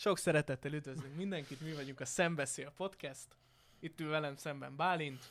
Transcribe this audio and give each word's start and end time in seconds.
Sok 0.00 0.18
szeretettel 0.18 0.72
üdvözlünk 0.72 1.16
mindenkit, 1.16 1.60
mi 1.60 1.72
vagyunk 1.72 2.00
a 2.00 2.04
Szembeszél 2.04 2.72
Podcast. 2.76 3.26
Itt 3.80 4.00
ül 4.00 4.10
velem 4.10 4.36
szemben 4.36 4.76
Bálint. 4.76 5.24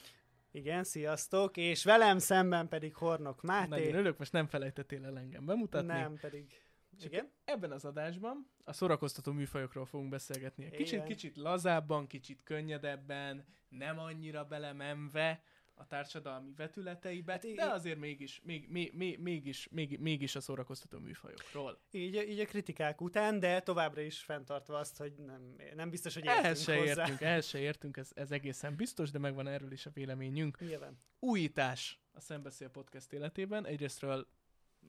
Igen, 0.52 0.84
sziasztok, 0.84 1.58
és 1.58 1.84
velem 1.84 2.18
szemben 2.18 2.68
pedig 2.68 2.96
Hornok 2.96 3.42
Máté. 3.42 3.70
Nagyon 3.70 3.94
örülök, 3.94 4.18
most 4.18 4.32
nem 4.32 4.48
felejtettél 4.48 5.06
el 5.06 5.18
engem 5.18 5.46
bemutatni. 5.46 5.88
Nem, 5.88 6.18
pedig... 6.18 6.62
Igen? 7.02 7.32
Ebben 7.46 7.72
az 7.72 7.86
adásban 7.86 8.50
a 8.64 8.74
szórakoztató 8.74 9.32
műfajokról 9.32 9.86
fogunk 9.86 10.10
beszélgetni. 10.10 10.70
Kicsit, 10.70 10.94
Igen. 10.94 11.06
kicsit 11.06 11.38
lazábban, 11.38 12.08
kicsit 12.08 12.44
könnyedebben, 12.44 13.46
nem 13.70 14.00
annyira 14.00 14.46
belemenve 14.46 15.44
a 15.80 15.88
társadalmi 15.88 16.54
vetületeibe, 16.58 17.32
Hát 17.32 17.54
de 17.54 17.64
azért 17.66 18.00
mégis, 18.00 18.42
még, 18.44 18.70
még, 18.70 18.94
még, 18.94 19.20
mégis, 19.20 19.68
még, 19.72 20.00
mégis 20.00 20.36
a 20.36 20.42
szórakoztató 20.42 21.00
műfajokról. 21.00 21.80
Így, 21.92 22.16
így 22.16 22.40
a 22.40 22.46
kritikák 22.46 23.02
után, 23.02 23.40
de 23.40 23.60
továbbra 23.62 24.02
is 24.02 24.20
fenntartva 24.20 24.78
azt, 24.78 24.98
hogy 24.98 25.14
nem, 25.26 25.56
nem 25.76 25.90
biztos, 25.90 26.14
hogy 26.14 26.26
Ehhez 26.26 26.60
értünk 26.60 26.78
se 26.78 26.78
hozzá. 26.78 27.02
értünk, 27.02 27.22
ehhez 27.22 27.46
se 27.48 27.60
értünk, 27.60 27.98
ez, 27.98 28.10
ez 28.14 28.32
egészen 28.32 28.76
biztos, 28.76 29.12
de 29.12 29.20
megvan 29.20 29.48
erről 29.48 29.72
is 29.72 29.86
a 29.86 29.90
véleményünk. 29.94 30.60
Nyilván. 30.60 30.98
újítás 31.20 32.00
a 32.12 32.20
Szembeszél 32.20 32.70
Podcast 32.70 33.14
életében. 33.14 33.66
Egyrésztről 33.66 34.28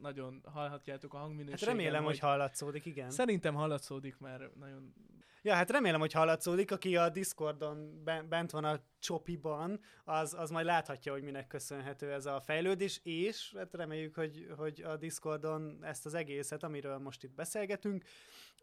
nagyon 0.00 0.40
hallhatjátok 0.44 1.14
a 1.14 1.16
Hát 1.16 1.26
hangminőségen. 1.26 1.74
remélem, 1.76 2.04
hogy 2.04 2.18
hallatszódik, 2.18 2.84
igen. 2.86 3.10
Szerintem 3.10 3.54
hallatszódik, 3.54 4.18
mert 4.18 4.54
nagyon... 4.54 4.94
Ja, 5.42 5.54
hát 5.54 5.70
remélem, 5.70 6.00
hogy 6.00 6.12
hallatszódik. 6.12 6.70
Aki 6.70 6.96
a 6.96 7.08
Discordon 7.08 8.04
ben- 8.04 8.28
bent 8.28 8.50
van 8.50 8.64
a 8.64 8.80
csopiban, 8.98 9.80
az, 10.04 10.34
az 10.34 10.50
majd 10.50 10.66
láthatja, 10.66 11.12
hogy 11.12 11.22
minek 11.22 11.46
köszönhető 11.46 12.12
ez 12.12 12.26
a 12.26 12.40
fejlődés, 12.40 13.00
és 13.02 13.54
hát 13.56 13.74
reméljük, 13.74 14.14
hogy, 14.14 14.46
hogy 14.56 14.82
a 14.82 14.96
Discordon 14.96 15.78
ezt 15.82 16.06
az 16.06 16.14
egészet, 16.14 16.62
amiről 16.62 16.98
most 16.98 17.22
itt 17.22 17.34
beszélgetünk, 17.34 18.04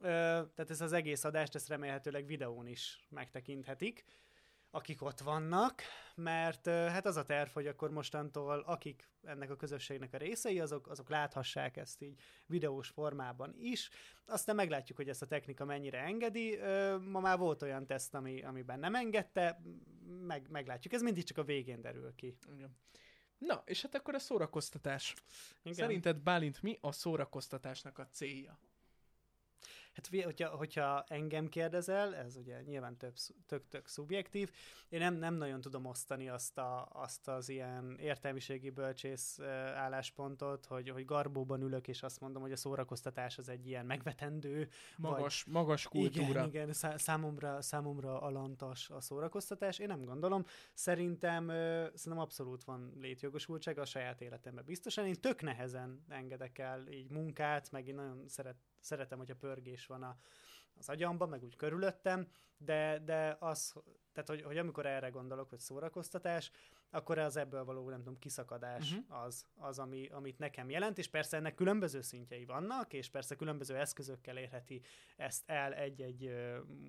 tehát 0.01 0.69
ezt 0.69 0.81
az 0.81 0.93
egész 0.93 1.23
adást, 1.23 1.55
ezt 1.55 1.67
remélhetőleg 1.67 2.25
videón 2.25 2.67
is 2.67 2.99
megtekinthetik, 3.09 4.03
akik 4.77 5.01
ott 5.01 5.19
vannak, 5.19 5.81
mert 6.15 6.67
hát 6.67 7.05
az 7.05 7.15
a 7.15 7.23
terv, 7.23 7.49
hogy 7.49 7.67
akkor 7.67 7.91
mostantól, 7.91 8.59
akik 8.59 9.09
ennek 9.23 9.49
a 9.49 9.55
közösségnek 9.55 10.13
a 10.13 10.17
részei, 10.17 10.59
azok, 10.59 10.87
azok 10.87 11.09
láthassák 11.09 11.77
ezt 11.77 12.01
így 12.01 12.19
videós 12.45 12.89
formában 12.89 13.53
is. 13.57 13.89
Aztán 14.25 14.55
meglátjuk, 14.55 14.97
hogy 14.97 15.09
ezt 15.09 15.21
a 15.21 15.25
technika 15.25 15.65
mennyire 15.65 15.99
engedi. 15.99 16.57
Ma 17.05 17.19
már 17.19 17.37
volt 17.37 17.61
olyan 17.61 17.85
teszt, 17.85 18.15
ami, 18.15 18.43
amiben 18.43 18.79
nem 18.79 18.95
engedte, 18.95 19.61
meg, 20.25 20.49
meglátjuk. 20.49 20.93
Ez 20.93 21.01
mindig 21.01 21.23
csak 21.23 21.37
a 21.37 21.43
végén 21.43 21.81
derül 21.81 22.15
ki. 22.15 22.37
Igen. 22.53 22.77
Na, 23.37 23.61
és 23.65 23.81
hát 23.81 23.95
akkor 23.95 24.15
a 24.15 24.19
szórakoztatás. 24.19 25.15
Igen. 25.61 25.73
Szerinted, 25.73 26.17
Bálint, 26.17 26.61
mi 26.61 26.77
a 26.81 26.91
szórakoztatásnak 26.91 27.97
a 27.97 28.07
célja? 28.07 28.59
Hát 29.97 30.23
hogyha, 30.23 30.49
hogyha 30.49 31.03
engem 31.07 31.49
kérdezel, 31.49 32.15
ez 32.15 32.35
ugye 32.35 32.61
nyilván 32.61 32.97
több, 32.97 33.17
szu- 33.17 33.35
tök-tök 33.45 33.87
szubjektív, 33.87 34.51
én 34.89 34.99
nem, 34.99 35.13
nem 35.13 35.33
nagyon 35.33 35.61
tudom 35.61 35.85
osztani 35.85 36.29
azt, 36.29 36.57
a, 36.57 36.87
azt 36.91 37.27
az 37.27 37.49
ilyen 37.49 37.97
értelmiségi 37.99 38.69
bölcsész 38.69 39.39
álláspontot, 39.75 40.65
hogy, 40.65 40.89
hogy 40.89 41.05
garbóban 41.05 41.61
ülök, 41.61 41.87
és 41.87 42.03
azt 42.03 42.19
mondom, 42.19 42.41
hogy 42.41 42.51
a 42.51 42.55
szórakoztatás 42.55 43.37
az 43.37 43.49
egy 43.49 43.67
ilyen 43.67 43.85
megvetendő, 43.85 44.69
Magas, 44.95 45.43
magas 45.45 45.87
kultúra. 45.87 46.27
Igen, 46.27 46.47
igen, 46.47 46.73
szá- 46.73 46.99
számomra, 46.99 47.61
számomra 47.61 48.21
alantas 48.21 48.89
a 48.89 49.01
szórakoztatás. 49.01 49.79
Én 49.79 49.87
nem 49.87 50.05
gondolom. 50.05 50.45
Szerintem, 50.73 51.47
szerintem 51.93 52.19
abszolút 52.19 52.63
van 52.63 52.93
létjogosultság 52.99 53.77
a 53.77 53.85
saját 53.85 54.21
életemben 54.21 54.65
biztosan. 54.65 55.05
Én 55.05 55.15
tök 55.21 55.41
nehezen 55.41 56.05
engedek 56.09 56.57
el 56.57 56.87
így 56.87 57.09
munkát, 57.09 57.71
meg 57.71 57.87
én 57.87 57.95
nagyon 57.95 58.23
szeret, 58.27 58.55
szeretem, 58.79 59.17
hogy 59.17 59.31
a 59.31 59.35
pörgés 59.35 59.85
van 59.85 60.03
a, 60.03 60.17
az 60.73 60.89
agyamban, 60.89 61.29
meg 61.29 61.43
úgy 61.43 61.55
körülöttem, 61.55 62.27
de, 62.57 63.01
de 63.05 63.37
az, 63.39 63.73
tehát 64.11 64.29
hogy, 64.29 64.41
hogy 64.41 64.57
amikor 64.57 64.85
erre 64.85 65.09
gondolok, 65.09 65.49
hogy 65.49 65.59
szórakoztatás, 65.59 66.51
akkor 66.89 67.17
az 67.17 67.35
ebből 67.35 67.63
való, 67.63 67.89
nem 67.89 67.97
tudom, 67.97 68.19
kiszakadás 68.19 68.91
uh-huh. 68.91 69.23
az, 69.23 69.45
az 69.55 69.79
ami, 69.79 70.07
amit 70.07 70.39
nekem 70.39 70.69
jelent, 70.69 70.97
és 70.97 71.07
persze 71.07 71.37
ennek 71.37 71.55
különböző 71.55 72.01
szintjei 72.01 72.45
vannak, 72.45 72.93
és 72.93 73.09
persze 73.09 73.35
különböző 73.35 73.77
eszközökkel 73.77 74.37
érheti 74.37 74.81
ezt 75.17 75.43
el 75.49 75.73
egy-egy 75.73 76.31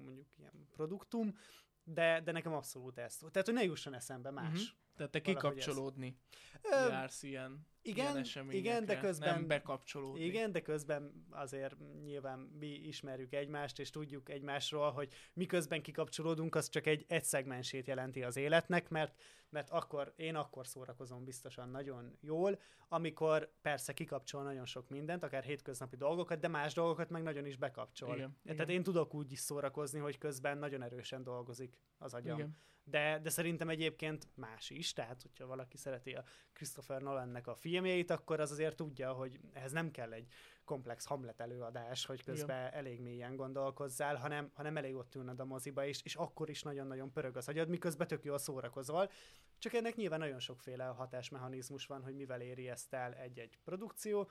mondjuk 0.05 0.29
ilyen 0.37 0.69
produktum, 0.71 1.39
de, 1.85 2.21
de 2.21 2.33
nekem 2.33 2.53
abszolút 2.53 2.99
ez. 2.99 3.17
Tehát, 3.17 3.47
hogy 3.47 3.55
ne 3.55 3.63
jusson 3.63 3.95
eszembe 3.95 4.31
más. 4.31 4.53
Uh-huh. 4.53 4.77
Tehát 4.97 5.13
te 5.13 5.21
kikapcsolódni 5.21 6.19
Ö, 6.63 6.89
jársz 6.89 7.23
ilyen, 7.23 7.67
igen, 7.89 8.25
igen, 8.51 8.85
de 8.85 8.99
közben- 8.99 9.35
nem 9.35 9.47
bekapcsolódni. 9.47 10.25
Igen, 10.25 10.53
de 10.53 10.61
közben 10.61 11.27
azért 11.31 11.77
nyilván 12.03 12.39
mi 12.39 12.67
ismerjük 12.67 13.33
egymást, 13.33 13.79
és 13.79 13.91
tudjuk 13.91 14.29
egymásról, 14.29 14.91
hogy 14.91 15.13
miközben 15.33 15.83
kikapcsolódunk, 15.83 16.55
az 16.55 16.69
csak 16.69 16.87
egy, 16.87 17.05
egy 17.09 17.25
szegmensét 17.25 17.87
jelenti 17.87 18.23
az 18.23 18.37
életnek, 18.37 18.89
mert, 18.89 19.21
mert 19.49 19.71
akkor 19.71 20.13
én 20.17 20.35
akkor 20.35 20.67
szórakozom 20.67 21.25
biztosan 21.25 21.69
nagyon 21.69 22.19
jól, 22.21 22.59
amikor 22.89 23.53
persze 23.63 23.93
kikapcsol 23.93 24.43
nagyon 24.43 24.67
sok 24.67 24.89
mindent, 24.89 25.23
akár 25.23 25.43
hétköznapi 25.45 25.97
dolgokat, 25.97 26.41
de 26.41 26.49
más 26.49 26.75
dolgokat 26.75 27.11
meg 27.11 27.23
nagyon 27.23 27.47
is 27.47 27.57
bekapcsol. 27.57 28.17
Igen, 28.17 28.37
Tehát 28.45 28.61
igen. 28.61 28.71
én 28.75 28.83
tudok 28.83 29.15
úgy 29.15 29.33
is 29.33 29.39
szórakozni, 29.39 29.99
hogy 29.99 30.19
közben 30.19 30.59
nagyon 30.59 30.83
erősen 30.83 31.23
dolgozik 31.23 31.79
az 31.99 32.15
agyam. 32.15 32.39
Igen. 32.39 32.57
De, 32.91 33.21
de 33.23 33.31
szerintem 33.31 33.69
egyébként 33.69 34.29
más 34.35 34.71
is, 34.71 34.93
tehát 34.93 35.23
hogyha 35.23 35.47
valaki 35.47 35.77
szereti 35.77 36.13
a 36.13 36.25
Christopher 36.53 37.03
Nolannek 37.03 37.47
a 37.47 37.55
filmjeit, 37.79 38.11
akkor 38.11 38.41
az 38.41 38.51
azért 38.51 38.77
tudja, 38.77 39.13
hogy 39.13 39.41
ehhez 39.53 39.73
nem 39.73 39.91
kell 39.91 40.13
egy 40.13 40.27
komplex 40.65 41.05
Hamlet 41.05 41.41
előadás, 41.41 42.07
hogy 42.07 42.23
közben 42.23 42.67
Igen. 42.67 42.73
elég 42.73 43.01
mélyen 43.01 43.37
gondolkozzál, 43.37 44.17
hanem, 44.17 44.51
hanem 44.55 44.77
elég 44.77 44.95
ott 44.95 45.15
ülnöd 45.15 45.41
a 45.41 45.45
moziba, 45.45 45.87
és, 45.87 46.01
és 46.03 46.15
akkor 46.15 46.51
is 46.51 46.63
nagyon-nagyon 46.63 47.13
pörög 47.13 47.37
az 47.37 47.49
agyad, 47.49 47.69
miközben 47.69 48.07
tök 48.07 48.25
jól 48.25 48.39
szórakozol. 48.39 49.11
Csak 49.59 49.73
ennek 49.73 49.97
nyilván 49.97 50.19
nagyon 50.19 50.39
sokféle 50.39 50.85
hatásmechanizmus 50.85 51.87
van, 51.87 52.03
hogy 52.03 52.15
mivel 52.15 52.41
éri 52.41 52.69
ezt 52.69 52.95
el 52.95 53.15
egy-egy 53.15 53.59
produkció, 53.65 54.31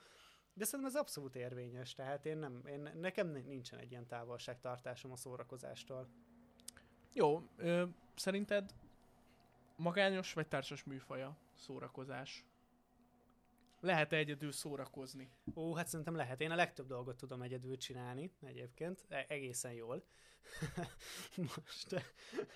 de 0.54 0.64
szerintem 0.64 0.94
ez 0.94 1.00
abszolút 1.00 1.36
érvényes, 1.36 1.94
tehát 1.94 2.26
én 2.26 2.38
nem, 2.38 2.62
én, 2.66 2.90
nekem 2.94 3.28
nincsen 3.28 3.78
egy 3.78 3.90
ilyen 3.90 4.06
távolságtartásom 4.06 5.12
a 5.12 5.16
szórakozástól. 5.16 6.08
Jó, 7.12 7.42
ö, 7.56 7.84
szerinted 8.14 8.74
magányos 9.76 10.32
vagy 10.32 10.48
társas 10.48 10.84
műfaja 10.84 11.36
szórakozás? 11.54 12.44
Lehet-e 13.80 14.16
egyedül 14.16 14.52
szórakozni? 14.52 15.30
Ó, 15.54 15.74
hát 15.74 15.88
szerintem 15.88 16.14
lehet. 16.14 16.40
Én 16.40 16.50
a 16.50 16.54
legtöbb 16.54 16.86
dolgot 16.86 17.16
tudom 17.16 17.42
egyedül 17.42 17.76
csinálni 17.76 18.32
egyébként, 18.42 19.04
e- 19.08 19.26
egészen 19.28 19.72
jól. 19.72 20.04
Most 21.36 22.04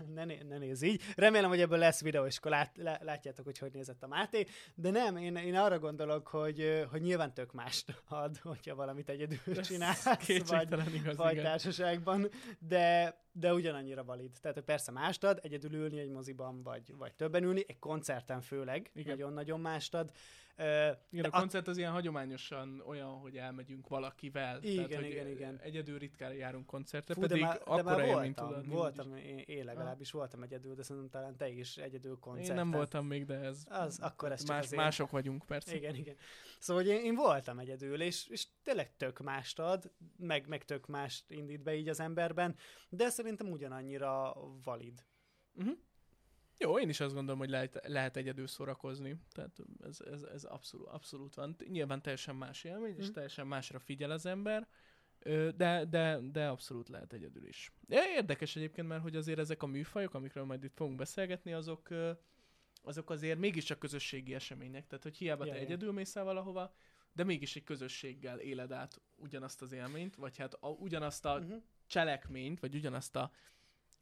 ne, 0.15 0.25
né- 0.25 0.49
ne 0.49 0.59
nézz 0.59 0.83
így. 0.83 1.03
Remélem, 1.17 1.49
hogy 1.49 1.61
ebből 1.61 1.79
lesz 1.79 2.03
videó, 2.03 2.25
és 2.25 2.37
akkor 2.37 2.51
lát, 2.51 2.77
lá- 2.77 3.03
látjátok, 3.03 3.45
hogy 3.45 3.59
hogy 3.59 3.73
nézett 3.73 4.03
a 4.03 4.07
Máté. 4.07 4.47
De 4.75 4.91
nem, 4.91 5.17
én, 5.17 5.37
én 5.37 5.55
arra 5.55 5.79
gondolok, 5.79 6.27
hogy, 6.29 6.87
hogy 6.91 7.01
nyilván 7.01 7.35
tök 7.35 7.53
mást 7.53 8.03
ad, 8.09 8.39
hogyha 8.53 8.75
valamit 8.75 9.09
egyedül 9.09 9.57
csinálsz, 9.61 10.05
vagy, 10.05 10.95
igaz, 10.95 11.17
vagy 11.17 11.33
igen. 11.33 11.45
társaságban, 11.45 12.29
de, 12.59 13.17
de 13.33 13.55
ugyanannyira 13.55 14.05
valid. 14.05 14.31
Tehát 14.41 14.57
hogy 14.57 14.67
persze 14.67 14.91
mást 14.93 15.25
ad, 15.25 15.39
egyedül 15.43 15.75
ülni 15.75 15.99
egy 15.99 16.11
moziban, 16.11 16.63
vagy, 16.63 16.95
vagy 16.97 17.15
többen 17.15 17.43
ülni, 17.43 17.65
egy 17.67 17.79
koncerten 17.79 18.41
főleg, 18.41 18.91
Igen. 18.95 19.17
nagyon-nagyon 19.17 19.61
mást 19.61 19.95
ad. 19.95 20.13
Igen, 21.11 21.25
a 21.25 21.31
koncert 21.31 21.69
az 21.69 21.77
ilyen 21.77 21.93
hagyományosan 21.93 22.83
olyan, 22.87 23.09
hogy 23.09 23.37
elmegyünk 23.37 23.89
valakivel. 23.89 24.63
Igen, 24.63 24.89
Tehát, 24.89 25.05
igen, 25.05 25.29
igen. 25.29 25.59
Egyedül 25.63 25.99
ritkán 25.99 26.35
járunk 26.35 26.67
koncertre, 26.67 27.15
Fú, 27.15 27.21
pedig 27.21 27.43
de 27.43 27.47
már, 27.47 27.59
de 27.77 27.83
már 27.83 28.07
voltam, 28.07 28.49
tudod. 28.49 28.67
voltam 28.69 29.17
én, 29.17 29.39
én 29.39 29.65
legalábbis 29.93 30.11
voltam 30.11 30.43
egyedül, 30.43 30.75
de 30.75 30.83
szerintem 30.83 31.11
talán 31.21 31.37
te 31.37 31.49
is 31.49 31.77
egyedül 31.77 32.13
Én 32.13 32.19
koncerten. 32.21 32.55
nem 32.57 32.71
voltam 32.71 33.07
még, 33.07 33.25
de 33.25 33.35
ez... 33.35 33.65
Az, 33.69 33.99
akkor 34.01 34.33
ez 34.33 34.45
más, 34.45 34.65
azért. 34.65 34.81
Mások 34.83 35.11
vagyunk, 35.11 35.47
persze. 35.47 35.75
Igen, 35.77 35.95
igen. 35.95 36.17
Szóval 36.59 36.83
hogy 36.83 36.93
én, 36.93 37.01
én 37.05 37.15
voltam 37.15 37.59
egyedül, 37.59 38.03
és, 38.03 38.27
és 38.27 38.47
tényleg 38.63 38.97
tök 38.97 39.19
mást 39.19 39.59
ad, 39.59 39.91
meg, 40.17 40.49
meg 40.49 40.65
tök 40.65 40.87
mást 40.87 41.31
indít 41.31 41.63
be 41.63 41.75
így 41.75 41.89
az 41.89 42.01
emberben, 42.01 42.57
de 42.89 43.09
szerintem 43.09 43.51
ugyanannyira 43.51 44.35
valid. 44.65 45.05
Uh-huh. 45.55 45.77
Jó, 46.59 46.79
én 46.79 46.89
is 46.89 47.01
azt 47.01 47.15
gondolom, 47.15 47.39
hogy 47.39 47.51
lehet, 47.51 47.81
lehet 47.87 48.17
egyedül 48.17 48.47
szórakozni. 48.47 49.17
Tehát 49.33 49.59
ez, 49.85 50.01
ez, 50.01 50.23
ez 50.23 50.45
abszolút, 50.45 50.87
abszolút 50.87 51.35
van. 51.35 51.57
Nyilván 51.69 52.03
teljesen 52.03 52.37
más 52.37 52.65
élmény, 52.65 52.97
és 52.97 53.05
Mhm. 53.05 53.13
teljesen 53.13 53.47
másra 53.47 53.79
figyel 53.79 54.11
az 54.11 54.27
ember, 54.27 54.69
de, 55.57 55.85
de, 55.85 56.19
de 56.33 56.49
abszolút 56.49 56.89
lehet 56.89 57.13
egyedül 57.13 57.47
is. 57.47 57.73
Érdekes 57.89 58.57
egyébként, 58.57 58.89
mert 58.89 59.03
hogy 59.03 59.17
azért 59.17 59.39
ezek 59.39 59.63
a 59.63 59.67
műfajok, 59.67 60.15
amikről 60.15 60.45
majd 60.45 60.65
itt 60.65 60.75
fogunk 60.75 60.97
beszélgetni, 60.97 61.53
azok, 61.53 61.89
azok 62.83 63.11
azért 63.11 63.39
mégiscsak 63.39 63.79
közösségi 63.79 64.35
események. 64.35 64.87
Tehát, 64.87 65.03
hogy 65.03 65.17
hiába 65.17 65.45
te 65.45 65.55
ja. 65.55 65.61
egyedül 65.61 65.93
mész 65.93 66.17
el 66.17 66.25
valahova, 66.25 66.75
de 67.13 67.25
mégis 67.25 67.57
egy 67.57 67.65
közösséggel 67.65 68.39
éled 68.39 68.73
át 68.73 69.01
ugyanazt 69.17 69.63
az 69.63 69.73
élményt, 69.73 70.17
vagy 70.17 70.37
hát 70.39 70.55
a, 70.55 70.69
ugyanazt 70.69 71.25
a 71.25 71.39
Uh-huh. 71.39 71.63
cselekményt, 71.87 72.61
vagy 72.61 72.75
ugyanazt 72.75 73.17
a, 73.17 73.31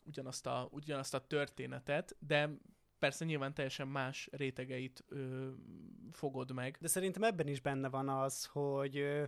ugyanazt 0.04 0.46
a, 0.46 0.68
ugyanazt 0.70 1.14
a 1.14 1.26
történetet, 1.26 2.16
de 2.18 2.50
persze 2.98 3.24
nyilván 3.24 3.54
teljesen 3.54 3.88
más 3.88 4.28
rétegeit 4.32 5.04
ö, 5.08 5.50
fogod 6.12 6.52
meg. 6.52 6.76
De 6.80 6.88
szerintem 6.88 7.22
ebben 7.22 7.48
is 7.48 7.60
benne 7.60 7.88
van 7.88 8.08
az, 8.08 8.44
hogy 8.44 8.96
ö, 8.96 9.24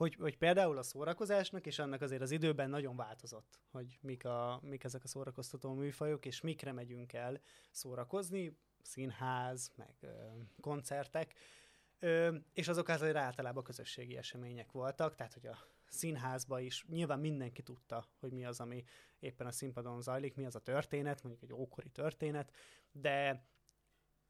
hogy, 0.00 0.14
hogy 0.14 0.36
például 0.36 0.78
a 0.78 0.82
szórakozásnak, 0.82 1.66
és 1.66 1.78
annak 1.78 2.00
azért 2.00 2.22
az 2.22 2.30
időben 2.30 2.70
nagyon 2.70 2.96
változott, 2.96 3.60
hogy 3.70 3.98
mik, 4.02 4.24
a, 4.24 4.60
mik 4.62 4.84
ezek 4.84 5.04
a 5.04 5.08
szórakoztató 5.08 5.72
műfajok, 5.72 6.26
és 6.26 6.40
mikre 6.40 6.72
megyünk 6.72 7.12
el 7.12 7.40
szórakozni, 7.70 8.56
színház, 8.82 9.72
meg 9.76 9.94
ö, 10.00 10.08
koncertek, 10.60 11.34
ö, 11.98 12.36
és 12.52 12.68
azok 12.68 12.88
azért 12.88 13.16
általában 13.16 13.62
közösségi 13.62 14.16
események 14.16 14.72
voltak, 14.72 15.14
tehát 15.14 15.32
hogy 15.32 15.46
a 15.46 15.58
színházba 15.88 16.60
is 16.60 16.84
nyilván 16.88 17.20
mindenki 17.20 17.62
tudta, 17.62 18.04
hogy 18.20 18.32
mi 18.32 18.44
az, 18.44 18.60
ami 18.60 18.84
éppen 19.18 19.46
a 19.46 19.52
színpadon 19.52 20.02
zajlik, 20.02 20.34
mi 20.34 20.44
az 20.46 20.54
a 20.54 20.60
történet, 20.60 21.22
mondjuk 21.22 21.50
egy 21.50 21.52
ókori 21.52 21.88
történet, 21.88 22.52
de 22.92 23.48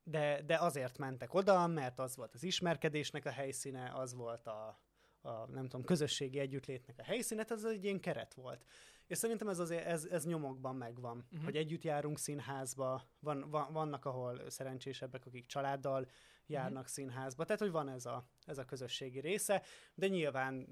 de, 0.03 0.43
de 0.43 0.59
azért 0.59 0.99
mentek 0.99 1.35
oda, 1.35 1.67
mert 1.67 1.99
az 1.99 2.17
volt 2.17 2.35
az 2.35 2.43
ismerkedésnek 2.43 3.25
a 3.25 3.31
helyszíne, 3.31 3.93
az 3.95 4.15
volt 4.15 4.47
a, 4.47 4.81
a 5.23 5.47
nem 5.47 5.63
tudom, 5.63 5.85
közösségi 5.85 6.39
együttlétnek 6.39 6.99
a 6.99 7.03
helyszíne, 7.03 7.45
ez 7.49 7.65
egy 7.65 7.85
ilyen 7.85 8.01
keret 8.01 8.35
volt. 8.35 8.65
És 9.07 9.19
szerintem 9.19 9.49
ez 9.49 9.59
azért, 9.59 9.87
ez, 9.87 10.05
ez 10.05 10.27
nyomokban 10.27 10.77
megvan, 10.77 11.25
uh-huh. 11.31 11.45
hogy 11.45 11.57
együtt 11.57 11.83
járunk 11.83 12.19
színházba, 12.19 13.09
van, 13.19 13.51
van, 13.51 13.73
vannak, 13.73 14.05
ahol 14.05 14.51
szerencsésebbek, 14.51 15.27
akik 15.27 15.47
családdal 15.47 16.09
járnak 16.47 16.73
uh-huh. 16.73 16.89
színházba, 16.89 17.45
tehát 17.45 17.61
hogy 17.61 17.71
van 17.71 17.89
ez 17.89 18.07
a, 18.07 18.25
ez 18.45 18.59
a 18.59 18.65
közösségi 18.65 19.21
része, 19.21 19.63
de 19.95 20.09
nyilván 20.09 20.69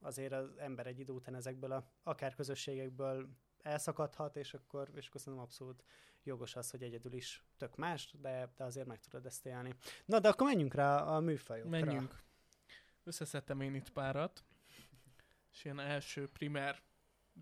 azért 0.00 0.32
az 0.32 0.56
ember 0.56 0.86
egy 0.86 0.98
idő 0.98 1.12
után 1.12 1.34
ezekből 1.34 1.72
a 1.72 1.86
akár 2.02 2.34
közösségekből 2.34 3.28
elszakadhat, 3.62 4.36
és 4.36 4.54
akkor, 4.54 4.90
és 4.94 5.08
akkor 5.08 5.20
szerintem 5.20 5.46
abszolút 5.46 5.84
jogos 6.22 6.56
az, 6.56 6.70
hogy 6.70 6.82
egyedül 6.82 7.12
is 7.12 7.44
tök 7.56 7.76
más, 7.76 8.14
de, 8.20 8.52
de 8.56 8.64
azért 8.64 8.86
meg 8.86 9.00
tudod 9.00 9.26
ezt 9.26 9.46
élni. 9.46 9.74
Na, 10.04 10.18
de 10.18 10.28
akkor 10.28 10.46
menjünk 10.46 10.74
rá 10.74 10.96
a 10.96 11.20
műfajokra. 11.20 11.70
Menjünk. 11.70 12.22
Összeszedtem 13.04 13.60
én 13.60 13.74
itt 13.74 13.90
párat, 13.90 14.44
és 15.52 15.64
ilyen 15.64 15.80
első 15.80 16.28
primer 16.28 16.82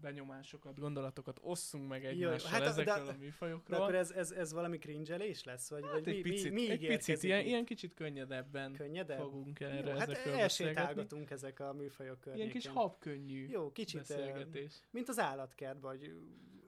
benyomásokat, 0.00 0.78
gondolatokat 0.78 1.38
osszunk 1.42 1.88
meg 1.88 2.04
egymással 2.04 2.50
hát, 2.50 2.62
ezekről 2.62 3.04
de, 3.04 3.10
a 3.10 3.16
műfajokról. 3.16 3.78
De 3.78 3.82
akkor 3.82 3.94
ez, 3.94 4.10
ez, 4.10 4.30
ez 4.30 4.52
valami 4.52 4.78
cringelés 4.78 5.44
lesz? 5.44 5.70
Vagy, 5.70 5.82
hát 5.82 5.92
vagy 5.92 6.08
egy 6.08 6.14
mi, 6.14 6.20
picit, 6.20 6.52
mi, 6.52 6.66
mi 6.66 6.70
egy 6.70 6.86
picit 6.86 7.22
ilyen, 7.22 7.44
ilyen 7.44 7.64
kicsit 7.64 7.94
könnyedebben 7.94 8.72
Könnyedebb? 8.72 9.18
fogunk 9.18 9.60
erre 9.60 9.90
Jó, 9.90 9.98
hát 9.98 10.10
elsétálgatunk 10.10 11.30
ezek 11.30 11.60
a 11.60 11.72
műfajok 11.72 12.20
környékén. 12.20 12.48
Ilyen 12.48 12.60
kis 12.60 12.70
habkönnyű 12.72 13.48
Jó, 13.48 13.72
kicsit 13.72 13.98
beszélgetés. 13.98 14.80
mint 14.90 15.08
az 15.08 15.18
állatkert, 15.18 15.80
vagy 15.80 16.14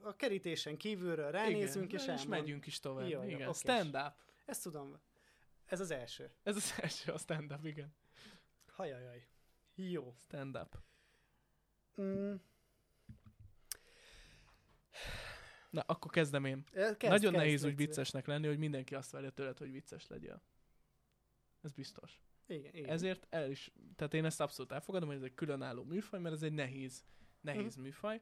a 0.01 0.15
kerítésen 0.15 0.77
kívülről 0.77 1.31
ránézünk, 1.31 1.93
Igen, 1.93 2.15
és, 2.15 2.21
és 2.21 2.27
megyünk 2.27 2.65
is 2.65 2.79
tovább. 2.79 3.09
Jó, 3.09 3.23
igen, 3.23 3.41
okay. 3.41 3.53
stand-up. 3.53 4.13
Ezt 4.45 4.63
tudom. 4.63 4.99
Ez 5.65 5.79
az 5.79 5.91
első. 5.91 6.31
Ez 6.43 6.55
az 6.55 6.73
első, 6.81 7.11
a 7.11 7.17
stand-up, 7.17 7.65
igen. 7.65 7.93
Hajajaj. 8.75 9.27
Jó. 9.75 10.13
Stand-up. 10.17 10.77
Mm. 12.01 12.35
Na, 15.69 15.81
akkor 15.81 16.11
kezdem 16.11 16.45
én. 16.45 16.63
Kezd, 16.71 17.01
Nagyon 17.01 17.19
kezd, 17.19 17.35
nehéz 17.35 17.63
úgy 17.63 17.75
viccesnek 17.75 18.25
lenni, 18.25 18.47
hogy 18.47 18.57
mindenki 18.57 18.95
azt 18.95 19.11
várja 19.11 19.29
tőled, 19.29 19.57
hogy 19.57 19.71
vicces 19.71 20.07
legyél. 20.07 20.41
Ez 21.61 21.71
biztos. 21.71 22.21
Igen, 22.47 22.75
igen. 22.75 22.89
Ezért 22.89 23.27
el 23.29 23.49
is, 23.49 23.71
tehát 23.95 24.13
én 24.13 24.25
ezt 24.25 24.41
abszolút 24.41 24.71
elfogadom, 24.71 25.07
hogy 25.07 25.17
ez 25.17 25.23
egy 25.23 25.33
különálló 25.33 25.83
műfaj, 25.83 26.19
mert 26.19 26.35
ez 26.35 26.43
egy 26.43 26.53
nehéz, 26.53 27.05
nehéz 27.41 27.77
mm. 27.79 27.81
műfaj, 27.81 28.21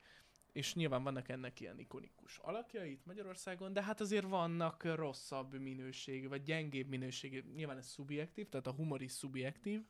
és 0.51 0.73
nyilván 0.73 1.03
vannak 1.03 1.29
ennek 1.29 1.59
ilyen 1.59 1.79
ikonikus 1.79 2.37
alakjai 2.37 2.91
itt 2.91 3.05
Magyarországon, 3.05 3.73
de 3.73 3.83
hát 3.83 4.01
azért 4.01 4.25
vannak 4.25 4.83
rosszabb 4.83 5.53
minőségű, 5.53 6.27
vagy 6.27 6.43
gyengébb 6.43 6.87
minőségű, 6.87 7.43
nyilván 7.55 7.77
ez 7.77 7.87
szubjektív, 7.87 8.49
tehát 8.49 8.67
a 8.67 8.71
humor 8.71 9.01
is 9.01 9.11
szubjektív, 9.11 9.85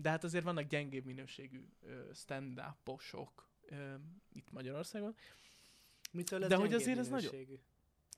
de 0.00 0.08
hát 0.08 0.24
azért 0.24 0.44
vannak 0.44 0.64
gyengébb 0.64 1.04
minőségű 1.04 1.68
stand 2.14 2.62
uposok 2.70 3.48
itt 4.32 4.50
Magyarországon. 4.50 5.14
Mitől 6.12 6.42
ez 6.42 6.48
De 6.48 6.56
hogy 6.56 6.74
azért 6.74 6.98
ez 6.98 7.08
nagyon... 7.08 7.60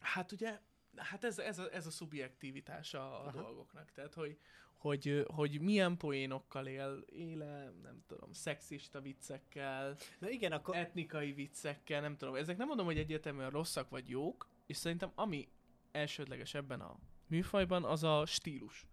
Hát 0.00 0.32
ugye, 0.32 0.60
hát 0.96 1.24
ez, 1.24 1.38
ez, 1.38 1.58
a, 1.58 1.74
ez 1.74 1.86
a 1.86 1.90
szubjektivitása 1.90 3.20
a 3.20 3.26
Aha. 3.26 3.40
dolgoknak. 3.40 3.90
Tehát, 3.92 4.14
hogy, 4.14 4.38
hogy, 4.76 5.24
hogy 5.34 5.60
milyen 5.60 5.96
poénokkal 5.96 6.66
él, 6.66 7.04
éle, 7.06 7.70
nem 7.82 8.02
tudom, 8.06 8.32
szexista 8.32 9.00
viccekkel, 9.00 9.96
Na 10.18 10.28
igen, 10.28 10.52
akkor... 10.52 10.76
etnikai 10.76 11.32
viccekkel, 11.32 12.00
nem 12.00 12.16
tudom. 12.16 12.34
Ezek 12.34 12.56
nem 12.56 12.66
mondom, 12.66 12.86
hogy 12.86 12.98
egyértelműen 12.98 13.50
rosszak 13.50 13.88
vagy 13.90 14.08
jók, 14.08 14.48
és 14.66 14.76
szerintem 14.76 15.12
ami 15.14 15.48
elsődleges 15.92 16.54
ebben 16.54 16.80
a 16.80 16.98
műfajban, 17.26 17.84
az 17.84 18.02
a 18.02 18.26
stílus. 18.26 18.86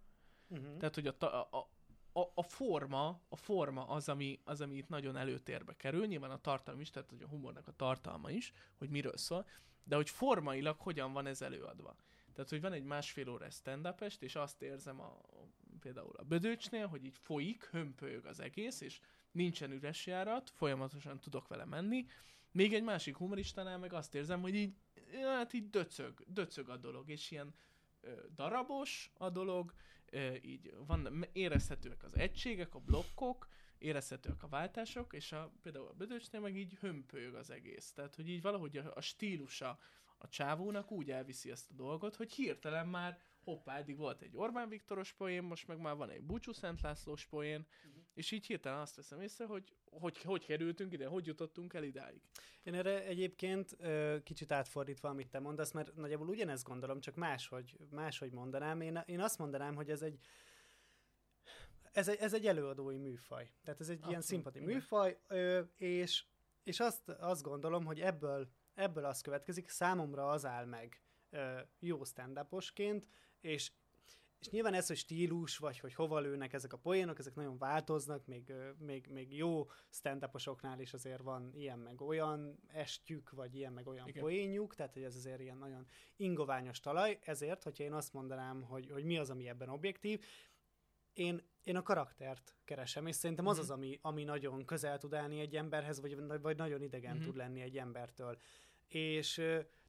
Uh-huh. 0.48 0.78
Tehát, 0.78 0.96
hogy 0.96 1.08
a, 1.08 1.16
a, 1.20 1.58
a, 1.58 1.70
a, 2.18 2.32
a 2.34 2.44
forma, 2.44 3.22
a 3.30 3.36
forma 3.36 3.88
az 3.88 4.10
ami, 4.10 4.40
az, 4.44 4.62
ami 4.62 4.76
itt 4.76 4.90
nagyon 4.90 5.16
előtérbe 5.16 5.76
kerül, 5.76 6.06
nyilván 6.06 6.32
a 6.32 6.42
tartalom 6.42 6.80
is, 6.80 6.90
tehát 6.90 7.10
hogy 7.10 7.22
a 7.22 7.28
humornak 7.28 7.68
a 7.68 7.76
tartalma 7.76 8.32
is, 8.32 8.54
hogy 8.78 8.90
miről 8.90 9.18
szól, 9.18 9.48
de 9.84 9.96
hogy 9.96 10.10
formailag 10.10 10.80
hogyan 10.80 11.14
van 11.14 11.26
ez 11.26 11.42
előadva. 11.42 11.96
Tehát, 12.34 12.50
hogy 12.50 12.62
van 12.62 12.74
egy 12.74 12.84
másfél 12.84 13.30
óra 13.30 13.50
stand 13.50 13.96
és 14.20 14.36
azt 14.36 14.62
érzem 14.62 15.00
a, 15.00 15.20
például 15.80 16.16
a 16.16 16.24
Bödöcsnél, 16.24 16.88
hogy 16.88 17.06
így 17.06 17.18
folyik, 17.18 17.64
hömpölyög 17.64 18.26
az 18.26 18.40
egész, 18.40 18.82
és 18.82 19.00
nincsen 19.32 19.72
üres 19.72 20.06
járat, 20.06 20.50
folyamatosan 20.50 21.20
tudok 21.20 21.48
vele 21.48 21.66
menni. 21.66 22.06
Még 22.52 22.74
egy 22.74 22.84
másik 22.84 23.18
humoristánál 23.18 23.78
meg 23.78 23.94
azt 23.94 24.16
érzem, 24.16 24.42
hogy 24.42 24.56
így, 24.56 24.76
hát 25.24 25.54
így 25.54 25.70
döcög, 25.70 26.24
döcög 26.28 26.70
a 26.70 26.78
dolog, 26.78 27.10
és 27.10 27.32
ilyen 27.32 27.54
ö, 28.02 28.12
darabos 28.36 29.12
a 29.14 29.30
dolog, 29.30 29.74
így 30.42 30.74
van, 30.86 31.26
érezhetőek 31.34 32.04
az 32.04 32.16
egységek, 32.16 32.76
a 32.76 32.80
blokkok, 32.80 33.48
érezhetőek 33.78 34.44
a 34.44 34.48
váltások, 34.48 35.14
és 35.14 35.32
a, 35.32 35.52
például 35.62 35.88
a 35.88 35.94
Bödöcsnél 35.94 36.42
meg 36.42 36.58
így 36.58 36.74
hömpölyög 36.74 37.36
az 37.36 37.50
egész. 37.50 37.92
Tehát, 37.92 38.16
hogy 38.16 38.30
így 38.30 38.42
valahogy 38.42 38.78
a, 38.78 38.92
a 38.96 39.02
stílusa 39.02 39.80
a 40.18 40.30
csávónak 40.30 40.92
úgy 40.92 41.12
elviszi 41.12 41.52
ezt 41.52 41.72
a 41.72 41.74
dolgot, 41.74 42.16
hogy 42.16 42.32
hirtelen 42.32 42.88
már 42.88 43.20
hoppá, 43.44 43.78
eddig 43.78 43.98
volt 43.98 44.22
egy 44.22 44.36
Orbán 44.36 44.70
Viktoros 44.70 45.14
poén, 45.14 45.44
most 45.44 45.68
meg 45.68 45.80
már 45.80 45.96
van 45.96 46.10
egy 46.10 46.24
Búcsú 46.24 46.52
Szent 46.52 46.82
Lászlós 46.82 47.26
poén, 47.26 47.68
uh-huh. 47.86 48.04
és 48.14 48.32
így 48.32 48.46
hirtelen 48.46 48.80
azt 48.80 48.96
veszem 48.96 49.22
észre, 49.22 49.46
hogy, 49.46 49.76
hogy 50.00 50.22
hogy 50.22 50.46
kerültünk 50.46 50.94
ide, 50.94 51.08
hogy 51.08 51.26
jutottunk 51.26 51.74
el 51.74 51.84
idáig. 51.84 52.22
Én 52.64 52.74
erre 52.74 53.06
egyébként 53.06 53.78
kicsit 54.24 54.52
átfordítva, 54.52 55.10
amit 55.10 55.30
te 55.30 55.40
mondasz, 55.40 55.72
mert 55.72 55.96
nagyjából 55.96 56.28
ugyanezt 56.28 56.64
gondolom, 56.64 57.00
csak 57.00 57.16
máshogy, 57.16 57.78
máshogy 57.90 58.32
mondanám. 58.32 58.82
Én, 58.82 59.04
én 59.06 59.20
azt 59.20 59.38
mondanám, 59.38 59.76
hogy 59.76 59.90
ez 59.90 60.02
egy, 60.02 60.20
ez 61.92 62.08
egy, 62.08 62.18
ez 62.20 62.34
egy 62.34 62.46
előadói 62.46 62.98
műfaj. 62.98 63.52
Tehát 63.64 63.80
ez 63.80 63.90
egy 63.90 63.96
Abszolút, 63.96 64.10
ilyen 64.10 64.22
szimpati 64.22 64.60
igen. 64.60 64.74
műfaj, 64.74 65.18
és, 65.76 66.26
és 66.64 66.80
azt, 66.80 67.10
azt 67.10 67.44
gondolom, 67.44 67.86
hogy 67.86 68.00
ebből, 68.00 68.48
ebből 68.74 69.06
az 69.06 69.22
következik, 69.22 69.70
számomra 69.70 70.30
az 70.30 70.46
áll 70.46 70.66
meg 70.66 71.02
jó 71.80 72.04
stand 72.04 72.40
és 73.42 73.72
és 74.40 74.50
nyilván 74.50 74.74
ez, 74.74 74.88
hogy 74.88 74.98
stílus, 74.98 75.58
vagy 75.58 75.80
hogy 75.80 75.94
hova 75.94 76.20
lőnek 76.20 76.54
ezek 76.54 76.74
a 76.74 76.78
poénok, 76.78 77.20
ezek 77.20 77.36
nagyon 77.36 77.58
változnak, 77.58 78.26
még, 78.26 78.54
még, 78.78 79.08
még 79.08 79.36
jó 79.36 79.70
stand 79.90 80.28
is 80.78 80.94
azért 80.94 81.22
van 81.22 81.52
ilyen 81.54 81.80
meg 81.80 82.02
olyan 82.02 82.60
estjük, 82.68 83.30
vagy 83.30 83.56
ilyen 83.56 83.74
meg 83.74 83.88
olyan 83.88 84.08
Igen. 84.08 84.22
poénjuk, 84.22 84.76
tehát 84.76 84.94
hogy 84.94 85.04
ez 85.04 85.16
azért 85.16 85.40
ilyen 85.40 85.58
nagyon 85.58 85.88
ingoványos 86.16 86.80
talaj, 86.80 87.20
ezért, 87.22 87.64
hogyha 87.64 87.84
én 87.84 87.94
azt 87.94 88.14
mondanám, 88.14 88.62
hogy, 88.62 88.90
hogy 88.92 89.04
mi 89.04 89.18
az, 89.18 89.30
ami 89.30 89.48
ebben 89.48 89.70
objektív, 89.70 90.26
én, 91.14 91.42
én 91.64 91.76
a 91.76 91.84
karaktert 91.84 92.56
keresem, 92.66 93.08
és 93.08 93.16
szerintem 93.16 93.48
az 93.48 93.56
mm-hmm. 93.56 93.64
az, 93.64 93.72
ami, 93.72 94.00
ami 94.02 94.24
nagyon 94.24 94.66
közel 94.66 94.98
tud 94.98 95.14
állni 95.14 95.40
egy 95.40 95.56
emberhez, 95.56 96.02
vagy, 96.02 96.42
vagy 96.42 96.58
nagyon 96.58 96.82
idegen 96.82 97.16
mm-hmm. 97.16 97.26
tud 97.26 97.36
lenni 97.36 97.62
egy 97.62 97.78
embertől. 97.78 98.38
És 98.88 99.34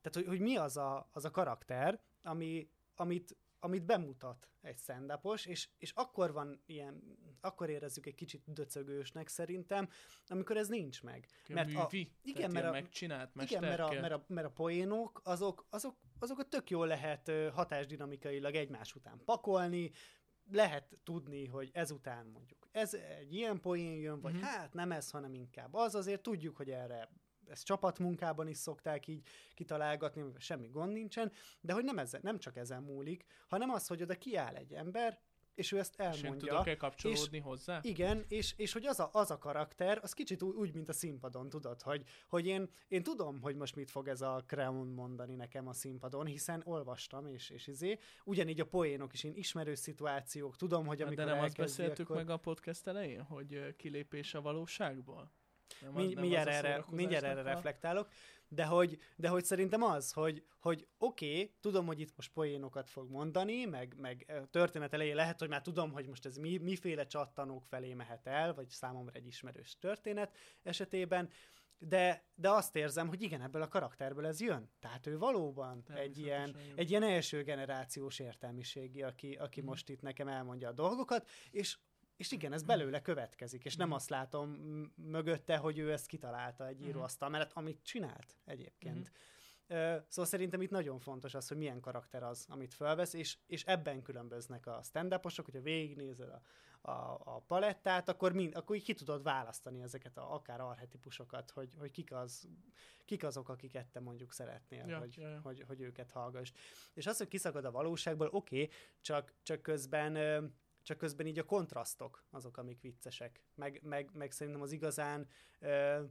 tehát, 0.00 0.14
hogy, 0.14 0.26
hogy 0.26 0.40
mi 0.40 0.56
az 0.56 0.76
a, 0.76 1.08
az 1.12 1.24
a 1.24 1.30
karakter, 1.30 2.00
ami, 2.22 2.70
amit 2.94 3.36
amit 3.60 3.84
bemutat 3.84 4.48
egy 4.60 4.78
stand 4.78 5.12
és, 5.44 5.68
és 5.78 5.92
akkor 5.92 6.32
van 6.32 6.62
ilyen, 6.66 7.02
akkor 7.40 7.70
érezzük 7.70 8.06
egy 8.06 8.14
kicsit 8.14 8.42
döcögősnek 8.46 9.28
szerintem, 9.28 9.88
amikor 10.26 10.56
ez 10.56 10.68
nincs 10.68 11.02
meg. 11.02 11.28
Mert 11.48 11.74
a, 11.74 11.88
igen, 12.22 12.50
mert 12.50 12.66
a, 12.66 12.70
megcsinált 12.70 13.30
igen, 13.40 13.60
mert 13.60 13.80
a, 13.80 14.00
mert, 14.00 14.12
a, 14.12 14.24
mert 14.26 14.46
a 14.46 14.50
poénok, 14.50 15.20
azok, 15.24 15.66
azok, 15.70 15.96
azok 16.18 16.38
a 16.38 16.44
tök 16.44 16.70
jól 16.70 16.86
lehet 16.86 17.30
hatásdinamikailag 17.52 18.54
egymás 18.54 18.94
után 18.94 19.20
pakolni, 19.24 19.90
lehet 20.50 21.00
tudni, 21.04 21.46
hogy 21.46 21.70
ezután 21.72 22.26
mondjuk 22.26 22.68
ez 22.72 22.94
egy 22.94 23.34
ilyen 23.34 23.60
poén 23.60 23.96
jön, 23.96 24.20
vagy 24.20 24.32
mm-hmm. 24.32 24.42
hát 24.42 24.74
nem 24.74 24.92
ez, 24.92 25.10
hanem 25.10 25.34
inkább 25.34 25.74
az, 25.74 25.94
azért 25.94 26.22
tudjuk, 26.22 26.56
hogy 26.56 26.70
erre 26.70 27.08
ezt 27.50 27.64
csapatmunkában 27.64 28.48
is 28.48 28.56
szokták 28.56 29.06
így 29.06 29.22
kitalálgatni, 29.54 30.24
semmi 30.38 30.68
gond 30.68 30.92
nincsen, 30.92 31.32
de 31.60 31.72
hogy 31.72 31.84
nem, 31.84 31.98
ezzel, 31.98 32.20
nem 32.22 32.38
csak 32.38 32.56
ezen 32.56 32.82
múlik, 32.82 33.24
hanem 33.48 33.70
az, 33.70 33.86
hogy 33.86 34.02
oda 34.02 34.14
kiáll 34.14 34.54
egy 34.54 34.72
ember, 34.72 35.18
és 35.58 35.72
ő 35.72 35.78
ezt 35.78 35.92
És 35.92 35.98
én 35.98 36.06
elmondja. 36.06 36.48
tudok-e 36.48 36.76
kapcsolódni 36.76 37.38
hozzá? 37.38 37.80
Igen, 37.82 38.24
és, 38.28 38.54
és 38.56 38.72
hogy 38.72 38.86
az 38.86 39.00
a, 39.00 39.08
az 39.12 39.30
a 39.30 39.38
karakter, 39.38 39.98
az 40.02 40.12
kicsit 40.12 40.42
úgy, 40.42 40.54
úgy, 40.56 40.74
mint 40.74 40.88
a 40.88 40.92
színpadon, 40.92 41.48
tudod, 41.48 41.82
hogy, 41.82 42.04
hogy 42.28 42.46
én, 42.46 42.68
én 42.88 43.02
tudom, 43.02 43.40
hogy 43.40 43.56
most 43.56 43.76
mit 43.76 43.90
fog 43.90 44.08
ez 44.08 44.20
a 44.20 44.44
Creon 44.46 44.86
mondani 44.86 45.34
nekem 45.34 45.68
a 45.68 45.72
színpadon, 45.72 46.26
hiszen 46.26 46.62
olvastam, 46.64 47.26
és, 47.26 47.50
és 47.50 47.66
izé, 47.66 47.98
ugyanígy 48.24 48.60
a 48.60 48.66
poénok 48.66 49.12
is, 49.12 49.24
én 49.24 49.34
ismerő 49.34 49.74
szituációk, 49.74 50.56
tudom, 50.56 50.86
hogy 50.86 50.98
Hát 50.98 51.06
amikor 51.06 51.24
De 51.24 51.32
nem 51.32 51.42
azt 51.42 51.56
beszéltük 51.56 52.04
akkor... 52.10 52.16
meg 52.16 52.30
a 52.30 52.36
podcast 52.36 52.86
elején, 52.86 53.22
hogy 53.22 53.76
kilépés 53.76 54.34
a 54.34 54.40
valóságból? 54.40 55.32
Nem, 55.80 55.92
Mind, 55.92 56.12
nem 56.12 56.20
mindjárt, 56.20 56.48
erre, 56.48 56.84
mindjárt 56.90 57.24
erre 57.24 57.42
reflektálok, 57.42 58.08
de 58.48 58.64
hogy, 58.64 58.98
de 59.16 59.28
hogy 59.28 59.44
szerintem 59.44 59.82
az, 59.82 60.12
hogy, 60.12 60.44
hogy 60.58 60.86
oké, 60.98 61.30
okay, 61.32 61.54
tudom, 61.60 61.86
hogy 61.86 62.00
itt 62.00 62.16
most 62.16 62.32
poénokat 62.32 62.90
fog 62.90 63.10
mondani, 63.10 63.64
meg, 63.64 63.94
meg 63.96 64.46
történet 64.50 64.92
elején 64.92 65.14
lehet, 65.14 65.38
hogy 65.38 65.48
már 65.48 65.62
tudom, 65.62 65.92
hogy 65.92 66.06
most 66.06 66.26
ez 66.26 66.36
mi, 66.36 66.56
miféle 66.56 67.06
csattanók 67.06 67.64
felé 67.64 67.94
mehet 67.94 68.26
el, 68.26 68.54
vagy 68.54 68.68
számomra 68.68 69.12
egy 69.12 69.26
ismerős 69.26 69.78
történet 69.78 70.36
esetében, 70.62 71.30
de, 71.78 72.24
de 72.34 72.50
azt 72.50 72.76
érzem, 72.76 73.08
hogy 73.08 73.22
igen, 73.22 73.42
ebből 73.42 73.62
a 73.62 73.68
karakterből 73.68 74.26
ez 74.26 74.40
jön. 74.40 74.70
Tehát 74.80 75.06
ő 75.06 75.18
valóban 75.18 75.84
egy 75.94 76.18
ilyen, 76.18 76.56
egy 76.74 76.90
ilyen 76.90 77.02
első 77.02 77.42
generációs 77.42 78.18
értelmiségi, 78.18 79.02
aki, 79.02 79.34
aki 79.34 79.60
Mhm. 79.60 79.68
most 79.68 79.88
itt 79.88 80.00
nekem 80.00 80.28
elmondja 80.28 80.68
a 80.68 80.72
dolgokat, 80.72 81.28
és 81.50 81.78
és 82.18 82.32
igen, 82.32 82.52
ez 82.52 82.62
belőle 82.62 83.02
következik, 83.02 83.64
és 83.64 83.76
nem 83.76 83.86
Mhm. 83.86 83.96
azt 83.96 84.08
látom 84.08 84.50
mögötte, 84.94 85.56
hogy 85.56 85.78
ő 85.78 85.92
ezt 85.92 86.06
kitalálta 86.06 86.66
egy 86.66 86.78
Mhm. 86.78 86.88
íróasztal 86.88 87.28
mellett, 87.28 87.52
amit 87.52 87.82
csinált 87.82 88.36
egyébként. 88.44 89.12
Szóval 90.08 90.24
szerintem 90.24 90.62
itt 90.62 90.70
nagyon 90.70 90.98
fontos 90.98 91.34
az, 91.34 91.48
hogy 91.48 91.56
milyen 91.56 91.80
karakter 91.80 92.22
az, 92.22 92.46
amit 92.48 92.74
felvesz, 92.74 93.12
és, 93.12 93.38
és 93.46 93.64
ebben 93.64 94.02
különböznek 94.02 94.66
a 94.66 94.80
stand 94.82 95.12
hogyha 95.44 95.60
végignézed 95.60 96.28
a, 96.28 96.40
a, 96.90 97.20
a 97.24 97.40
palettát, 97.46 98.08
akkor, 98.08 98.32
mind, 98.32 98.54
akkor 98.56 98.76
így 98.76 98.82
ki 98.82 98.94
tudod 98.94 99.22
választani 99.22 99.80
ezeket 99.82 100.16
a, 100.18 100.34
akár 100.34 100.60
arhetipusokat, 100.60 101.50
hogy, 101.50 101.70
hogy 101.78 101.90
kik, 101.90 102.12
az, 102.12 102.48
kik 103.04 103.24
azok, 103.24 103.48
akiket 103.48 103.86
te 103.86 104.00
mondjuk 104.00 104.32
szeretnél, 104.32 104.86
Ja, 104.86 104.98
hogy, 104.98 105.16
ja, 105.16 105.28
ja. 105.28 105.40
Hogy, 105.42 105.64
hogy 105.66 105.80
őket 105.80 106.10
hallgass. 106.10 106.52
És 106.94 107.06
az, 107.06 107.16
hogy 107.18 107.28
kiszakad 107.28 107.64
a 107.64 107.70
valóságból, 107.70 108.28
oké, 108.32 108.62
okay, 108.62 108.74
csak, 109.00 109.34
csak 109.42 109.62
közben 109.62 110.16
csak 110.88 110.98
közben 110.98 111.26
így 111.26 111.38
a 111.38 111.44
kontrasztok 111.44 112.24
azok, 112.30 112.56
amik 112.56 112.80
viccesek. 112.80 113.42
Meg, 113.54 113.80
meg, 113.82 114.10
meg 114.12 114.30
szerintem 114.32 114.62
az 114.62 114.72
igazán 114.72 115.26
ö, 115.58 116.02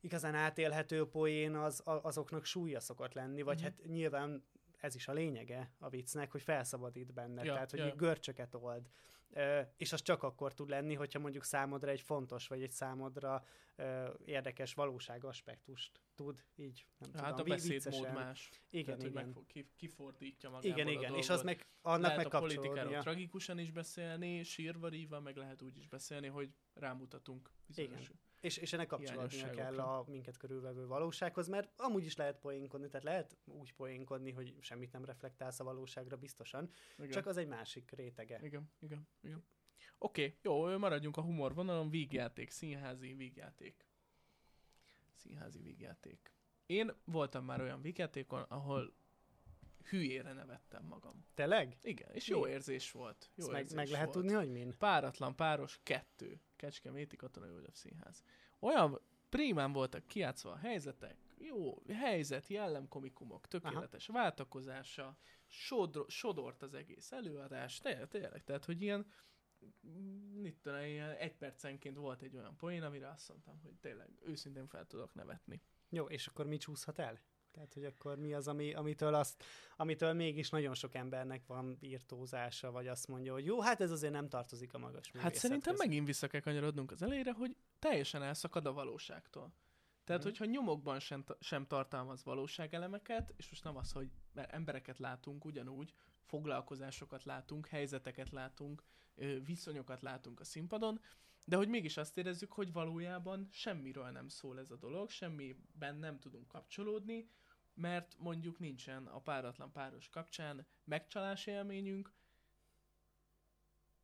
igazán 0.00 0.34
átélhető 0.34 1.08
poén 1.08 1.54
az, 1.54 1.80
a- 1.84 2.02
azoknak 2.04 2.44
súlya 2.44 2.80
szokott 2.80 3.12
lenni, 3.12 3.42
vagy 3.42 3.56
Mhm. 3.56 3.64
hát 3.64 3.86
nyilván 3.86 4.44
ez 4.78 4.94
is 4.94 5.08
a 5.08 5.12
lényege 5.12 5.72
a 5.78 5.88
viccnek, 5.88 6.30
hogy 6.30 6.42
felszabadít 6.42 7.12
benne, 7.12 7.44
Ja, 7.44 7.52
tehát 7.52 7.70
hogy 7.70 7.80
ja. 7.80 7.94
görcsöket 7.94 8.54
old. 8.54 8.86
És 9.76 9.92
az 9.92 10.02
csak 10.02 10.22
akkor 10.22 10.54
tud 10.54 10.68
lenni, 10.68 10.94
hogyha 10.94 11.18
mondjuk 11.18 11.44
számodra 11.44 11.90
egy 11.90 12.00
fontos, 12.00 12.48
vagy 12.48 12.62
egy 12.62 12.70
számodra 12.70 13.44
érdekes 14.24 14.74
valóságaspektust 14.74 16.00
tud 16.14 16.44
így, 16.56 16.86
nem 16.98 17.24
Hát 17.24 17.34
tudom, 17.34 17.50
a 17.50 17.54
beszédmód 17.54 18.12
más. 18.12 18.50
Igen, 18.70 18.84
Tehát, 18.84 19.00
hogy 19.00 19.10
igen. 19.10 19.24
megfog, 19.24 19.46
ki, 19.46 19.70
kifordítja 19.76 20.50
magából 20.50 20.70
Igen, 20.70 20.86
a 20.86 20.90
igen, 20.90 21.02
dolgot. 21.02 21.18
és 21.18 21.28
az 21.30 21.42
meg, 21.42 21.66
annak 21.80 22.00
lehet 22.00 22.16
meg 22.16 22.34
a 22.34 22.38
politikáról 22.38 22.98
tragikusan 22.98 23.58
is 23.58 23.70
beszélni, 23.70 24.42
sírva, 24.42 24.88
ríva, 24.88 25.20
meg 25.20 25.36
lehet 25.36 25.62
úgy 25.62 25.76
is 25.76 25.88
beszélni, 25.88 26.26
hogy 26.26 26.54
rámutatunk 26.74 27.50
bizonyos. 27.66 28.00
Igen. 28.00 28.20
És, 28.40 28.56
és 28.56 28.72
ennek 28.72 28.86
kapcsolódnia 28.86 29.50
kell 29.50 29.78
a 29.78 30.04
minket 30.08 30.36
körülvevő 30.36 30.86
valósághoz, 30.86 31.48
mert 31.48 31.72
amúgy 31.76 32.04
is 32.04 32.16
lehet 32.16 32.38
poénkodni, 32.38 32.88
tehát 32.88 33.04
lehet 33.04 33.36
úgy 33.44 33.72
poénkodni, 33.72 34.30
hogy 34.30 34.54
semmit 34.60 34.92
nem 34.92 35.04
reflektálsz 35.04 35.60
a 35.60 35.64
valóságra 35.64 36.16
biztosan, 36.16 36.70
Igen. 36.98 37.10
csak 37.10 37.26
az 37.26 37.36
egy 37.36 37.46
másik 37.46 37.90
rétege. 37.90 38.38
Igen, 38.42 38.70
igen, 38.80 39.08
igen. 39.20 39.44
Oké, 39.98 40.24
okay, 40.24 40.38
jó, 40.42 40.78
maradjunk 40.78 41.16
a 41.16 41.22
humor 41.22 41.54
vonalon, 41.54 41.90
vígjáték, 41.90 42.50
színházi 42.50 43.14
vígjáték. 43.14 43.86
Színházi 45.14 45.60
vígjáték. 45.60 46.32
Én 46.66 46.92
voltam 47.04 47.44
már 47.44 47.60
olyan 47.60 47.80
vígjátékon, 47.80 48.42
ahol 48.42 48.94
hülyére 49.90 50.32
nevettem 50.32 50.84
magam. 50.84 51.26
Tényleg? 51.34 51.78
Igen, 51.82 52.10
és 52.12 52.28
Mi? 52.28 52.36
jó 52.36 52.46
érzés 52.46 52.90
volt. 52.90 53.30
Jó 53.34 53.44
Ezt 53.44 53.52
meg, 53.52 53.60
érzés 53.60 53.76
meg 53.76 53.88
lehet 53.88 54.04
volt. 54.14 54.16
tudni, 54.16 54.32
hogy 54.32 54.50
min? 54.50 54.74
Páratlan 54.78 55.36
páros 55.36 55.80
kettő. 55.82 56.40
Kecskeméti 56.56 57.16
Katonai 57.16 57.50
József 57.50 57.74
Színház. 57.74 58.22
Olyan 58.58 59.00
prímán 59.28 59.72
voltak 59.72 60.06
kiátszva 60.06 60.50
a 60.50 60.56
helyzetek, 60.56 61.16
jó 61.38 61.82
helyzet, 61.88 62.46
jellemkomikumok, 62.46 63.46
tökéletes 63.46 64.08
Aha. 64.08 64.18
váltakozása, 64.18 65.16
sodro, 65.46 66.08
sodort 66.08 66.62
az 66.62 66.74
egész 66.74 67.12
előadás, 67.12 67.78
tényleg, 67.78 68.08
tényleg, 68.08 68.44
tehát, 68.44 68.64
hogy 68.64 68.82
ilyen, 68.82 69.06
mit 70.32 70.56
tudom, 70.62 70.80
ilyen 70.80 71.10
egy 71.10 71.36
percenként 71.36 71.96
volt 71.96 72.22
egy 72.22 72.36
olyan 72.36 72.56
poén, 72.56 72.82
amire 72.82 73.08
azt 73.08 73.28
mondtam, 73.28 73.60
hogy 73.62 73.74
tényleg 73.80 74.08
őszintén 74.22 74.66
fel 74.66 74.86
tudok 74.86 75.14
nevetni. 75.14 75.62
Jó, 75.88 76.04
és 76.04 76.26
akkor 76.26 76.46
mi 76.46 76.56
csúszhat 76.56 76.98
el? 76.98 77.20
Tehát, 77.50 77.74
hogy 77.74 77.84
akkor 77.84 78.16
mi 78.16 78.34
az, 78.34 78.48
ami, 78.48 78.74
amitől, 78.74 79.14
azt, 79.14 79.44
amitől 79.76 80.12
mégis 80.12 80.50
nagyon 80.50 80.74
sok 80.74 80.94
embernek 80.94 81.46
van 81.46 81.76
írtózása, 81.80 82.70
vagy 82.70 82.86
azt 82.86 83.08
mondja, 83.08 83.32
hogy 83.32 83.44
jó, 83.44 83.60
hát 83.60 83.80
ez 83.80 83.90
azért 83.90 84.12
nem 84.12 84.28
tartozik 84.28 84.74
a 84.74 84.78
magas 84.78 85.10
Hát 85.18 85.34
szerintem 85.34 85.74
megint 85.78 86.06
vissza 86.06 86.26
kell 86.26 86.40
kanyarodnunk 86.40 86.90
az 86.90 87.02
elejére, 87.02 87.32
hogy 87.32 87.56
teljesen 87.78 88.22
elszakad 88.22 88.66
a 88.66 88.72
valóságtól. 88.72 89.52
Tehát, 90.04 90.22
Mhm. 90.22 90.30
hogyha 90.30 90.44
nyomokban 90.44 91.00
sem, 91.00 91.24
sem 91.40 91.66
tartalmaz 91.66 92.24
valóságelemeket, 92.24 93.34
és 93.36 93.50
most 93.50 93.64
nem 93.64 93.76
az, 93.76 93.92
hogy 93.92 94.10
mert 94.32 94.52
embereket 94.52 94.98
látunk 94.98 95.44
ugyanúgy, 95.44 95.92
foglalkozásokat 96.24 97.24
látunk, 97.24 97.66
helyzeteket 97.66 98.30
látunk, 98.30 98.82
viszonyokat 99.44 100.02
látunk 100.02 100.40
a 100.40 100.44
színpadon, 100.44 101.00
de 101.46 101.56
hogy 101.56 101.68
mégis 101.68 101.96
azt 101.96 102.18
érezzük, 102.18 102.52
hogy 102.52 102.72
valójában 102.72 103.48
semmiről 103.52 104.10
nem 104.10 104.28
szól 104.28 104.58
ez 104.58 104.70
a 104.70 104.76
dolog, 104.76 105.10
semmiben 105.10 105.96
nem 105.96 106.18
tudunk 106.18 106.48
kapcsolódni, 106.48 107.28
mert 107.80 108.16
mondjuk 108.18 108.58
nincsen 108.58 109.06
a 109.06 109.18
páratlan 109.18 109.72
páros 109.72 110.08
kapcsán 110.08 110.66
megcsalás 110.84 111.46
élményünk, 111.46 112.12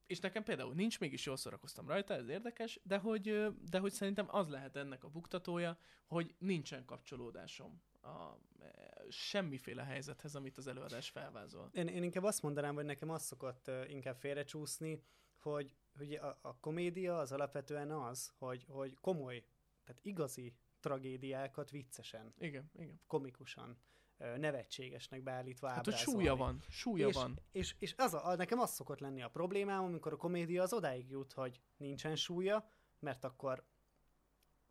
és 0.06 0.18
nekem 0.18 0.42
például 0.42 0.75
nincs, 0.75 1.00
mégis 1.00 1.26
jól 1.26 1.37
szórakoztam 1.37 1.88
rajta, 1.88 2.14
ez 2.14 2.28
érdekes, 2.28 2.80
de 2.83 2.99
hogy, 2.99 3.47
de 3.71 3.78
hogy 3.78 3.92
szerintem 3.92 4.26
az 4.28 4.49
lehet 4.49 4.76
ennek 4.76 5.04
a 5.04 5.09
buktatója, 5.09 5.78
hogy 6.06 6.35
nincsen 6.38 6.85
kapcsolódásom 6.85 7.83
a 8.02 8.38
e, 8.61 9.04
semmiféle 9.09 9.85
helyzethez, 9.85 10.35
amit 10.35 10.59
az 10.59 10.66
előadás 10.66 11.11
felvázol. 11.11 11.71
Én, 11.73 11.87
én 11.87 12.02
inkább 12.02 12.25
azt 12.25 12.42
mondanám, 12.42 12.75
hogy 12.75 12.85
nekem 12.85 13.11
az 13.11 13.23
szokott 13.23 13.71
inkább 13.88 14.16
félrecsúszni, 14.16 15.02
hogy, 15.40 15.76
hogy 15.97 16.14
a, 16.14 16.38
a 16.42 16.56
komédia 16.61 17.18
az 17.18 17.33
alapvetően 17.33 17.90
az, 17.90 18.33
hogy, 18.38 18.64
hogy 18.68 18.97
komoly, 19.00 19.45
tehát 19.85 20.04
igazi 20.04 20.54
tragédiákat 20.87 21.71
viccesen, 21.71 22.35
Igen, 22.38 22.71
igen. 22.78 23.00
komikusan, 23.07 23.78
nevetségesnek 24.19 25.23
beállítva 25.23 25.69
Hát, 25.69 25.78
ábrázolni. 25.78 26.11
súlya 26.21 26.37
van, 26.37 26.62
súlya 26.69 27.09
és, 27.09 27.14
van. 27.14 27.38
És, 27.52 27.75
és 27.78 27.95
az 27.97 28.14
a, 28.14 28.35
nekem 28.37 28.59
az 28.59 28.71
szokott 28.75 28.99
lenni 28.99 29.23
a 29.23 29.28
problémám, 29.28 29.85
amikor 29.85 30.12
a 30.12 30.16
komédia 30.16 30.62
az 30.62 30.73
odáig 30.73 31.11
jut, 31.11 31.33
hogy 31.33 31.61
nincsen 31.76 32.16
súlya, 32.16 32.69
mert 32.99 33.25
akkor 33.25 33.64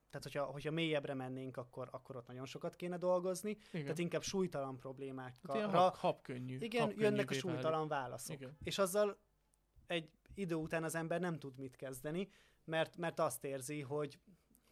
tehát, 0.10 0.24
hogyha, 0.32 0.52
hogyha 0.52 0.72
mélyebbre 0.72 1.14
mennénk, 1.14 1.58
akkor, 1.58 1.90
akkor 1.92 2.16
ott 2.16 2.28
nagyon 2.28 2.46
sokat 2.46 2.76
kéne 2.76 2.98
dolgozni. 2.98 3.50
Igen. 3.50 3.82
Tehát 3.82 3.98
inkább 4.00 4.22
súlytalan 4.22 4.72
Hát 4.72 4.80
problémákra. 4.80 5.70
hab, 5.70 5.96
habkönnyű. 5.96 6.58
igen, 6.60 6.82
habkönnyűvé 6.82 7.04
jönnek 7.06 7.30
a 7.30 7.34
súlytalan 7.34 7.88
válaszok. 7.88 8.36
Igen. 8.36 8.58
És 8.64 8.78
azzal 8.78 9.18
egy 9.88 10.10
idő 10.34 10.56
után 10.56 10.84
az 10.84 10.96
ember 10.96 11.20
nem 11.20 11.40
tud 11.40 11.58
mit 11.58 11.76
kezdeni, 11.76 12.30
mert, 12.64 12.98
mert 12.98 13.20
azt 13.20 13.44
érzi, 13.44 13.82
hogy, 13.82 14.20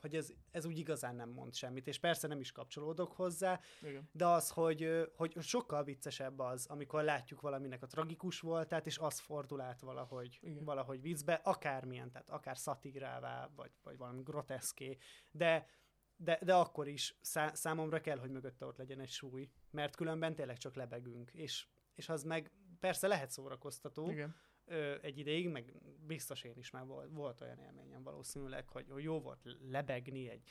hogy 0.03 0.15
ez, 0.15 0.33
ez 0.51 0.65
úgy 0.65 0.77
igazán 0.77 1.15
nem 1.15 1.29
mond 1.29 1.53
semmit, 1.53 1.87
és 1.87 1.99
persze 1.99 2.27
nem 2.27 2.39
is 2.39 2.51
kapcsolódok 2.51 3.11
hozzá, 3.11 3.59
Igen. 3.81 4.09
de 4.11 4.25
az, 4.25 4.49
hogy, 4.49 5.09
hogy 5.15 5.41
sokkal 5.41 5.83
viccesebb 5.83 6.39
az, 6.39 6.65
amikor 6.65 7.03
látjuk 7.03 7.41
valaminek 7.41 7.83
a 7.83 7.87
tragikus 7.87 8.39
voltát, 8.39 8.85
és 8.85 8.97
az 8.97 9.19
fordul 9.19 9.61
át 9.61 9.81
valahogy, 9.81 10.39
Igen. 10.41 10.63
valahogy 10.63 11.01
viccbe, 11.01 11.33
akármilyen, 11.33 12.11
tehát 12.11 12.29
akár 12.29 12.57
szatírává, 12.57 13.49
vagy, 13.55 13.71
vagy 13.83 13.97
valami 13.97 14.21
groteszké, 14.23 14.97
de, 15.31 15.67
de, 16.15 16.39
de 16.41 16.53
akkor 16.53 16.87
is 16.87 17.17
szá, 17.21 17.53
számomra 17.53 18.01
kell, 18.01 18.17
hogy 18.17 18.31
mögötte 18.31 18.65
ott 18.65 18.77
legyen 18.77 18.99
egy 18.99 19.09
súly, 19.09 19.49
mert 19.71 19.95
különben 19.95 20.35
tényleg 20.35 20.57
csak 20.57 20.75
lebegünk, 20.75 21.31
és, 21.33 21.67
és 21.95 22.09
az 22.09 22.23
meg 22.23 22.51
persze 22.79 23.07
lehet 23.07 23.31
szórakoztató, 23.31 24.09
Igen. 24.09 24.35
Ö, 24.65 24.95
egy 25.01 25.17
ideig, 25.17 25.49
meg 25.49 25.73
biztos 26.05 26.43
én 26.43 26.57
is 26.57 26.69
már 26.69 26.85
volt, 26.85 27.09
volt 27.11 27.41
olyan 27.41 27.59
élményem 27.59 28.03
valószínűleg, 28.03 28.67
hogy, 28.67 28.85
jó 28.97 29.19
volt 29.19 29.57
lebegni 29.69 30.29
egy 30.29 30.43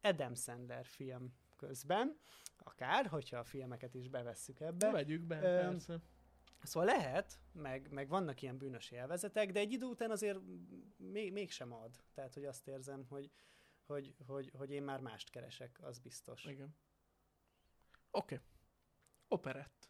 Adam 0.00 0.34
Sandler 0.34 0.86
film 0.86 1.34
közben, 1.56 2.18
akár, 2.58 3.06
hogyha 3.06 3.38
a 3.38 3.44
filmeket 3.44 3.94
is 3.94 4.08
bevesszük 4.08 4.60
ebbe. 4.60 4.90
Vegyük 4.90 5.22
be, 5.22 5.36
Öm, 5.36 5.70
persze. 5.70 6.00
Szóval 6.62 6.88
lehet, 6.88 7.40
meg, 7.52 7.90
meg 7.90 8.08
vannak 8.08 8.42
ilyen 8.42 8.58
bűnös 8.58 8.90
élvezetek, 8.90 9.52
de 9.52 9.60
egy 9.60 9.72
idő 9.72 9.86
után 9.86 10.10
azért 10.10 10.38
még, 10.96 11.32
mégsem 11.32 11.72
ad. 11.72 12.02
Tehát, 12.14 12.34
hogy 12.34 12.44
azt 12.44 12.68
érzem, 12.68 13.04
hogy, 13.08 13.30
hogy, 13.86 14.14
hogy, 14.26 14.50
hogy 14.56 14.70
én 14.70 14.82
már 14.82 15.00
mást 15.00 15.30
keresek, 15.30 15.78
az 15.82 15.98
biztos. 15.98 16.44
Igen. 16.44 16.76
Oké. 18.10 18.34
Okay. 18.34 18.46
Operett. 19.28 19.89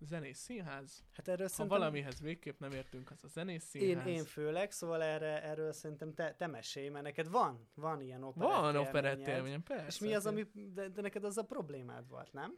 Zenés 0.00 0.36
színház. 0.36 1.04
Hát 1.12 1.28
erről 1.28 1.46
Ha 1.46 1.52
szerintem... 1.52 1.78
valamihez 1.78 2.20
végképp 2.20 2.60
nem 2.60 2.72
értünk, 2.72 3.10
az 3.10 3.24
a 3.24 3.28
zenés 3.28 3.54
Én, 3.54 3.60
színház. 3.60 4.06
én 4.06 4.24
főleg, 4.24 4.70
szóval 4.70 5.02
erre, 5.02 5.42
erről 5.42 5.72
szerintem 5.72 6.14
te, 6.14 6.34
te 6.34 6.46
mesélj, 6.46 6.88
mert 6.88 7.04
neked 7.04 7.30
van, 7.30 7.68
van 7.74 8.00
ilyen 8.00 8.22
operett 8.22 8.50
Van 8.50 8.76
operett 8.76 9.26
élményem, 9.26 9.62
persze. 9.62 9.86
És 9.86 9.98
mi 9.98 10.14
az, 10.14 10.26
ami, 10.26 10.46
de, 10.52 10.88
de 10.88 11.00
neked 11.00 11.24
az 11.24 11.36
a 11.38 11.44
problémád 11.44 12.08
volt, 12.08 12.32
nem? 12.32 12.54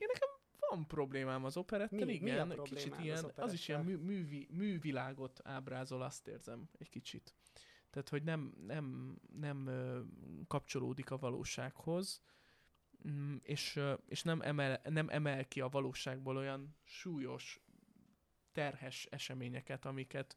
Van 0.71 0.87
problémám 0.87 1.45
az 1.45 1.57
operettel, 1.57 1.99
Mi- 1.99 2.19
mi 2.19 2.31
a 2.31 2.45
igen. 2.45 2.63
kicsit 2.63 2.93
az 2.93 3.03
ilyen, 3.03 3.33
az, 3.37 3.53
is 3.53 3.69
ilyen 3.69 3.85
mű, 3.85 3.97
művi, 3.97 4.49
művilágot 4.51 5.41
ábrázol, 5.45 6.03
azt 6.03 6.29
érzem 6.29 6.69
egy 6.79 6.89
kicsit. 6.89 7.35
Tehát, 7.91 8.09
hogy 8.09 8.23
nem, 8.23 8.55
nem, 8.67 9.17
nem 9.33 9.71
kapcsolódik 10.49 11.11
a 11.11 11.17
valósághoz, 11.17 12.21
és, 13.43 13.77
ö, 13.77 13.95
és 14.07 14.23
nem, 14.23 14.41
emel, 14.41 14.81
nem 14.85 15.09
emel 15.09 15.49
ki 15.49 15.61
a 15.61 15.69
valóságból 15.69 16.37
olyan 16.37 16.77
súlyos, 16.85 17.61
terhes 18.53 19.07
eseményeket, 19.11 19.85
amiket, 19.85 20.37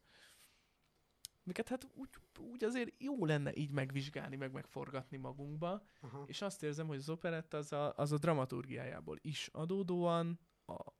amiket 1.44 1.68
hát 1.68 1.86
úgy, 1.94 2.08
úgy 2.38 2.64
azért 2.64 2.94
jó 2.98 3.24
lenne 3.24 3.54
így 3.54 3.70
megvizsgálni, 3.70 4.36
meg 4.36 4.52
megforgatni 4.52 5.16
magunkba, 5.16 5.86
Aha. 6.00 6.24
és 6.26 6.42
azt 6.42 6.62
érzem, 6.62 6.86
hogy 6.86 6.98
az 6.98 7.08
operett 7.08 7.54
az 7.54 7.72
a, 7.72 7.96
az 7.96 8.12
a 8.12 8.18
dramaturgiájából 8.18 9.18
is 9.20 9.48
adódóan 9.52 10.38
a, 10.66 10.92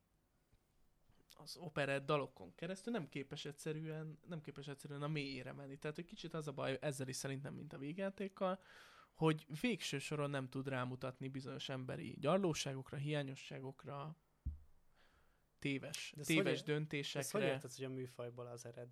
az 1.43 1.57
operett 1.57 2.05
dalokon 2.05 2.55
keresztül 2.55 2.93
nem 2.93 3.09
képes 3.09 3.45
egyszerűen, 3.45 4.19
nem 4.27 4.41
képes 4.41 4.67
egyszerűen 4.67 5.01
a 5.01 5.07
mélyére 5.07 5.53
menni. 5.53 5.77
Tehát, 5.77 5.95
hogy 5.95 6.05
kicsit 6.05 6.33
az 6.33 6.47
a 6.47 6.51
baj 6.51 6.77
ezzel 6.81 7.07
is 7.07 7.15
szerintem, 7.15 7.53
mint 7.53 7.73
a 7.73 7.77
végjátékkal, 7.77 8.59
hogy 9.13 9.45
végső 9.61 9.99
soron 9.99 10.29
nem 10.29 10.49
tud 10.49 10.67
rámutatni 10.67 11.27
bizonyos 11.27 11.69
emberi 11.69 12.15
gyarlóságokra, 12.19 12.97
hiányosságokra, 12.97 14.15
téves, 15.59 16.11
De 16.15 16.21
ez 16.21 16.25
téves 16.27 16.43
hogy- 16.43 16.53
Ezt 16.53 16.65
hogy 16.65 16.73
döntésekre. 16.73 17.45
érted, 17.45 17.73
hogy 17.73 17.85
a 17.85 17.89
műfajból 17.89 18.47
az 18.47 18.65
ered? 18.65 18.89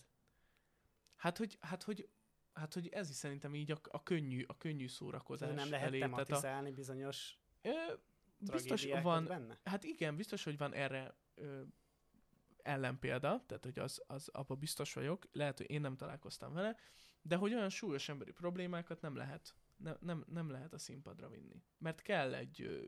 Hát, 1.15 1.37
hogy, 1.37 1.57
hát, 1.59 1.83
hogy, 1.83 2.09
hát, 2.53 2.73
hogy 2.73 2.87
ez 2.87 3.09
is 3.09 3.15
szerintem 3.15 3.55
így 3.55 3.71
a, 3.71 3.79
a 3.83 4.03
könnyű, 4.03 4.43
a 4.47 4.57
könnyű 4.57 4.87
szórakozás 4.87 5.47
Tehát 5.49 5.63
nem 5.63 5.69
lehet 5.71 5.85
felé. 5.85 5.99
Tehát 5.99 6.13
a, 6.13 6.15
tematizálni 6.23 6.71
bizonyos 6.71 7.39
ö, 7.61 7.93
biztos 8.39 8.85
van, 8.85 9.25
benne? 9.25 9.59
Hát 9.63 9.83
igen, 9.83 10.15
biztos, 10.15 10.43
hogy 10.43 10.57
van 10.57 10.73
erre 10.73 11.15
ö, 11.35 11.61
ellenpélda, 12.61 13.43
tehát 13.45 13.63
hogy 13.63 13.79
az, 13.79 14.03
az 14.07 14.27
abban 14.27 14.59
biztos 14.59 14.93
vagyok, 14.93 15.27
lehet, 15.31 15.57
hogy 15.57 15.69
én 15.69 15.81
nem 15.81 15.95
találkoztam 15.95 16.53
vele, 16.53 16.75
de 17.21 17.35
hogy 17.35 17.53
olyan 17.53 17.69
súlyos 17.69 18.09
emberi 18.09 18.31
problémákat 18.31 19.01
nem 19.01 19.15
lehet, 19.15 19.55
ne, 19.83 19.93
nem, 19.99 20.25
nem 20.27 20.49
lehet 20.49 20.73
a 20.73 20.77
színpadra 20.77 21.29
vinni. 21.29 21.63
Mert 21.77 22.01
kell 22.01 22.33
egy 22.33 22.61
ö, 22.61 22.85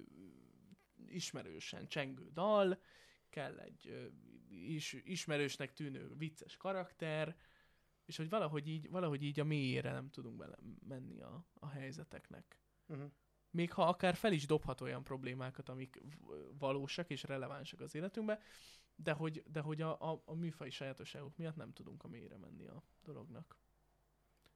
ismerősen 1.08 1.88
csengő 1.88 2.30
dal, 2.34 2.82
kell 3.30 3.58
egy 3.58 3.88
ö, 3.88 4.08
is, 4.50 4.94
ismerősnek 4.94 5.74
tűnő 5.74 6.14
vicces 6.18 6.58
karakter, 6.58 7.36
és 8.06 8.18
hogy 8.18 8.30
valahogy 8.30 8.68
így, 8.68 8.90
valahogy 8.90 9.24
így 9.24 9.40
a 9.40 9.44
mélyére 9.44 9.92
nem 9.92 10.10
tudunk 10.10 10.38
bele 10.38 10.58
menni 10.88 11.22
a, 11.22 11.48
a 11.54 11.68
helyzeteknek 11.68 12.64
Uh-huh. 12.88 13.12
még 13.50 13.72
ha 13.72 13.84
akár 13.84 14.16
fel 14.16 14.32
is 14.32 14.46
dobhat 14.46 14.82
olyan 14.82 15.04
problémákat, 15.04 15.70
amik 15.70 16.02
valósak 16.58 17.10
és 17.10 17.24
relevánsak 17.24 17.80
az 17.80 17.96
életünkben, 17.96 18.40
de 18.96 19.12
hogy, 19.12 19.44
de 19.48 19.60
hogy 19.60 19.82
a, 19.82 20.12
a, 20.12 20.22
a 20.26 20.34
műfai 20.34 20.70
sajátosságok 20.70 21.38
miatt 21.38 21.56
nem 21.56 21.74
tudunk 21.74 22.04
a 22.04 22.08
mélyre 22.08 22.38
menni 22.38 22.68
a 22.68 22.84
dolognak. 23.04 23.58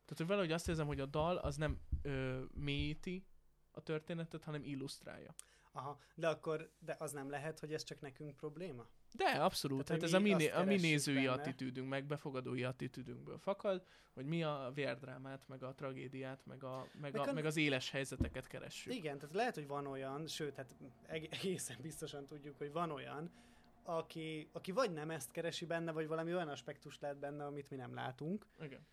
Tehát, 0.07 0.17
hogy 0.17 0.27
valahogy 0.27 0.51
azt 0.51 0.67
érzem, 0.67 0.87
hogy 0.87 0.99
a 0.99 1.05
dal 1.05 1.37
az 1.37 1.55
nem 1.55 1.79
ö, 2.01 2.43
mélyíti 2.53 3.25
a 3.71 3.81
történetet, 3.81 4.43
hanem 4.43 4.63
illusztrálja. 4.63 5.33
Aha, 5.71 5.97
de 6.15 6.27
akkor 6.27 6.69
de 6.79 6.95
az 6.99 7.11
nem 7.11 7.29
lehet, 7.29 7.59
hogy 7.59 7.73
ez 7.73 7.83
csak 7.83 8.01
nekünk 8.01 8.35
probléma? 8.35 8.87
De 9.13 9.25
abszolút, 9.25 9.85
Tehát, 9.85 10.01
hát 10.01 10.09
ez 10.11 10.15
a 10.15 10.19
mi 10.19 10.47
a 10.47 10.63
mi 10.63 10.75
nézői 10.75 11.15
benne. 11.15 11.31
attitűdünk, 11.31 11.89
meg 11.89 12.05
befogadói 12.05 12.63
attitűdünkből 12.63 13.37
fakad, 13.37 13.83
hogy 14.13 14.25
mi 14.25 14.43
a 14.43 14.71
vérdrámát, 14.73 15.47
meg 15.47 15.63
a 15.63 15.73
tragédiát, 15.73 16.45
meg, 16.45 16.63
a, 16.63 16.87
meg, 16.93 17.13
Meg 17.13 17.27
a, 17.27 17.29
a- 17.29 17.33
meg 17.33 17.45
az 17.45 17.57
éles 17.57 17.89
helyzeteket 17.89 18.47
keressük. 18.47 18.93
Igen, 18.95 19.17
tehát 19.19 19.35
lehet, 19.35 19.55
hogy 19.55 19.67
van 19.67 19.87
olyan, 19.87 20.27
sőt, 20.27 20.55
hát 20.55 20.75
eg- 21.05 21.33
egészen 21.41 21.77
biztosan 21.81 22.25
tudjuk, 22.25 22.57
hogy 22.57 22.71
van 22.71 22.91
olyan, 22.91 23.31
aki, 23.83 24.49
aki 24.51 24.71
vagy 24.71 24.91
nem 24.93 25.09
ezt 25.11 25.31
keresi 25.31 25.65
benne, 25.65 25.91
vagy 25.91 26.07
valami 26.07 26.33
olyan 26.33 26.47
aspektust 26.49 27.01
lát 27.01 27.17
benne, 27.17 27.45
amit 27.45 27.69
mi 27.69 27.75
nem 27.75 27.93
látunk, 27.93 28.45
Igen. 28.61 28.85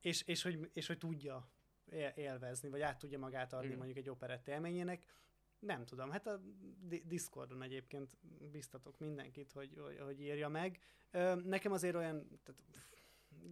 És, 0.00 0.22
és, 0.22 0.42
hogy, 0.42 0.70
és 0.72 0.86
hogy 0.86 0.98
tudja 0.98 1.48
él- 1.90 2.12
élvezni, 2.16 2.68
vagy 2.68 2.80
át 2.80 2.98
tudja 2.98 3.18
magát 3.18 3.52
adni 3.52 3.66
Igen. 3.66 3.76
mondjuk 3.78 3.98
egy 3.98 4.08
operett 4.08 4.48
élményének. 4.48 5.04
Nem 5.58 5.84
tudom, 5.84 6.10
hát 6.10 6.26
a 6.26 6.40
Di- 6.80 7.02
Discordon 7.06 7.62
egyébként 7.62 8.16
biztatok 8.50 8.98
mindenkit, 8.98 9.52
hogy, 9.52 9.74
hogy, 9.82 9.98
hogy 9.98 10.20
írja 10.20 10.48
meg. 10.48 10.78
Nekem 11.44 11.72
azért 11.72 11.94
olyan, 11.94 12.40
tehát 12.42 12.62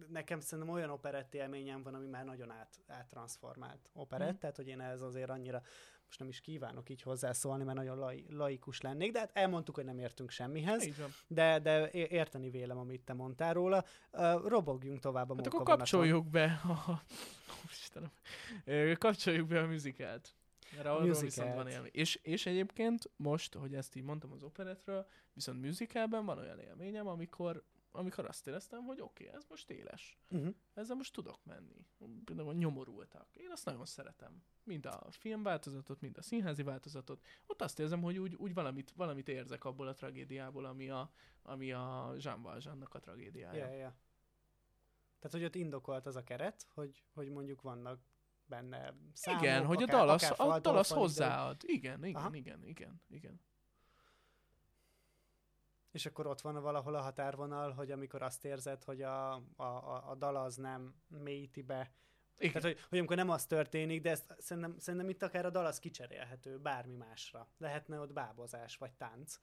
nekem 0.07 0.39
szerintem 0.39 0.73
olyan 0.73 0.89
operett 0.89 1.33
élményem 1.33 1.83
van, 1.83 1.93
ami 1.93 2.07
már 2.07 2.25
nagyon 2.25 2.51
át, 2.51 2.79
áttranszformált 2.87 3.89
operett, 3.93 4.29
Mhm. 4.31 4.37
tehát 4.39 4.55
hogy 4.55 4.67
én 4.67 4.79
ez 4.81 5.01
azért 5.01 5.29
annyira 5.29 5.61
most 6.09 6.19
nem 6.19 6.29
is 6.29 6.41
kívánok 6.41 6.89
így 6.89 7.01
hozzászólni, 7.01 7.63
mert 7.63 7.77
nagyon 7.77 7.97
lai, 7.97 8.25
laikus 8.29 8.81
lennék, 8.81 9.11
de 9.11 9.19
hát 9.19 9.31
elmondtuk, 9.33 9.75
hogy 9.75 9.85
nem 9.85 9.99
értünk 9.99 10.29
semmihez, 10.29 10.89
de, 11.27 11.59
de 11.59 11.91
érteni 11.91 12.49
vélem, 12.49 12.77
amit 12.77 13.01
te 13.01 13.13
mondtál 13.13 13.53
róla. 13.53 13.85
Uh, 14.11 14.47
robogjunk 14.47 14.99
tovább 14.99 15.29
a 15.29 15.35
Hát 15.35 15.47
akkor 15.47 15.63
kapcsoljuk 15.63 16.27
be 16.27 16.61
a... 16.63 17.03
Istenem. 17.69 18.11
Kapcsoljuk 18.97 19.47
be 19.47 19.59
a 19.59 19.67
musicalt. 19.67 20.35
Mert 20.75 20.87
arról 20.87 21.01
viszont 21.01 21.23
musicalt. 21.23 21.55
van 21.55 21.67
élmény. 21.67 21.91
És, 21.93 22.19
és 22.23 22.45
egyébként 22.45 23.09
most, 23.15 23.53
hogy 23.53 23.73
ezt 23.73 23.95
így 23.95 24.03
mondtam 24.03 24.31
az 24.31 24.43
operetről, 24.43 25.07
viszont 25.33 25.61
musicalben 25.61 26.25
van 26.25 26.37
olyan 26.37 26.59
élményem, 26.59 27.07
amikor, 27.07 27.63
amikor 27.91 28.25
azt 28.25 28.47
éreztem, 28.47 28.83
hogy 28.83 29.01
oké, 29.01 29.25
okay, 29.25 29.37
ez 29.37 29.45
most 29.49 29.69
éles. 29.69 30.19
Uh-huh. 30.29 30.55
Ezzel 30.73 30.95
most 30.95 31.13
tudok 31.13 31.45
menni. 31.45 31.85
Például 32.25 32.53
nyomorultak. 32.53 33.35
Én 33.35 33.51
azt 33.51 33.65
nagyon 33.65 33.85
szeretem. 33.85 34.43
Mind 34.63 34.85
a 34.85 35.07
filmváltozatot, 35.09 36.01
mind 36.01 36.17
a 36.17 36.21
színházi 36.21 36.63
változatot. 36.63 37.25
Ott 37.45 37.61
azt 37.61 37.79
érzem, 37.79 38.01
hogy 38.01 38.17
úgy, 38.17 38.35
úgy 38.35 38.53
valamit, 38.53 38.91
valamit 38.95 39.27
érzek 39.27 39.63
abból 39.65 39.87
a 39.87 39.93
tragédiából, 39.93 40.65
ami 40.65 40.89
a, 40.89 41.11
ami 41.41 41.71
a 41.71 42.13
Jean 42.17 42.41
Valjeannak 42.41 42.93
a 42.93 42.99
tragédiája. 42.99 43.65
Yeah, 43.65 43.77
yeah. 43.77 43.93
Tehát, 45.19 45.31
hogy 45.31 45.43
ott 45.43 45.55
indokolt 45.55 46.05
az 46.05 46.15
a 46.15 46.23
keret, 46.23 46.67
hogy, 46.73 47.03
hogy 47.13 47.29
mondjuk 47.29 47.61
vannak 47.61 47.99
benne 48.45 48.93
számok, 49.13 49.41
igen, 49.41 49.65
hogy 49.65 49.81
a 49.81 49.83
akár- 49.83 49.95
a 49.95 50.05
dal 50.05 50.09
az 50.09 50.25
faltól 50.25 50.61
falig, 50.61 50.87
de- 50.87 50.95
hozzáad. 50.95 51.61
Igen, 51.65 52.05
igen, 52.05 52.21
Aha. 52.21 52.35
igen, 52.35 52.63
igen, 52.63 53.01
igen. 53.07 53.41
És 55.91 56.05
akkor 56.05 56.27
ott 56.27 56.41
van 56.41 56.61
valahol 56.61 56.95
a 56.95 57.01
határvonal, 57.01 57.71
hogy 57.71 57.91
amikor 57.91 58.21
azt 58.21 58.45
érzed, 58.45 58.83
hogy 58.83 59.01
a, 59.01 59.33
a, 59.55 60.09
a, 60.09 60.15
dal 60.15 60.35
az 60.35 60.55
nem 60.55 60.95
mélyíti 61.07 61.61
be. 61.61 61.91
igen. 62.37 62.61
Tehát, 62.61 62.67
hogy, 62.77 62.85
hogy 62.89 62.97
amikor 62.97 63.15
nem 63.15 63.29
az 63.29 63.45
történik, 63.45 64.01
de 64.01 64.09
ezt 64.09 64.35
szerintem, 64.37 64.79
szerintem 64.79 65.09
itt 65.09 65.23
akár 65.23 65.45
a 65.45 65.49
dal 65.49 65.65
az 65.65 65.79
kicserélhető 65.79 66.59
bármi 66.59 66.95
másra. 66.95 67.49
Lehetne 67.57 67.99
ott 67.99 68.13
bábozás 68.13 68.77
vagy 68.77 68.93
tánc, 68.93 69.39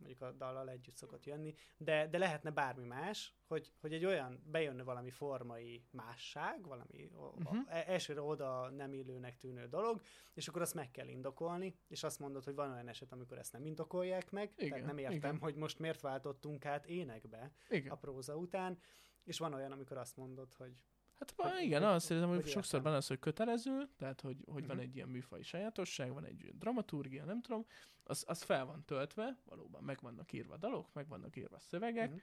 mondjuk 0.00 0.20
a 0.20 0.32
dallal 0.32 0.70
együtt 0.70 0.96
szokott 0.96 1.24
jönni, 1.24 1.54
de, 1.76 2.06
de 2.08 2.18
lehetne 2.18 2.50
bármi 2.50 2.84
más, 2.84 3.34
hogy, 3.46 3.72
hogy 3.80 3.92
egy 3.92 4.04
olyan, 4.04 4.42
bejönne 4.46 4.82
valami 4.82 5.10
formai 5.10 5.84
másság, 5.90 6.66
valami 6.66 7.10
uh-huh. 7.12 7.88
elsőre 7.88 8.22
oda 8.22 8.70
nem 8.70 8.92
illőnek 8.92 9.36
tűnő 9.36 9.66
dolog, 9.66 10.00
és 10.34 10.48
akkor 10.48 10.62
azt 10.62 10.74
meg 10.74 10.90
kell 10.90 11.08
indokolni, 11.08 11.78
és 11.88 12.02
azt 12.02 12.18
mondod, 12.18 12.44
hogy 12.44 12.54
van 12.54 12.72
olyan 12.72 12.88
eset, 12.88 13.12
amikor 13.12 13.38
ezt 13.38 13.52
nem 13.52 13.64
indokolják 13.64 14.30
meg, 14.30 14.52
Igen, 14.56 14.70
tehát 14.70 14.86
nem 14.86 14.98
értem, 14.98 15.16
igen. 15.16 15.38
hogy 15.38 15.54
most 15.54 15.78
miért 15.78 16.00
váltottunk 16.00 16.64
át 16.64 16.86
énekbe 16.86 17.52
igen. 17.68 17.92
a 17.92 17.96
próza 17.96 18.36
után, 18.36 18.78
és 19.24 19.38
van 19.38 19.54
olyan, 19.54 19.72
amikor 19.72 19.96
azt 19.96 20.16
mondod, 20.16 20.54
hogy 20.54 20.84
Hát 21.20 21.32
hogy, 21.36 21.62
igen, 21.62 21.82
azt 21.82 22.10
érzem, 22.10 22.28
hogy 22.28 22.40
hogy 22.40 22.50
sokszor 22.50 22.82
van 22.82 22.94
az, 22.94 23.06
hogy 23.06 23.18
kötelező, 23.18 23.88
tehát 23.96 24.20
hogy, 24.20 24.44
hogy 24.46 24.66
van 24.66 24.76
Mhm. 24.76 24.84
egy 24.84 24.96
ilyen 24.96 25.08
műfai 25.08 25.42
sajátosság, 25.42 26.12
van 26.12 26.24
egy 26.24 26.50
dramaturgia, 26.58 27.24
nem 27.24 27.40
tudom, 27.40 27.66
az, 28.04 28.24
az 28.26 28.42
fel 28.42 28.64
van 28.64 28.84
töltve, 28.84 29.38
valóban 29.44 29.82
meg 29.84 29.98
vannak 30.00 30.32
írva 30.32 30.56
dalok, 30.56 30.92
meg 30.92 31.08
vannak 31.08 31.36
írva 31.36 31.58
szövegek, 31.58 32.10
Mhm. 32.10 32.18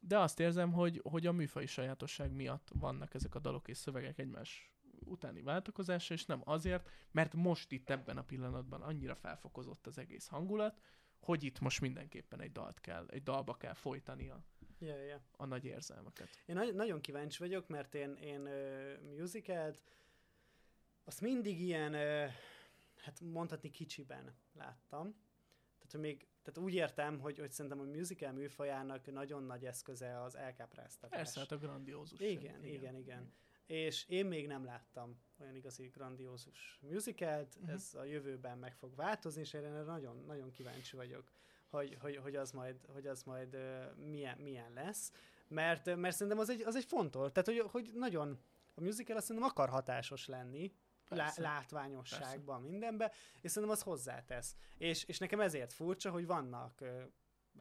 de 0.00 0.18
azt 0.18 0.40
érzem, 0.40 0.72
hogy, 0.72 1.00
hogy 1.04 1.26
a 1.26 1.32
műfai 1.32 1.66
sajátosság 1.66 2.32
miatt 2.32 2.68
vannak 2.74 3.14
ezek 3.14 3.34
a 3.34 3.38
dalok 3.38 3.68
és 3.68 3.76
szövegek 3.76 4.18
egymás 4.18 4.72
utáni 5.04 5.42
váltakozása, 5.42 6.14
és 6.14 6.24
nem 6.26 6.40
azért, 6.44 6.90
mert 7.10 7.34
most 7.34 7.72
itt 7.72 7.90
ebben 7.90 8.16
a 8.16 8.22
pillanatban 8.24 8.82
annyira 8.82 9.14
felfokozott 9.14 9.86
az 9.86 9.98
egész 9.98 10.26
hangulat, 10.26 10.80
hogy 11.18 11.44
itt 11.44 11.60
most 11.60 11.80
mindenképpen 11.80 12.40
egy 12.40 12.52
dalt 12.52 12.80
kell, 12.80 13.06
egy 13.08 13.22
dalba 13.22 13.54
kell 13.54 13.74
folytani 13.74 14.28
a, 14.30 14.44
yeah, 14.80 15.04
yeah. 15.04 15.20
a 15.36 15.44
nagy 15.46 15.64
érzelmeket. 15.64 16.28
Én 16.46 16.54
nagy- 16.54 16.74
nagyon 16.74 17.00
kíváncsi 17.00 17.38
vagyok, 17.38 17.68
mert 17.68 17.94
én, 17.94 18.14
én 18.14 18.40
musicalt 19.16 19.82
azt 21.04 21.20
mindig 21.20 21.60
ilyen, 21.60 21.94
ö, 21.94 22.26
hát 22.96 23.20
mondhatni 23.20 23.70
kicsiben 23.70 24.34
láttam. 24.52 25.14
Tehát, 25.76 25.90
hogy 25.90 26.00
még, 26.00 26.26
tehát 26.42 26.58
úgy 26.58 26.74
értem, 26.74 27.18
hogy, 27.18 27.38
hogy 27.38 27.52
szerintem 27.52 27.80
a 27.80 27.84
musical 27.84 28.32
műfajának 28.32 29.12
nagyon 29.12 29.42
nagy 29.42 29.64
eszköze 29.64 30.22
az 30.22 30.36
elkápráztatás. 30.36 31.18
Persze, 31.18 31.40
hát 31.40 31.52
a 31.52 31.58
grandiózus. 31.58 32.20
Igen, 32.20 32.64
igen, 32.64 32.64
igen, 32.64 32.96
igen. 32.96 33.32
És 33.66 34.08
én 34.08 34.26
még 34.26 34.46
nem 34.46 34.64
láttam 34.64 35.20
olyan 35.38 35.54
igazi 35.54 35.86
grandiózus 35.86 36.78
musicalt, 36.80 37.54
uh-huh. 37.56 37.72
ez 37.72 37.94
a 37.94 38.04
jövőben 38.04 38.58
meg 38.58 38.74
fog 38.74 38.94
változni, 38.94 39.40
és 39.40 39.54
erre 39.54 39.82
nagyon, 39.82 40.24
nagyon 40.26 40.50
kíváncsi 40.50 40.96
vagyok, 40.96 41.32
hogy, 41.70 41.96
hogy, 42.00 42.16
hogy 42.16 42.36
az 42.36 42.50
majd, 42.50 42.76
hogy 42.92 43.06
az 43.06 43.22
majd 43.22 43.56
milyen, 43.96 44.38
milyen 44.38 44.72
lesz. 44.72 45.12
Mert, 45.48 45.96
mert 45.96 46.14
szerintem 46.14 46.38
az 46.38 46.50
egy, 46.50 46.62
az 46.62 46.76
egy 46.76 46.84
fontos, 46.84 47.32
tehát 47.32 47.48
hogy, 47.48 47.70
hogy 47.70 47.90
nagyon, 47.94 48.38
a 48.74 48.80
musical 48.80 49.16
azt 49.16 49.26
szerintem 49.26 49.50
akar 49.50 49.68
hatásos 49.68 50.26
lenni, 50.26 50.72
lá, 51.08 51.24
Persze. 51.24 51.42
látványosságban, 51.42 52.62
mindenbe, 52.62 53.12
és 53.40 53.50
szerintem 53.50 53.76
az 53.76 53.82
hozzátesz. 53.82 54.56
És, 54.78 55.04
és 55.04 55.18
nekem 55.18 55.40
ezért 55.40 55.72
furcsa, 55.72 56.10
hogy 56.10 56.26
vannak 56.26 56.80
ö, 56.80 57.02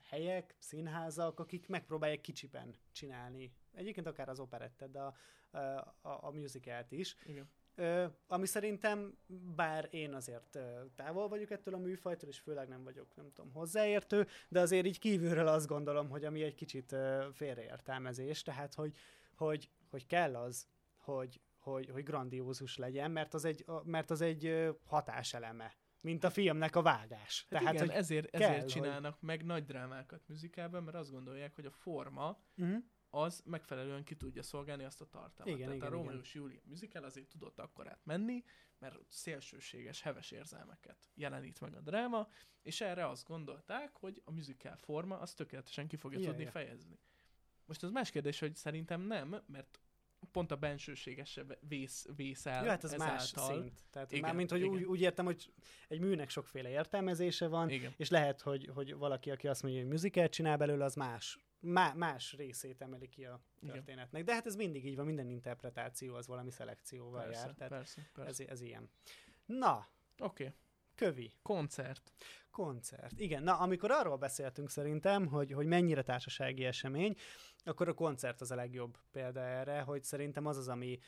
helyek, 0.02 0.56
színházak, 0.60 1.40
akik 1.40 1.68
megpróbálják 1.68 2.22
kicsiben 2.22 2.76
csinálni. 2.92 3.54
Egyébként 3.74 4.08
akár 4.08 4.30
az 4.30 4.40
operettet, 4.40 4.92
de 4.92 5.00
a, 5.00 5.14
a, 5.52 5.90
a 6.02 6.32
musicalt 6.32 6.92
is. 6.92 7.16
Igen. 7.26 7.50
Ö, 7.80 8.06
ami 8.28 8.46
szerintem, 8.46 9.18
bár 9.56 9.88
én 9.92 10.14
azért 10.14 10.56
ö, 10.56 10.62
távol 10.96 11.28
vagyok 11.28 11.52
ettől 11.52 11.74
a 11.74 11.78
műfajtól, 11.78 12.30
és 12.30 12.40
főleg 12.40 12.68
nem 12.68 12.84
vagyok, 12.84 13.16
nem 13.16 13.32
tudom, 13.34 13.52
hozzáértő, 13.54 14.28
de 14.50 14.60
azért 14.60 14.86
így 14.86 15.00
kívülről 15.00 15.48
azt 15.48 15.68
gondolom, 15.68 16.10
hogy 16.10 16.26
ami 16.26 16.44
egy 16.44 16.56
kicsit 16.56 16.92
ö, 16.92 17.28
félreértelmezés, 17.34 18.42
tehát 18.42 18.74
hogy, 18.74 18.96
hogy, 19.36 19.70
hogy 19.90 20.06
kell 20.06 20.36
az, 20.36 20.68
hogy, 20.96 21.42
hogy, 21.60 21.90
hogy 21.90 22.04
grandiózus 22.04 22.78
legyen, 22.78 23.12
mert 23.12 23.34
az 23.34 23.46
egy, 23.46 23.66
mert 23.84 24.12
az 24.12 24.22
egy 24.22 24.70
hatáseleme, 24.86 25.76
mint 26.02 26.24
a 26.24 26.30
filmnek 26.30 26.76
a 26.76 26.82
vágás. 26.82 27.46
Hát 27.50 27.60
tehát, 27.60 27.74
igen, 27.74 27.88
hogy 27.88 27.96
ezért, 27.96 28.30
kell, 28.30 28.42
ezért 28.42 28.62
hogy- 28.62 28.72
csinálnak 28.72 29.22
meg 29.22 29.46
nagy 29.46 29.66
drámákat 29.66 30.28
műzikálban, 30.28 30.84
mert 30.84 30.98
azt 30.98 31.12
gondolják, 31.12 31.56
hogy 31.56 31.66
a 31.66 31.72
forma 31.72 32.40
uh-huh. 32.58 32.84
Az 33.10 33.42
megfelelően 33.46 34.04
ki 34.04 34.16
tudja 34.16 34.44
szolgálni 34.44 34.84
azt 34.84 35.02
a 35.02 35.06
tartalmat. 35.06 35.56
Igen, 35.56 35.80
Tehát 35.80 35.94
igen, 35.94 36.08
a 36.08 36.20
és 36.22 36.34
Julia 36.34 36.62
musical 36.64 37.04
azért 37.04 37.28
tudott 37.28 37.60
akkorát 37.60 38.06
menni, 38.06 38.44
mert 38.78 38.98
szélsőséges, 39.08 40.02
heves 40.02 40.32
érzelmeket 40.32 41.10
jelenít 41.16 41.60
meg 41.60 41.76
a 41.76 41.82
dráma, 41.82 42.28
és 42.62 42.82
erre 42.82 43.08
azt 43.08 43.28
gondolták, 43.28 43.98
hogy 43.98 44.22
a 44.26 44.32
musical 44.32 44.76
forma 44.76 45.20
az 45.20 45.34
tökéletesen 45.34 45.88
ki 45.88 45.96
fogja 45.96 46.20
Ja, 46.20 46.26
tudni 46.30 46.44
ja. 46.44 46.52
fejezni. 46.52 47.00
Most 47.66 47.84
az 47.84 47.92
más 47.92 48.10
kérdés, 48.10 48.40
hogy 48.40 48.56
szerintem 48.56 49.02
nem, 49.02 49.44
mert 49.46 49.80
pont 50.32 50.52
a 50.52 50.56
bensőséges 50.56 51.40
vész, 51.60 52.08
vész 52.16 52.46
el 52.46 52.64
Ja, 52.64 52.70
hát 52.70 52.84
az 52.84 52.96
más 52.96 53.32
ezáltal. 53.32 53.62
szint. 53.62 53.82
Tehát 53.90 54.12
Igen, 54.12 54.24
mármint, 54.24 54.50
hogy 54.50 54.60
igen. 54.60 54.74
úgy, 54.74 54.84
úgy 54.84 55.02
értem, 55.02 55.26
hogy 55.26 55.54
egy 55.88 56.00
műnek 56.00 56.30
sokféle 56.30 56.70
értelmezése 56.70 57.48
van, 57.48 57.70
Igen. 57.70 57.94
és 57.98 58.10
lehet, 58.10 58.42
hogy, 58.42 58.70
hogy 58.74 58.94
valaki, 58.96 59.32
aki 59.32 59.48
azt 59.48 59.64
mondja, 59.64 59.82
hogy 59.82 59.90
musicalt 59.90 60.32
csinál 60.32 60.58
belőle, 60.58 60.84
az 60.84 60.96
más, 60.96 61.40
má, 61.60 61.94
más 61.94 62.34
részét 62.34 62.82
emeli 62.82 63.08
ki 63.08 63.26
a 63.26 63.42
történetnek. 63.66 64.24
De 64.24 64.34
hát 64.34 64.46
ez 64.46 64.56
mindig 64.56 64.86
így 64.86 64.96
van, 64.96 65.06
minden 65.06 65.30
interpretáció 65.30 66.16
az 66.16 66.28
valami 66.28 66.52
szelekcióval 66.52 67.24
Persze, 67.24 67.46
jár, 67.46 67.54
tehát 67.54 67.72
persze, 67.72 68.10
persze. 68.14 68.44
ez, 68.44 68.50
ez 68.50 68.62
ilyen. 68.62 68.90
Na, 69.46 69.88
Oké, 70.20 70.44
okay. 70.44 70.56
kövi, 70.96 71.32
koncert. 71.42 72.14
koncert. 72.52 73.20
Igen, 73.20 73.44
na 73.44 73.58
amikor 73.58 73.92
arról 73.92 74.18
beszéltünk 74.18 74.70
szerintem, 74.70 75.28
hogy, 75.28 75.52
hogy 75.52 75.66
mennyire 75.66 76.02
társasági 76.02 76.66
esemény, 76.66 77.16
akkor 77.64 77.88
a 77.88 77.94
koncert 77.94 78.42
az 78.42 78.52
a 78.52 78.56
legjobb 78.56 78.98
példa 79.12 79.40
erre, 79.40 79.82
hogy 79.82 80.04
szerintem 80.04 80.46
az 80.46 80.58
az, 80.58 80.68
ami 80.68 81.00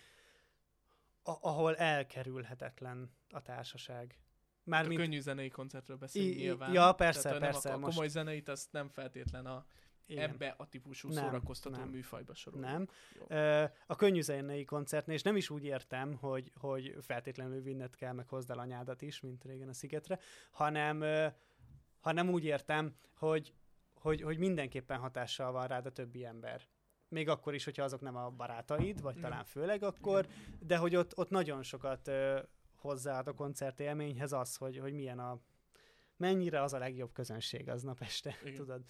a, 1.23 1.31
ahol 1.41 1.75
elkerülhetetlen 1.75 3.11
a 3.29 3.41
társaság. 3.41 4.15
A 4.17 4.69
Mármint 4.69 4.99
könnyű 4.99 5.19
zenei 5.19 5.49
koncertről 5.49 5.97
beszélünk 5.97 6.35
nyilván. 6.35 6.73
ja, 6.73 6.93
persze, 6.93 7.21
Tehát, 7.21 7.39
persze, 7.39 7.69
Nem 7.69 7.77
a 7.77 7.81
most- 7.81 7.93
komoly 7.93 8.09
zeneit, 8.09 8.49
azt 8.49 8.71
nem 8.71 8.89
feltétlen 8.89 9.45
a, 9.45 9.65
igen. 10.11 10.29
ebbe 10.29 10.53
a 10.57 10.67
típusú 10.67 11.09
Nem, 11.09 11.23
szórakoztató 11.23 11.75
nem. 11.75 11.89
műfajba 11.89 12.33
soroljuk. 12.33 12.69
Nem. 12.69 12.87
Jó. 13.19 13.25
A 13.87 13.95
könnyű 13.95 14.21
zenei 14.21 14.65
koncertnél, 14.65 15.15
és 15.15 15.21
nem 15.21 15.35
is 15.35 15.49
úgy 15.49 15.63
értem, 15.63 16.13
hogy, 16.13 16.51
hogy 16.55 16.95
feltétlenül 17.01 17.61
vinned 17.61 17.95
kell, 17.95 18.13
meg 18.13 18.27
hozd 18.27 18.49
el 18.51 18.59
anyádat 18.59 19.01
is, 19.01 19.19
mint 19.19 19.43
régen 19.43 19.67
a 19.67 19.73
szigetre, 19.73 20.19
hanem, 20.51 21.03
hanem 21.99 22.29
úgy 22.29 22.43
értem, 22.43 22.95
hogy, 23.15 23.53
hogy, 23.93 24.21
hogy 24.21 24.37
mindenképpen 24.37 24.99
hatással 24.99 25.51
van 25.51 25.67
rád 25.67 25.85
a 25.85 25.91
többi 25.91 26.25
ember. 26.25 26.61
Még 27.07 27.29
akkor 27.29 27.53
is, 27.53 27.63
hogyha 27.63 27.83
azok 27.83 28.01
nem 28.01 28.15
a 28.15 28.29
barátaid, 28.29 29.01
vagy 29.01 29.17
Igen. 29.17 29.29
talán 29.29 29.43
főleg 29.43 29.83
akkor, 29.83 30.27
de 30.59 30.77
hogy 30.77 30.95
ott, 30.95 31.17
ott 31.17 31.29
nagyon 31.29 31.63
sokat 31.63 32.07
ö, 32.07 32.39
hozzáad 32.75 33.27
a 33.27 33.33
koncert 33.33 33.79
élményhez 33.79 34.31
az, 34.31 34.55
hogy, 34.55 34.77
hogy 34.77 34.93
milyen 34.93 35.19
a 35.19 35.39
mennyire 36.17 36.61
az 36.61 36.73
a 36.73 36.77
legjobb 36.77 37.13
közönség 37.13 37.69
aznap 37.69 38.01
este, 38.01 38.37
Igen. 38.41 38.55
tudod. 38.55 38.83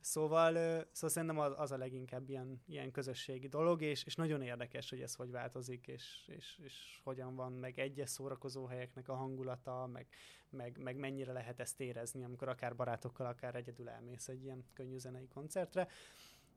Szóval, 0.00 0.52
szóval 0.92 1.10
szerintem 1.10 1.38
az, 1.38 1.52
az 1.56 1.72
a 1.72 1.76
leginkább 1.76 2.28
ilyen, 2.28 2.62
ilyen 2.66 2.90
közösségi 2.90 3.48
dolog, 3.48 3.82
és, 3.82 4.04
és 4.04 4.14
nagyon 4.14 4.42
érdekes, 4.42 4.90
hogy 4.90 5.00
ez 5.00 5.14
hogy 5.14 5.30
változik, 5.30 5.86
és, 5.86 6.04
és, 6.26 6.58
és 6.64 7.00
hogyan 7.02 7.34
van 7.34 7.52
meg 7.52 7.78
egyes 7.78 8.10
szórakozó 8.10 8.66
helyeknek 8.66 9.08
a 9.08 9.14
hangulata, 9.14 9.86
meg, 9.86 10.06
meg, 10.50 10.78
meg 10.78 10.96
mennyire 10.96 11.32
lehet 11.32 11.60
ezt 11.60 11.80
érezni, 11.80 12.24
amikor 12.24 12.48
akár 12.48 12.76
barátokkal, 12.76 13.26
akár 13.26 13.54
egyedül 13.54 13.88
elmész 13.88 14.28
egy 14.28 14.42
ilyen 14.42 14.64
könnyű 14.74 14.98
zenei 14.98 15.28
koncertre. 15.28 15.88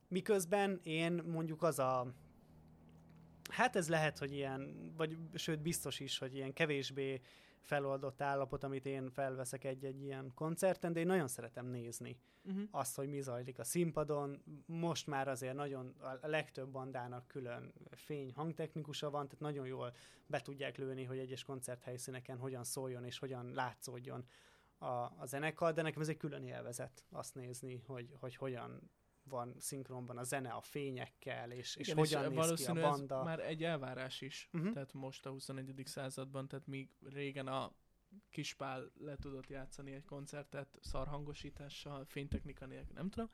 Miközben 0.08 0.80
én 0.84 1.14
mondjuk 1.14 1.64
az 1.64 1.80
a 1.80 2.14
Hát 3.50 3.76
ez 3.76 3.90
lehet, 3.90 4.18
hogy 4.18 4.32
ilyen, 4.32 4.92
vagy 4.98 5.18
sőt 5.34 5.62
biztos 5.62 6.00
is, 6.00 6.18
hogy 6.18 6.36
ilyen 6.36 6.54
kevésbé 6.54 7.22
feloldott 7.62 8.22
állapot, 8.22 8.64
amit 8.64 8.86
én 8.86 9.10
felveszek 9.10 9.64
egy-egy 9.64 10.02
ilyen 10.02 10.32
koncerten, 10.36 10.94
de 10.94 11.00
én 11.00 11.06
nagyon 11.06 11.28
szeretem 11.28 11.66
nézni 11.66 12.20
Uh-huh. 12.44 12.64
azt, 12.72 12.96
hogy 12.96 13.08
mi 13.08 13.22
zajlik 13.22 13.60
a 13.60 13.64
színpadon. 13.64 14.44
Most 14.66 15.08
már 15.08 15.28
azért 15.28 15.56
nagyon, 15.56 15.96
a 16.22 16.28
legtöbb 16.28 16.70
bandának 16.70 17.28
külön 17.28 17.74
fény 17.92 18.34
hangtechnikusa 18.34 19.10
van, 19.10 19.26
tehát 19.26 19.40
nagyon 19.40 19.68
jól 19.68 19.94
be 20.26 20.42
tudják 20.42 20.78
lőni, 20.78 21.04
hogy 21.04 21.18
egyes 21.18 21.44
koncerthelyszíneken 21.44 22.38
hogyan 22.38 22.64
szóljon 22.64 23.06
és 23.06 23.18
hogyan 23.18 23.54
látszódjon 23.54 24.26
a, 24.78 24.86
a 24.86 25.26
zenekar, 25.26 25.74
de 25.74 25.82
nekem 25.82 26.02
ez 26.02 26.10
egy 26.10 26.18
külön 26.18 26.44
élvezet 26.44 27.06
azt 27.12 27.36
nézni, 27.36 27.82
hogy, 27.86 28.16
hogy 28.20 28.36
hogyan 28.36 28.92
van 29.24 29.56
szinkronban 29.60 30.18
a 30.18 30.24
zene 30.24 30.50
a 30.50 30.62
fényekkel, 30.62 31.52
és, 31.52 31.76
és 31.76 31.88
Igen, 31.88 31.98
hogyan 31.98 32.32
és 32.32 32.38
néz 32.38 32.54
ki 32.54 32.66
a 32.66 32.74
banda. 32.74 33.20
ez 33.20 33.26
már 33.26 33.40
egy 33.40 33.64
elvárás 33.64 34.22
is. 34.22 34.50
Mhm. 34.52 34.72
Tehát 34.72 34.94
most 34.94 35.26
a 35.26 35.30
21. 35.30 35.82
században, 35.86 36.48
tehát 36.48 36.68
míg 36.68 36.90
régen 37.04 37.48
a 37.48 37.72
Kispál 38.30 38.92
le 39.00 39.16
tudott 39.16 39.48
játszani 39.48 39.92
egy 39.94 40.06
koncertet 40.06 40.78
szarhangosítással, 40.82 42.06
fénytechnika 42.06 42.66
nélkül, 42.66 42.94
nem 42.94 43.10
tudom, 43.10 43.30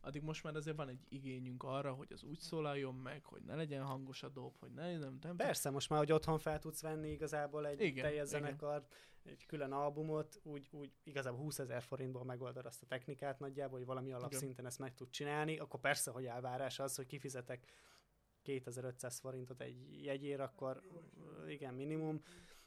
addig 0.00 0.22
most 0.22 0.42
már 0.42 0.54
azért 0.54 0.76
van 0.76 0.88
egy 0.88 1.04
igényünk 1.08 1.62
arra, 1.62 1.92
hogy 1.92 2.12
az 2.12 2.22
úgy 2.22 2.38
szólaljon 2.38 2.94
meg, 2.94 3.24
hogy 3.24 3.42
ne 3.42 3.54
legyen 3.54 3.84
hangos 3.84 4.22
a 4.22 4.28
dob, 4.28 4.56
hogy 4.58 4.70
ne, 4.70 4.98
nem, 4.98 5.18
nem 5.22 5.36
Persze, 5.36 5.70
most 5.70 5.88
már, 5.88 5.98
hogy 5.98 6.12
otthon 6.12 6.38
fel 6.38 6.58
tudsz 6.58 6.80
venni 6.80 7.10
igazából 7.10 7.66
egy 7.66 7.80
Igen, 7.80 8.04
teljes 8.04 8.28
igen. 8.28 8.40
zenekart, 8.40 8.94
egy 9.28 9.46
külön 9.46 9.72
albumot, 9.72 10.40
úgy, 10.42 10.68
úgy 10.70 10.92
igazából 11.02 11.40
20 11.40 11.58
ezer 11.58 11.82
forintból 11.82 12.24
megoldod 12.24 12.66
azt 12.66 12.82
a 12.82 12.86
technikát 12.86 13.38
nagyjából, 13.38 13.78
hogy 13.78 13.86
valami 13.86 14.12
alapszinten 14.12 14.66
ezt 14.66 14.78
meg 14.78 14.94
tud 14.94 15.10
csinálni, 15.10 15.58
akkor 15.58 15.80
persze, 15.80 16.10
hogy 16.10 16.24
elvárás 16.24 16.78
az, 16.78 16.96
hogy 16.96 17.06
kifizetek 17.06 17.72
2500 18.42 19.18
forintot 19.18 19.60
egy 19.60 20.04
jegyér, 20.04 20.40
akkor 20.40 20.82
igen, 21.48 21.74
minimum, 21.74 22.22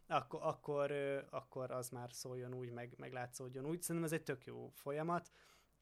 akkor, 0.08 0.40
akkor, 0.44 0.92
akkor 1.30 1.72
az 1.72 1.90
már 1.90 2.14
szóljon 2.14 2.54
úgy, 2.54 2.72
meg, 2.72 2.94
meg 2.98 3.14
látszódjon 3.14 3.66
úgy. 3.66 3.82
Szerintem 3.82 4.04
ez 4.04 4.20
egy 4.20 4.24
tök 4.24 4.46
jó 4.46 4.70
folyamat, 4.70 5.32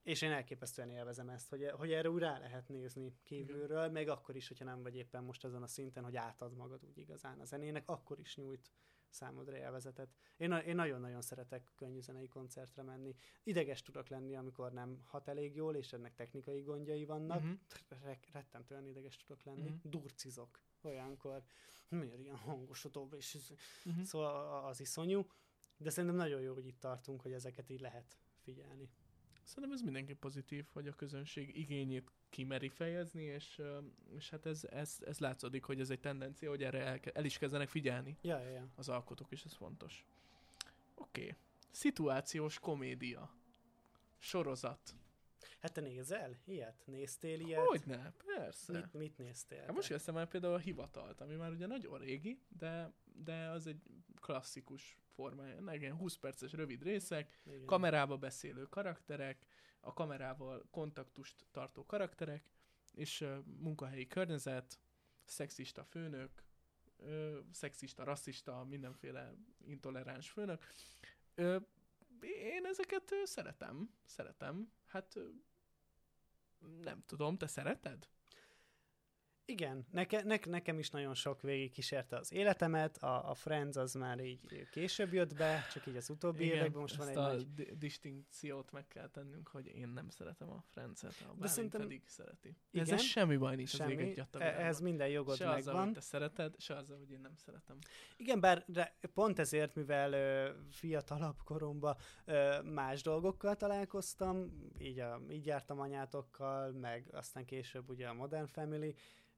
és 0.03 0.21
én 0.21 0.31
elképesztően 0.31 0.89
élvezem 0.89 1.29
ezt, 1.29 1.49
hogy, 1.49 1.69
hogy 1.69 1.91
erre 1.91 2.09
úgy 2.09 2.21
rá 2.21 2.37
lehet 2.37 2.67
nézni 2.67 3.15
kívülről, 3.23 3.89
még 3.89 4.09
akkor 4.09 4.35
is, 4.35 4.47
hogyha 4.47 4.65
nem 4.65 4.81
vagy 4.81 4.95
éppen 4.95 5.23
most 5.23 5.43
azon 5.43 5.63
a 5.63 5.67
szinten, 5.67 6.03
hogy 6.03 6.15
átad 6.15 6.55
magad 6.55 6.85
úgy 6.85 6.97
igazán 6.97 7.39
a 7.39 7.45
zenének, 7.45 7.89
akkor 7.89 8.19
is 8.19 8.35
nyújt 8.35 8.71
számodra 9.09 9.57
élvezetet. 9.57 10.09
Én, 10.37 10.51
én 10.51 10.75
nagyon-nagyon 10.75 11.21
szeretek 11.21 11.71
könnyű 11.75 11.99
zenei 12.01 12.27
koncertre 12.27 12.81
menni. 12.81 13.15
Ideges 13.43 13.81
tudok 13.81 14.07
lenni, 14.07 14.35
amikor 14.35 14.71
nem 14.71 15.01
hat 15.05 15.27
elég 15.27 15.55
jól, 15.55 15.75
és 15.75 15.93
ennek 15.93 16.15
technikai 16.15 16.61
gondjai 16.61 17.05
vannak. 17.05 17.43
Re- 18.03 18.19
rettentően 18.31 18.85
ideges 18.85 19.17
tudok 19.17 19.43
lenni. 19.43 19.69
Mhm. 19.69 19.89
Durcizok 19.89 20.59
olyankor. 20.81 21.43
Miért 21.89 22.19
ilyen 22.19 22.35
hangos 22.35 22.85
a 22.85 22.89
dob, 22.89 23.13
és 23.13 23.35
Uh-huh. 23.85 24.03
Szóval 24.03 24.65
az 24.65 24.79
iszonyú. 24.79 25.27
De 25.77 25.89
szerintem 25.89 26.19
nagyon 26.19 26.41
jó, 26.41 26.53
hogy 26.53 26.65
itt 26.65 26.79
tartunk, 26.79 27.21
hogy 27.21 27.31
ezeket 27.31 27.69
így 27.69 27.79
lehet 27.79 28.17
figyelni. 28.37 28.89
Szerintem 29.43 29.71
ez 29.71 29.81
mindenki 29.81 30.13
pozitív, 30.13 30.65
hogy 30.71 30.87
a 30.87 30.93
közönség 30.93 31.57
igényét 31.57 32.11
kimeri 32.29 32.69
fejezni, 32.69 33.23
és, 33.23 33.61
és 34.15 34.29
hát 34.29 34.45
ez, 34.45 34.63
ez, 34.63 34.97
ez 35.05 35.19
látszódik, 35.19 35.63
hogy 35.63 35.79
ez 35.79 35.89
egy 35.89 35.99
tendencia, 35.99 36.49
hogy 36.49 36.63
erre 36.63 36.85
el, 36.85 36.99
el 37.13 37.25
is 37.25 37.37
kezdenek 37.37 37.69
figyelni 37.69 38.17
Ja, 38.21 38.39
ja, 38.39 38.49
ja. 38.49 38.67
az 38.75 38.89
alkotók, 38.89 39.31
és 39.31 39.43
ez 39.43 39.53
fontos. 39.53 40.05
Oké. 40.95 41.21
Okay. 41.21 41.35
Szituációs 41.71 42.59
komédia. 42.59 43.33
Sorozat. 44.17 44.95
Hát 45.59 45.73
te 45.73 45.81
nézel 45.81 46.37
ilyet? 46.45 46.83
Néztél 46.85 47.39
ilyet? 47.39 47.65
Hogyne, 47.65 48.13
persze. 48.25 48.73
Mit, 48.73 48.93
mit 48.93 49.17
néztél? 49.17 49.59
Hát 49.59 49.73
most 49.73 49.87
te? 49.87 49.93
kezdtem 49.93 50.17
el 50.17 50.27
például 50.27 50.53
a 50.53 50.57
hivatalt, 50.57 51.21
ami 51.21 51.35
már 51.35 51.51
ugye 51.51 51.67
nagyon 51.67 51.97
régi, 51.97 52.39
de, 52.59 52.93
de 53.23 53.49
az 53.49 53.67
egy 53.67 53.81
klasszikus 54.19 54.97
formája. 55.17 55.73
Ilyen 55.73 55.95
20 55.95 56.15
perces 56.15 56.51
rövid 56.51 56.83
részek, 56.83 57.41
Igen. 57.45 57.65
kamerába 57.65 58.17
beszélő 58.17 58.63
karakterek, 58.63 59.45
a 59.87 59.93
kamerával 59.93 60.67
kontaktust 60.71 61.45
tartó 61.51 61.85
karakterek, 61.85 62.43
és 62.93 63.27
munkahelyi 63.59 64.07
környezet, 64.07 64.79
szexista 65.25 65.83
főnök, 65.83 66.43
ö, 66.97 67.39
szexista, 67.51 68.03
rasszista, 68.03 68.63
mindenféle 68.63 69.33
intoleráns 69.65 70.29
főnök. 70.29 70.65
Én 72.21 72.65
ezeket 72.65 73.11
szeretem, 73.23 73.93
szeretem. 74.05 74.71
Hát 74.85 75.19
nem 76.81 77.03
tudom, 77.05 77.37
te 77.37 77.47
szereted? 77.47 78.09
Igen, 79.49 79.85
neke, 79.91 80.23
ne, 80.23 80.35
nekem 80.45 80.79
is 80.79 80.89
nagyon 80.89 81.13
sok 81.13 81.41
végig 81.41 81.71
kísérte 81.71 82.17
az 82.17 82.31
életemet, 82.33 82.97
a, 82.97 83.29
a 83.29 83.33
Friends 83.33 83.75
az 83.77 83.93
már 83.93 84.19
így 84.19 84.67
később 84.71 85.13
jött 85.13 85.35
be, 85.35 85.65
csak 85.73 85.87
így 85.87 85.95
az 85.95 86.09
utóbbi 86.09 86.43
Igen, 86.43 86.55
években 86.57 86.81
most 86.81 86.95
van 86.95 87.07
egy 87.07 87.17
a 87.17 87.21
nagy... 87.21 87.53
di- 87.53 87.75
distinkciót 87.77 88.71
meg 88.71 88.87
kell 88.87 89.09
tennünk, 89.09 89.47
hogy 89.47 89.65
én 89.67 89.87
nem 89.89 90.09
szeretem 90.09 90.49
a 90.49 90.63
Friends-et, 90.71 91.13
a 91.21 91.25
Bálint 91.25 91.47
szerintem- 91.47 91.81
pedig 91.81 92.01
szereti. 92.07 92.49
De 92.49 92.55
Igen, 92.71 92.85
ezzel 92.85 92.97
semmi 92.97 93.37
baj 93.37 93.55
nincs 93.55 93.71
az 93.73 93.79
Semmi, 93.79 93.91
éget 93.93 94.13
gyatta 94.15 94.39
e- 94.41 94.51
világban. 94.57 94.83
minden 94.83 95.07
jogod 95.07 95.35
Se 95.35 95.43
azzal, 95.49 95.55
hogy 95.55 95.65
megvan. 95.73 95.93
te 95.93 96.01
szereted, 96.01 96.59
se 96.59 96.75
azzal, 96.75 96.97
hogy 96.97 97.11
én 97.11 97.19
nem 97.21 97.35
szeretem. 97.35 97.77
Igen, 98.17 98.39
bár 98.39 98.63
de 98.67 98.95
pont 99.13 99.39
ezért, 99.39 99.75
mivel 99.75 100.13
ö, 100.13 100.49
fiatalabb 100.69 101.37
koromban 101.43 101.95
ö, 102.25 102.61
más 102.61 103.01
dolgokkal 103.01 103.55
találkoztam, 103.55 104.51
így, 104.79 104.99
a, 104.99 105.21
így 105.29 105.45
jártam 105.45 105.79
anyátokkal, 105.79 106.71
meg 106.71 107.07
aztán 107.11 107.45
később 107.45 107.89
ugye 107.89 108.07
a 108.07 108.13
Modern 108.13 108.45
Family, 108.45 108.95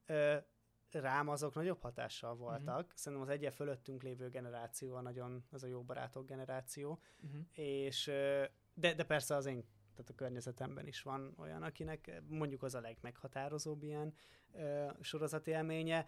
ö, 0.10 0.38
rám 0.91 1.28
azok 1.28 1.54
nagyobb 1.56 1.82
hatással 1.82 2.36
voltak. 2.36 2.86
Mhm. 2.86 2.95
Szerintem 2.95 3.28
az 3.28 3.34
egyen 3.34 3.52
fölöttünk 3.52 4.04
lévő 4.04 4.30
generáció 4.30 4.95
a 4.95 5.02
nagyon, 5.02 5.43
az 5.52 5.63
a 5.63 5.67
jó 5.67 5.84
barátok 5.84 6.26
generáció, 6.26 7.02
Uh-huh. 7.24 7.41
és 7.52 8.06
de, 8.74 8.93
de 8.93 9.04
persze 9.04 9.36
az 9.36 9.45
én 9.45 9.65
tehát 9.93 10.10
a 10.10 10.15
környezetemben 10.15 10.88
is 10.88 11.02
van 11.02 11.34
olyan, 11.38 11.63
akinek 11.63 12.22
mondjuk 12.28 12.63
az 12.63 12.76
a 12.76 12.82
legmeghatározóbb 12.82 13.84
ilyen 13.84 14.13
ö, 14.52 14.88
sorozati 15.02 15.52
élménye. 15.52 16.06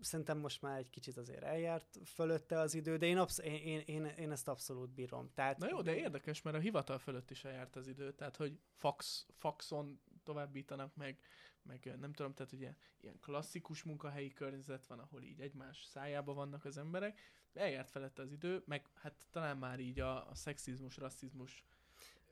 Szerintem 0.00 0.38
most 0.38 0.62
már 0.62 0.78
egy 0.78 0.88
kicsit 0.90 1.16
azért 1.16 1.42
eljárt 1.42 1.98
fölötte 2.04 2.58
az 2.58 2.74
idő, 2.74 2.96
de 2.96 3.06
én, 3.06 3.18
absz- 3.18 3.42
én, 3.42 3.54
én, 3.54 3.80
én, 3.80 4.04
én 4.04 4.30
ezt 4.30 4.48
abszolút 4.48 4.90
bírom. 4.90 5.30
Tehát, 5.34 5.58
Na 5.58 5.68
jó, 5.68 5.82
de 5.82 5.96
érdekes, 5.96 6.42
mert 6.42 6.56
a 6.56 6.60
hivatal 6.60 6.98
fölött 6.98 7.30
is 7.30 7.44
eljárt 7.44 7.76
az 7.76 7.86
idő, 7.86 8.12
tehát 8.12 8.36
hogy 8.36 8.58
fax, 8.76 9.26
faxon 9.32 10.00
továbbítanak 10.22 10.94
meg, 10.96 11.18
meg 11.66 11.96
nem 12.00 12.12
tudom, 12.12 12.34
tehát 12.34 12.52
ugye 12.52 12.74
ilyen 13.00 13.20
klasszikus 13.20 13.82
munkahelyi 13.82 14.32
környezet 14.32 14.86
van, 14.86 14.98
ahol 14.98 15.22
így 15.22 15.40
egymás 15.40 15.84
szájába 15.84 16.34
vannak 16.34 16.64
az 16.64 16.76
emberek, 16.76 17.20
eljárt 17.54 17.90
felette 17.90 18.22
az 18.22 18.32
idő, 18.32 18.62
meg 18.66 18.86
hát 18.94 19.26
talán 19.30 19.56
már 19.56 19.80
így 19.80 20.00
a, 20.00 20.30
a 20.30 20.34
szexizmus, 20.34 20.96
rasszizmus, 20.96 21.64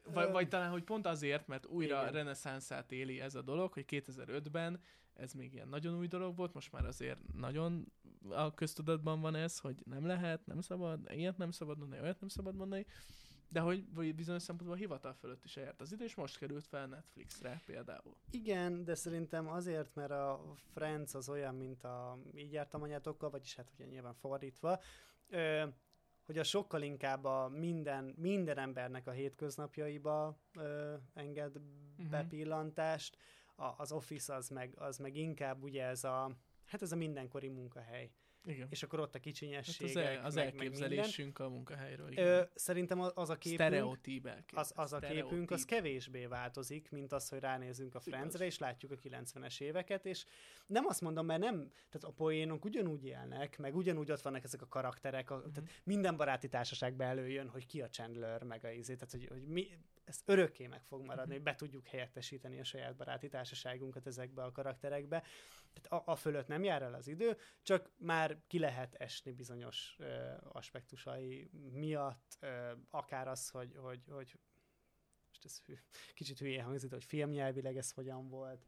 vagy, 0.05 0.31
vagy 0.31 0.49
talán, 0.49 0.71
hogy 0.71 0.83
pont 0.83 1.07
azért, 1.07 1.47
mert 1.47 1.67
újra 1.67 2.01
igen. 2.01 2.13
reneszánszát 2.13 2.93
éli 2.93 3.21
ez 3.21 3.35
a 3.35 3.43
dolog, 3.43 3.73
hogy 3.73 3.85
2005-ben 3.89 4.81
ez 5.15 5.33
még 5.33 5.53
ilyen 5.53 5.69
nagyon 5.69 5.99
új 5.99 6.07
dolog 6.07 6.37
volt, 6.37 6.55
most 6.55 6.73
már 6.73 6.85
azért 6.85 7.19
nagyon 7.35 7.93
a 8.29 8.55
köztudatban 8.55 9.21
van 9.21 9.35
ez, 9.35 9.59
hogy 9.59 9.83
nem 9.85 10.07
lehet, 10.07 10.47
nem 10.47 10.61
szabad, 10.61 11.11
ilyet 11.11 11.37
nem 11.37 11.51
szabad 11.51 11.79
mondani, 11.79 12.03
olyat 12.03 12.21
nem 12.21 12.29
szabad 12.29 12.55
mondani, 12.55 12.87
de 13.53 13.61
hogy 13.61 14.15
bizonyos 14.15 14.43
szempontból 14.43 14.77
a 14.77 14.81
hivatal 14.81 15.13
fölött 15.13 15.45
is 15.45 15.57
eljárt 15.57 15.81
az 15.81 15.93
idő, 15.93 16.05
és 16.05 16.15
most 16.15 16.39
került 16.39 16.67
fel 16.67 16.87
Netflixre 16.87 17.63
például. 17.67 18.17
Igen, 18.31 18.85
de 18.85 18.95
szerintem 18.95 19.49
azért, 19.49 19.95
mert 19.95 20.11
a 20.11 20.55
Friends 20.73 21.15
az 21.15 21.29
olyan, 21.29 21.55
mint 21.55 21.85
a 21.85 22.19
így 22.35 22.53
jártam 22.53 22.83
anyátokkal, 22.83 23.31
vagyis 23.31 23.55
hát 23.55 23.71
ugye 23.75 23.85
nyilván 23.85 24.15
fordítva, 24.15 24.81
ö, 25.29 25.65
hogy 26.25 26.39
a 26.39 26.45
sokkal 26.45 26.83
inkább 26.83 27.25
a 27.25 27.49
minden, 27.49 28.15
minden 28.17 28.59
embernek 28.59 29.07
a 29.07 29.11
hétköznapjaiba 29.11 30.39
ö, 30.55 30.95
enged 31.15 31.61
Mhm. 31.97 32.11
bepillantást, 32.11 33.17
a, 33.57 33.65
az 33.77 33.93
Office 33.93 34.35
az 34.35 34.49
meg, 34.49 34.75
az 34.79 34.99
meg 34.99 35.17
inkább 35.17 35.63
ugye 35.63 35.85
ez 35.85 36.05
a, 36.05 36.31
hát 36.65 36.83
ez 36.83 36.93
a 36.93 36.97
mindenkori 36.97 37.49
munkahely. 37.49 38.11
Igen. 38.45 38.67
És 38.71 38.83
akkor 38.83 39.01
ott 39.01 39.09
a 39.09 39.11
Hát 39.13 39.23
kicsinyességek, 39.23 39.97
az, 39.97 39.97
el, 40.03 40.25
az 40.25 40.35
meg, 40.35 40.45
meg 40.45 40.55
elképzelésünk 40.55 41.39
a 41.39 41.49
munkahelyről. 41.49 42.11
igen. 42.11 42.27
Ö, 42.27 42.43
szerintem 42.55 43.01
az 43.15 43.31
a 43.31 43.37
képünk, 43.37 44.41
az, 44.53 44.73
az 44.77 44.93
a 44.93 44.99
képünk, 44.99 45.51
az 45.51 45.65
kevésbé 45.65 46.27
változik, 46.27 46.91
mint 46.91 47.13
az, 47.13 47.29
hogy 47.29 47.39
ránézünk 47.39 47.95
a. 47.95 48.01
Friendsre, 48.01 48.45
és 48.45 48.59
látjuk 48.59 48.93
a 48.93 48.97
90-es 48.97 49.61
éveket, 49.61 50.07
és 50.07 50.25
nem 50.67 50.87
azt 50.87 51.01
mondom, 51.01 51.27
mert 51.27 51.41
nem, 51.41 51.57
tehát 51.91 52.05
a 52.09 52.11
poénok 52.13 52.65
ugyanúgy 52.65 53.05
élnek, 53.05 53.59
meg 53.59 53.77
ugyanúgy 53.77 54.11
ott 54.11 54.23
vannak 54.23 54.45
ezek 54.45 54.63
a 54.63 54.67
karakterek, 54.69 55.31
a, 55.31 55.37
Mhm. 55.37 55.53
tehát 55.53 55.71
minden 55.85 56.17
baráti 56.17 56.49
társaságban 56.49 57.07
előjön, 57.07 57.49
hogy 57.49 57.67
ki 57.67 57.83
a 57.83 57.89
Chandler, 57.89 58.43
meg 58.43 58.65
a 58.65 58.71
izé, 58.71 58.95
tehát 58.95 59.11
hogy, 59.11 59.27
hogy 59.27 59.43
mi, 59.47 59.69
ez 60.05 60.21
örökké 60.25 60.67
meg 60.67 60.83
fog 60.85 61.01
maradni, 61.01 61.23
Mhm. 61.23 61.33
hogy 61.33 61.43
be 61.43 61.55
tudjuk 61.55 61.87
helyettesíteni 61.87 62.61
a 62.61 62.65
saját 62.65 62.97
baráti 62.97 63.29
társaságunkat 63.29 64.07
ezekbe 64.07 64.43
a 64.43 64.53
karakterekbe. 64.53 65.23
Tehát 65.73 66.07
a, 66.07 66.11
a 66.11 66.17
fölött 66.17 66.47
nem 66.47 66.65
jár 66.65 66.83
el 66.83 66.95
az 66.95 67.09
idő, 67.09 67.39
csak 67.63 67.91
már 67.97 68.43
ki 68.47 68.59
lehet 68.59 68.95
esni 68.95 69.33
bizonyos 69.33 69.97
ö, 69.99 70.33
aspektusai 70.43 71.51
miatt, 71.73 72.37
ö, 72.41 72.73
akár 72.91 73.29
az, 73.29 73.49
hogy, 73.49 73.77
hogy, 73.77 74.01
hogy 74.11 74.39
most 75.29 75.45
ez 75.45 75.61
hű, 75.65 75.75
kicsit 76.15 76.39
hülyén 76.39 76.65
hangzik, 76.65 76.91
hogy 76.91 77.05
filmnyelvileg 77.05 77.77
ez 77.77 77.91
hogyan 77.91 78.29
volt, 78.29 78.67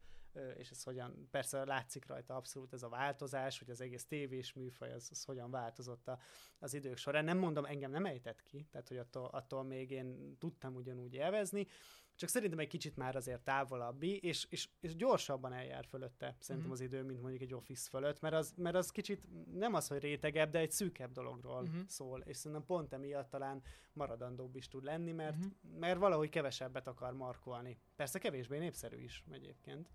és 0.57 0.69
ez 0.69 0.83
hogyan, 0.83 1.27
persze 1.31 1.65
látszik 1.65 2.07
rajta 2.07 2.35
abszolút 2.35 2.73
ez 2.73 2.83
a 2.83 2.89
változás, 2.89 3.59
hogy 3.59 3.69
az 3.69 3.81
egész 3.81 4.05
tévés 4.05 4.53
műfaj 4.53 4.91
az, 4.93 5.07
az 5.11 5.23
hogyan 5.23 5.51
változott 5.51 6.07
a, 6.07 6.19
az 6.59 6.73
idők 6.73 6.97
során. 6.97 7.25
Nem 7.25 7.37
mondom, 7.37 7.65
engem 7.65 7.91
nem 7.91 8.05
ejtett 8.05 8.43
ki, 8.43 8.67
tehát 8.71 8.87
hogy 8.87 8.97
attól, 8.97 9.25
attól 9.25 9.63
még 9.63 9.91
én 9.91 10.37
tudtam 10.37 10.75
ugyanúgy 10.75 11.13
élvezni, 11.13 11.67
csak 12.15 12.29
szerintem 12.29 12.59
egy 12.59 12.67
kicsit 12.67 12.95
már 12.97 13.15
azért 13.15 13.41
távolabbi, 13.43 14.17
és, 14.17 14.47
és, 14.49 14.69
és 14.79 14.95
gyorsabban 14.95 15.53
eljár 15.53 15.85
fölötte 15.85 16.35
szerintem 16.39 16.71
Mhm. 16.71 16.71
az 16.71 16.81
idő, 16.81 17.03
mint 17.03 17.21
mondjuk 17.21 17.41
egy 17.41 17.53
Office 17.53 17.89
fölött, 17.89 18.19
mert 18.21 18.35
az, 18.35 18.53
mert 18.57 18.75
az 18.75 18.91
kicsit 18.91 19.27
nem 19.53 19.73
az, 19.73 19.87
hogy 19.87 19.99
rétegebb, 19.99 20.49
de 20.51 20.59
egy 20.59 20.71
szűkebb 20.71 21.11
dologról 21.11 21.61
Mhm. 21.61 21.77
szól, 21.87 22.21
és 22.21 22.37
szerintem 22.37 22.65
pont 22.65 22.93
emiatt 22.93 23.29
talán 23.29 23.61
maradandóbb 23.93 24.55
is 24.55 24.67
tud 24.67 24.83
lenni, 24.83 25.11
mert, 25.11 25.37
Mhm. 25.37 25.77
mert 25.79 25.99
valahogy 25.99 26.29
kevesebbet 26.29 26.87
akar 26.87 27.13
markolni. 27.13 27.77
Persze 27.95 28.19
kevésbé 28.19 28.57
népszerű 28.57 28.97
is 28.97 29.23
egyébként. 29.31 29.89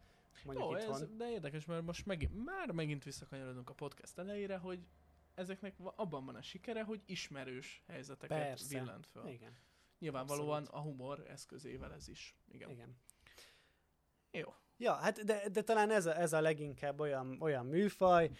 Mondjuk 0.44 0.70
Jó, 0.70 0.76
itthon. 0.76 0.94
ez, 1.02 1.08
de 1.16 1.30
érdekes, 1.30 1.64
mert 1.64 1.82
most 1.84 2.06
megint, 2.06 2.44
már 2.44 2.70
megint 2.70 3.04
visszakanyarodunk 3.04 3.70
a 3.70 3.74
podcast 3.74 4.18
elejére, 4.18 4.56
hogy 4.56 4.80
ezeknek 5.34 5.74
abban 5.78 6.24
van 6.24 6.34
a 6.34 6.42
sikere, 6.42 6.82
hogy 6.82 7.00
ismerős 7.06 7.82
helyzeteket 7.86 8.38
Persze. 8.38 8.78
villant 8.78 9.06
föl. 9.06 9.26
Igen, 9.26 9.52
Nyilvánvalóan 10.00 10.62
abszolút. 10.62 10.86
a 10.86 10.88
humor 10.88 11.24
eszközével 11.28 11.92
ez 11.92 12.08
is. 12.08 12.36
Igen. 12.52 12.70
igen. 12.70 12.96
Jó. 14.30 14.54
Ja, 14.76 14.92
hát 14.92 15.24
de, 15.24 15.48
de 15.48 15.62
talán 15.62 15.90
ez 15.90 16.06
a, 16.06 16.18
ez 16.18 16.32
a 16.32 16.40
leginkább 16.40 17.00
olyan, 17.00 17.36
olyan 17.40 17.66
műfaj, 17.66 18.30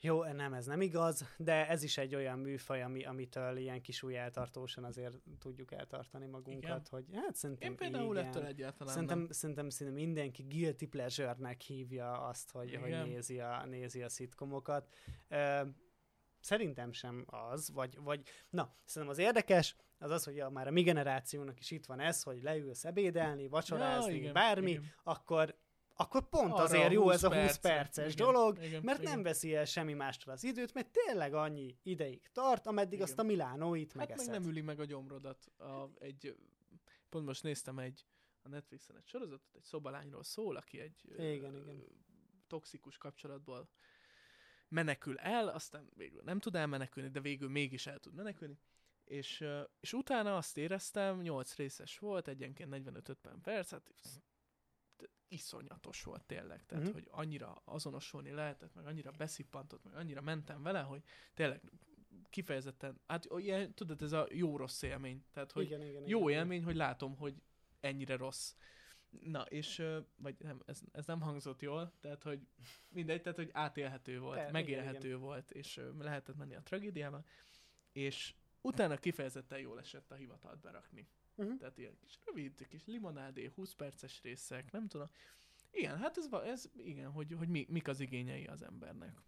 jó, 0.00 0.24
nem, 0.24 0.52
ez 0.52 0.66
nem 0.66 0.80
igaz, 0.80 1.24
de 1.38 1.68
ez 1.68 1.82
is 1.82 1.98
egy 1.98 2.14
olyan 2.14 2.38
műfaj, 2.38 2.82
ami, 2.82 3.04
amitől 3.04 3.56
ilyen 3.56 3.80
kis 3.80 4.02
eltartósan 4.02 4.84
azért 4.84 5.14
tudjuk 5.38 5.72
eltartani 5.72 6.26
magunkat, 6.26 6.62
Igen. 6.62 6.82
hogy 6.90 7.04
hát 7.12 7.34
szerintem 7.34 7.70
Én 7.70 7.76
például 7.76 8.16
igen. 8.16 8.26
ettől 8.26 8.44
egyáltalán 8.44 8.92
Szerintem, 8.92 9.18
nem. 9.18 9.30
szerintem, 9.30 9.68
szerintem 9.68 10.02
mindenki 10.02 10.42
guilty 10.42 10.86
pleasure-nek 10.86 11.60
hívja 11.60 12.12
azt, 12.12 12.50
hogy, 12.50 12.74
hogy 12.74 12.88
Igen. 12.88 13.08
nézi, 13.08 13.40
a, 13.40 13.64
nézi 13.66 14.02
a 14.02 14.08
szitkomokat. 14.08 14.94
Ö, 15.28 15.60
szerintem 16.46 16.92
sem 16.92 17.24
az, 17.26 17.70
vagy, 17.72 17.96
vagy 17.96 18.22
na, 18.50 18.74
szerintem 18.84 19.18
az 19.18 19.24
érdekes, 19.24 19.76
az 19.98 20.10
az, 20.10 20.24
hogy 20.24 20.34
ja, 20.36 20.48
már 20.48 20.66
a 20.66 20.70
mi 20.70 20.82
generációnak 20.82 21.60
is 21.60 21.70
itt 21.70 21.86
van 21.86 22.00
ez, 22.00 22.22
hogy 22.22 22.42
leülsz 22.42 22.84
ebédelni, 22.84 23.48
vacsorázni, 23.48 24.10
Ja, 24.12 24.16
igen, 24.18 24.32
bármi, 24.32 24.70
igen. 24.70 24.92
akkor, 25.02 25.58
akkor 25.94 26.28
pont 26.28 26.52
Arra 26.52 26.62
azért 26.62 26.92
jó 26.92 27.02
20 27.02 27.12
ez 27.14 27.22
a 27.22 27.28
20 27.28 27.36
percre. 27.36 27.74
perces 27.74 28.12
Igen, 28.12 28.26
dolog, 28.26 28.62
igen, 28.62 28.82
mert 28.82 29.00
igen. 29.00 29.12
nem 29.12 29.22
veszi 29.22 29.54
el 29.54 29.64
semmi 29.64 29.92
mástól 29.92 30.32
az 30.32 30.44
időt, 30.44 30.74
mert 30.74 30.88
tényleg 31.06 31.34
annyi 31.34 31.76
ideig 31.82 32.28
tart, 32.32 32.66
ameddig 32.66 32.92
Igen. 32.92 33.04
azt 33.04 33.18
a 33.18 33.22
Milánóit 33.22 33.92
Hát 33.92 34.16
meg 34.16 34.26
nem 34.26 34.44
üli 34.44 34.60
meg 34.60 34.80
a 34.80 34.84
gyomrodat. 34.84 35.46
A, 35.58 35.90
egy, 35.98 36.36
pont 37.08 37.26
most 37.26 37.42
néztem 37.42 37.78
egy 37.78 38.06
a 38.42 38.48
Netflixen 38.48 38.96
egy 38.96 39.06
sorozatot, 39.06 39.54
egy 39.54 39.64
szobalányról 39.64 40.22
szól, 40.22 40.56
aki 40.56 40.80
egy 40.80 41.00
ö, 41.08 41.30
Igen, 41.30 41.56
igen. 41.56 41.84
toxikus 42.46 42.98
kapcsolatból 42.98 43.68
menekül 44.68 45.18
el, 45.18 45.48
aztán 45.48 45.88
végül 45.96 46.22
nem 46.22 46.38
tud 46.38 46.54
elmenekülni, 46.56 47.08
de 47.08 47.20
végül 47.20 47.48
mégis 47.48 47.86
el 47.86 47.98
tud 47.98 48.14
menekülni. 48.14 48.58
És, 49.04 49.44
és 49.80 49.92
utána 49.92 50.36
azt 50.36 50.56
éreztem, 50.56 51.20
8 51.20 51.54
részes 51.56 51.98
volt, 51.98 52.28
egyenként 52.28 52.70
45-50 52.74 53.14
perc, 53.42 53.70
hát 53.70 53.92
iszonyatos 55.28 56.02
volt 56.02 56.22
tényleg. 56.22 56.66
Tehát, 56.66 56.84
Mhm. 56.84 56.92
hogy 56.92 57.06
annyira 57.10 57.62
azonosulni 57.64 58.30
lehetett, 58.30 58.74
meg 58.74 58.86
annyira 58.86 59.10
beszippantott, 59.10 59.84
meg 59.84 59.94
annyira 59.94 60.20
mentem 60.20 60.62
vele, 60.62 60.80
hogy 60.80 61.02
tényleg 61.34 61.60
kifejezetten, 62.30 63.00
hát 63.06 63.26
ilyen, 63.36 63.74
tudod, 63.74 64.02
ez 64.02 64.12
a 64.12 64.26
jó-rossz 64.30 64.82
élmény. 64.82 65.24
Tehát, 65.32 65.52
hogy 65.52 65.64
igen, 65.64 65.82
igen, 65.82 66.06
jó 66.06 66.28
igen. 66.28 66.40
élmény, 66.40 66.64
hogy 66.64 66.76
látom, 66.76 67.16
hogy 67.16 67.34
ennyire 67.80 68.16
rossz. 68.16 68.54
Na, 69.22 69.42
és, 69.42 69.82
vagy 70.16 70.36
nem, 70.38 70.62
ez, 70.66 70.80
ez 70.92 71.06
nem 71.06 71.20
hangzott 71.20 71.62
jól, 71.62 71.92
tehát, 72.00 72.22
hogy 72.22 72.46
mindegy, 72.88 73.22
tehát, 73.22 73.38
hogy 73.38 73.50
átélhető 73.52 74.20
volt, 74.20 74.38
igen, 74.38 74.50
megélhető 74.50 75.16
volt, 75.16 75.50
és 75.50 75.80
lehetett 75.98 76.36
menni 76.36 76.54
a 76.54 76.62
tragédiába, 76.62 77.24
és 77.92 78.34
utána 78.60 78.96
kifejezetten 78.96 79.58
jól 79.58 79.78
esett 79.78 80.10
a 80.10 80.14
hivatalt 80.14 80.60
berakni. 80.60 81.08
Mhm. 81.34 81.56
Tehát 81.56 81.78
ilyen 81.78 81.96
kis 81.96 82.20
rövid, 82.24 82.66
kis 82.68 82.86
limonádé, 82.86 83.50
20 83.54 83.74
perces 83.74 84.22
részek, 84.22 84.70
nem 84.70 84.88
tudom. 84.88 85.10
Igen, 85.70 85.98
hát 85.98 86.16
ez, 86.16 86.28
ez 86.44 86.70
igen, 86.76 87.10
hogy, 87.10 87.34
hogy 87.38 87.48
mi, 87.48 87.66
mik 87.68 87.88
az 87.88 88.00
igényei 88.00 88.46
az 88.46 88.62
embernek. 88.62 89.18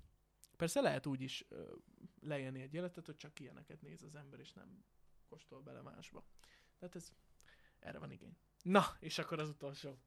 Persze 0.57 0.81
lehet 0.81 1.07
úgy 1.07 1.21
is 1.21 1.45
ö, 1.49 1.75
leélni 2.21 2.63
egy 2.63 2.75
életet, 2.75 3.07
hogy 3.07 3.17
csak 3.17 3.41
ilyeneket 3.41 3.83
néz 3.83 4.03
az 4.03 4.15
ember, 4.15 4.41
és 4.41 4.53
nem 4.53 4.85
kóstol 5.29 5.61
bele 5.61 5.83
másba. 5.83 6.25
Tehát 6.79 6.95
ez, 6.95 7.13
erre 7.79 7.99
van 7.99 8.11
igény. 8.11 8.37
Na, 8.69 8.85
és 9.01 9.19
akkor 9.19 9.39
az 9.39 9.49
utolsó. 9.49 9.99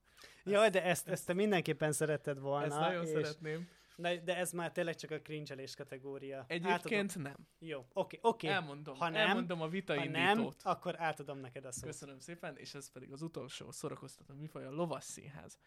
Jaj, 0.43 0.69
de 0.69 0.83
ezt, 0.83 1.07
ezt 1.07 1.25
te 1.25 1.33
mindenképpen 1.33 1.91
szeretted 1.91 2.39
volna. 2.39 2.65
Ezt 2.65 2.79
nagyon 2.79 3.03
és, 3.03 3.09
szeretném. 3.09 3.69
de, 3.95 4.17
de 4.17 4.37
ez 4.37 4.51
már 4.51 4.71
tényleg 4.71 4.95
csak 4.95 5.11
a 5.11 5.21
cringe 5.21 5.67
kategória. 5.77 6.45
Egyébként 6.47 7.17
nem. 7.17 7.47
Jó, 7.59 7.85
oké, 7.93 8.19
oké. 8.21 8.47
Elmondom, 8.47 8.95
Ha 8.97 9.09
nem, 9.09 9.27
elmondom 9.27 9.61
a 9.61 9.67
vita 9.67 9.97
Ha 9.97 10.05
nem, 10.05 10.47
akkor 10.61 11.01
átadom 11.01 11.37
neked 11.37 11.65
a 11.65 11.71
szót. 11.71 11.83
Köszönöm 11.83 12.19
szépen, 12.19 12.57
és 12.57 12.73
ez 12.73 12.91
pedig 12.91 13.11
az 13.11 13.21
utolsó 13.21 13.71
szórakoztató 13.71 14.33
műfaj, 14.33 14.65
a 14.65 14.71
lovas 14.71 15.03
színház. 15.03 15.57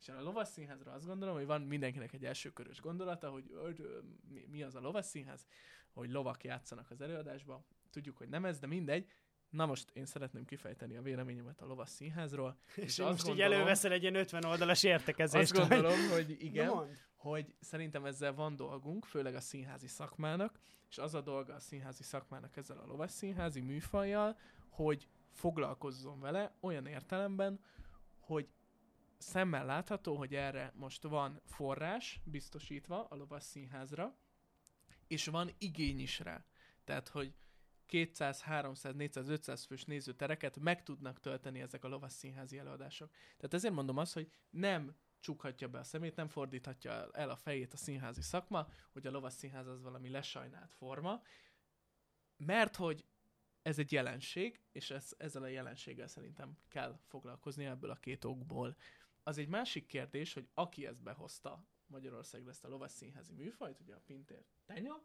És 0.00 0.08
a 0.08 0.22
lovas 0.22 0.48
színházra 0.48 0.92
azt 0.92 1.06
gondolom, 1.06 1.34
hogy 1.34 1.46
van 1.46 1.62
mindenkinek 1.62 2.12
egy 2.12 2.24
első 2.24 2.50
körös 2.50 2.80
gondolata, 2.80 3.30
hogy 3.30 4.02
mi 4.50 4.62
az 4.62 4.74
a 4.74 4.80
lovas 4.80 5.06
színház, 5.06 5.46
hogy 5.92 6.10
lovak 6.10 6.44
játszanak 6.44 6.90
az 6.90 7.00
előadásba. 7.00 7.64
Tudjuk, 7.90 8.16
hogy 8.16 8.28
nem 8.28 8.44
ez, 8.44 8.58
de 8.58 8.66
mindegy. 8.66 9.10
Na 9.50 9.66
most 9.66 9.90
én 9.92 10.06
szeretném 10.06 10.44
kifejteni 10.44 10.96
a 10.96 11.02
véleményemet 11.02 11.60
a 11.60 11.66
lovas 11.66 11.90
színházról. 11.90 12.56
És, 12.76 12.82
és 12.84 12.98
azt 12.98 13.10
most 13.10 13.20
így 13.20 13.26
gondolom- 13.28 13.52
előveszel 13.52 13.92
egy 13.92 14.02
ilyen 14.02 14.14
50 14.14 14.44
oldalas 14.44 14.82
értekezést. 14.82 15.56
Azt 15.56 15.68
gondolom, 15.68 16.08
hogy 16.10 16.36
igen, 16.48 16.72
hogy 17.16 17.54
szerintem 17.60 18.04
ezzel 18.04 18.34
van 18.34 18.56
dolgunk, 18.56 19.04
főleg 19.04 19.34
a 19.34 19.40
színházi 19.40 19.86
szakmának, 19.86 20.58
és 20.90 20.98
az 20.98 21.14
a 21.14 21.20
dolga 21.20 21.54
a 21.54 21.60
színházi 21.60 22.02
szakmának 22.02 22.56
ezzel 22.56 22.78
a 22.78 22.86
lovas 22.86 23.10
színházi 23.10 23.60
műfajjal, 23.60 24.38
hogy 24.68 25.08
foglalkozzon 25.32 26.20
vele 26.20 26.54
olyan 26.60 26.86
értelemben, 26.86 27.60
hogy 28.20 28.48
szemmel 29.18 29.64
látható, 29.64 30.16
hogy 30.16 30.34
erre 30.34 30.72
most 30.74 31.02
van 31.02 31.40
forrás 31.44 32.20
biztosítva 32.24 33.04
a 33.04 33.14
lovas 33.14 33.42
színházra, 33.42 34.16
és 35.06 35.26
van 35.26 35.50
igény 35.58 36.00
is 36.00 36.18
rá. 36.18 36.44
Tehát, 36.84 37.08
hogy 37.08 37.34
200, 37.88 38.40
300, 38.40 38.94
400, 38.94 39.28
500 39.28 39.64
fős 39.64 39.84
nézőtereket 39.84 40.58
meg 40.58 40.82
tudnak 40.82 41.20
tölteni 41.20 41.60
ezek 41.60 41.84
a 41.84 41.88
lovas 41.88 42.12
színházi 42.12 42.58
előadások. 42.58 43.10
Tehát 43.10 43.54
ezért 43.54 43.74
mondom 43.74 43.96
azt, 43.96 44.12
hogy 44.12 44.30
nem 44.50 44.96
csukhatja 45.20 45.68
be 45.68 45.78
a 45.78 45.84
szemét, 45.84 46.16
nem 46.16 46.28
fordíthatja 46.28 47.10
el 47.12 47.30
a 47.30 47.36
fejét 47.36 47.72
a 47.72 47.76
színházi 47.76 48.22
szakma, 48.22 48.68
hogy 48.92 49.06
a 49.06 49.10
lovas 49.10 49.32
színház 49.32 49.66
az 49.66 49.82
valami 49.82 50.08
lesajnált 50.08 50.72
forma, 50.72 51.22
mert 52.36 52.76
hogy 52.76 53.04
ez 53.62 53.78
egy 53.78 53.92
jelenség, 53.92 54.60
és 54.72 54.90
ez, 54.90 55.14
ezzel 55.18 55.42
a 55.42 55.46
jelenséggel 55.46 56.06
szerintem 56.06 56.58
kell 56.68 56.98
foglalkozni 57.06 57.64
ebből 57.64 57.90
a 57.90 57.96
két 57.96 58.24
okból. 58.24 58.76
Az 59.22 59.38
egy 59.38 59.48
másik 59.48 59.86
kérdés, 59.86 60.32
hogy 60.32 60.48
aki 60.54 60.86
ezt 60.86 61.02
behozta 61.02 61.64
Magyarországra 61.86 62.50
ezt 62.50 62.64
a 62.64 62.68
lovas 62.68 62.90
színházi 62.90 63.32
műfajt, 63.32 63.80
ugye 63.80 63.94
a 63.94 64.02
Pintér 64.06 64.44
Tenya, 64.66 65.02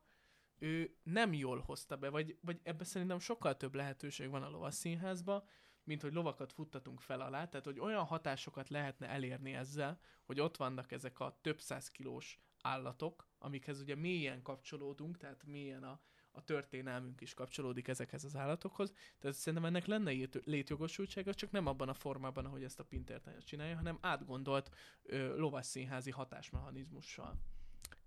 ő 0.64 0.96
nem 1.04 1.34
jól 1.34 1.60
hozta 1.60 1.98
be, 1.98 2.10
vagy, 2.10 2.38
vagy 2.42 2.60
ebben 2.64 2.86
szerintem 2.86 3.20
sokkal 3.20 3.58
több 3.58 3.76
lehetőség 3.76 4.30
van 4.30 4.44
a 4.44 4.50
lovas 4.50 4.74
színházba, 4.74 5.48
mint 5.84 6.02
hogy 6.02 6.14
lovakat 6.14 6.54
futtatunk 6.54 7.02
fel 7.02 7.22
alá, 7.22 7.48
tehát 7.48 7.66
hogy 7.66 7.80
olyan 7.80 8.04
hatásokat 8.04 8.70
lehetne 8.70 9.08
elérni 9.08 9.54
ezzel, 9.54 10.00
hogy 10.24 10.40
ott 10.40 10.58
vannak 10.58 10.92
ezek 10.92 11.20
a 11.20 11.38
több 11.42 11.60
száz 11.60 11.90
kilós 11.90 12.42
állatok, 12.62 13.28
amikhez 13.38 13.80
ugye 13.80 13.96
mélyen 13.96 14.42
kapcsolódunk, 14.42 15.18
tehát 15.18 15.44
mélyen 15.46 15.84
a, 15.84 16.02
a 16.32 16.44
történelmünk 16.44 17.22
is 17.22 17.34
kapcsolódik 17.34 17.88
ezekhez 17.88 18.24
az 18.24 18.36
állatokhoz, 18.36 18.94
tehát 19.20 19.36
szerintem 19.36 19.68
ennek 19.68 19.86
lenne 19.86 20.12
lét- 20.12 20.46
létjogosultsága, 20.46 21.34
csak 21.34 21.52
nem 21.52 21.68
abban 21.68 21.90
a 21.90 21.94
formában, 21.94 22.46
ahogy 22.46 22.64
ezt 22.64 22.80
a 22.80 22.86
Pintertanya 22.86 23.42
csinálja, 23.42 23.76
hanem 23.76 23.98
átgondolt 24.02 24.70
ö, 25.02 25.38
lovas 25.38 25.66
színházi 25.66 26.12
hatásmechanizmussal. 26.12 27.40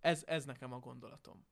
Ez, 0.00 0.22
ez 0.26 0.44
nekem 0.44 0.72
a 0.72 0.78
gondolatom. 0.78 1.46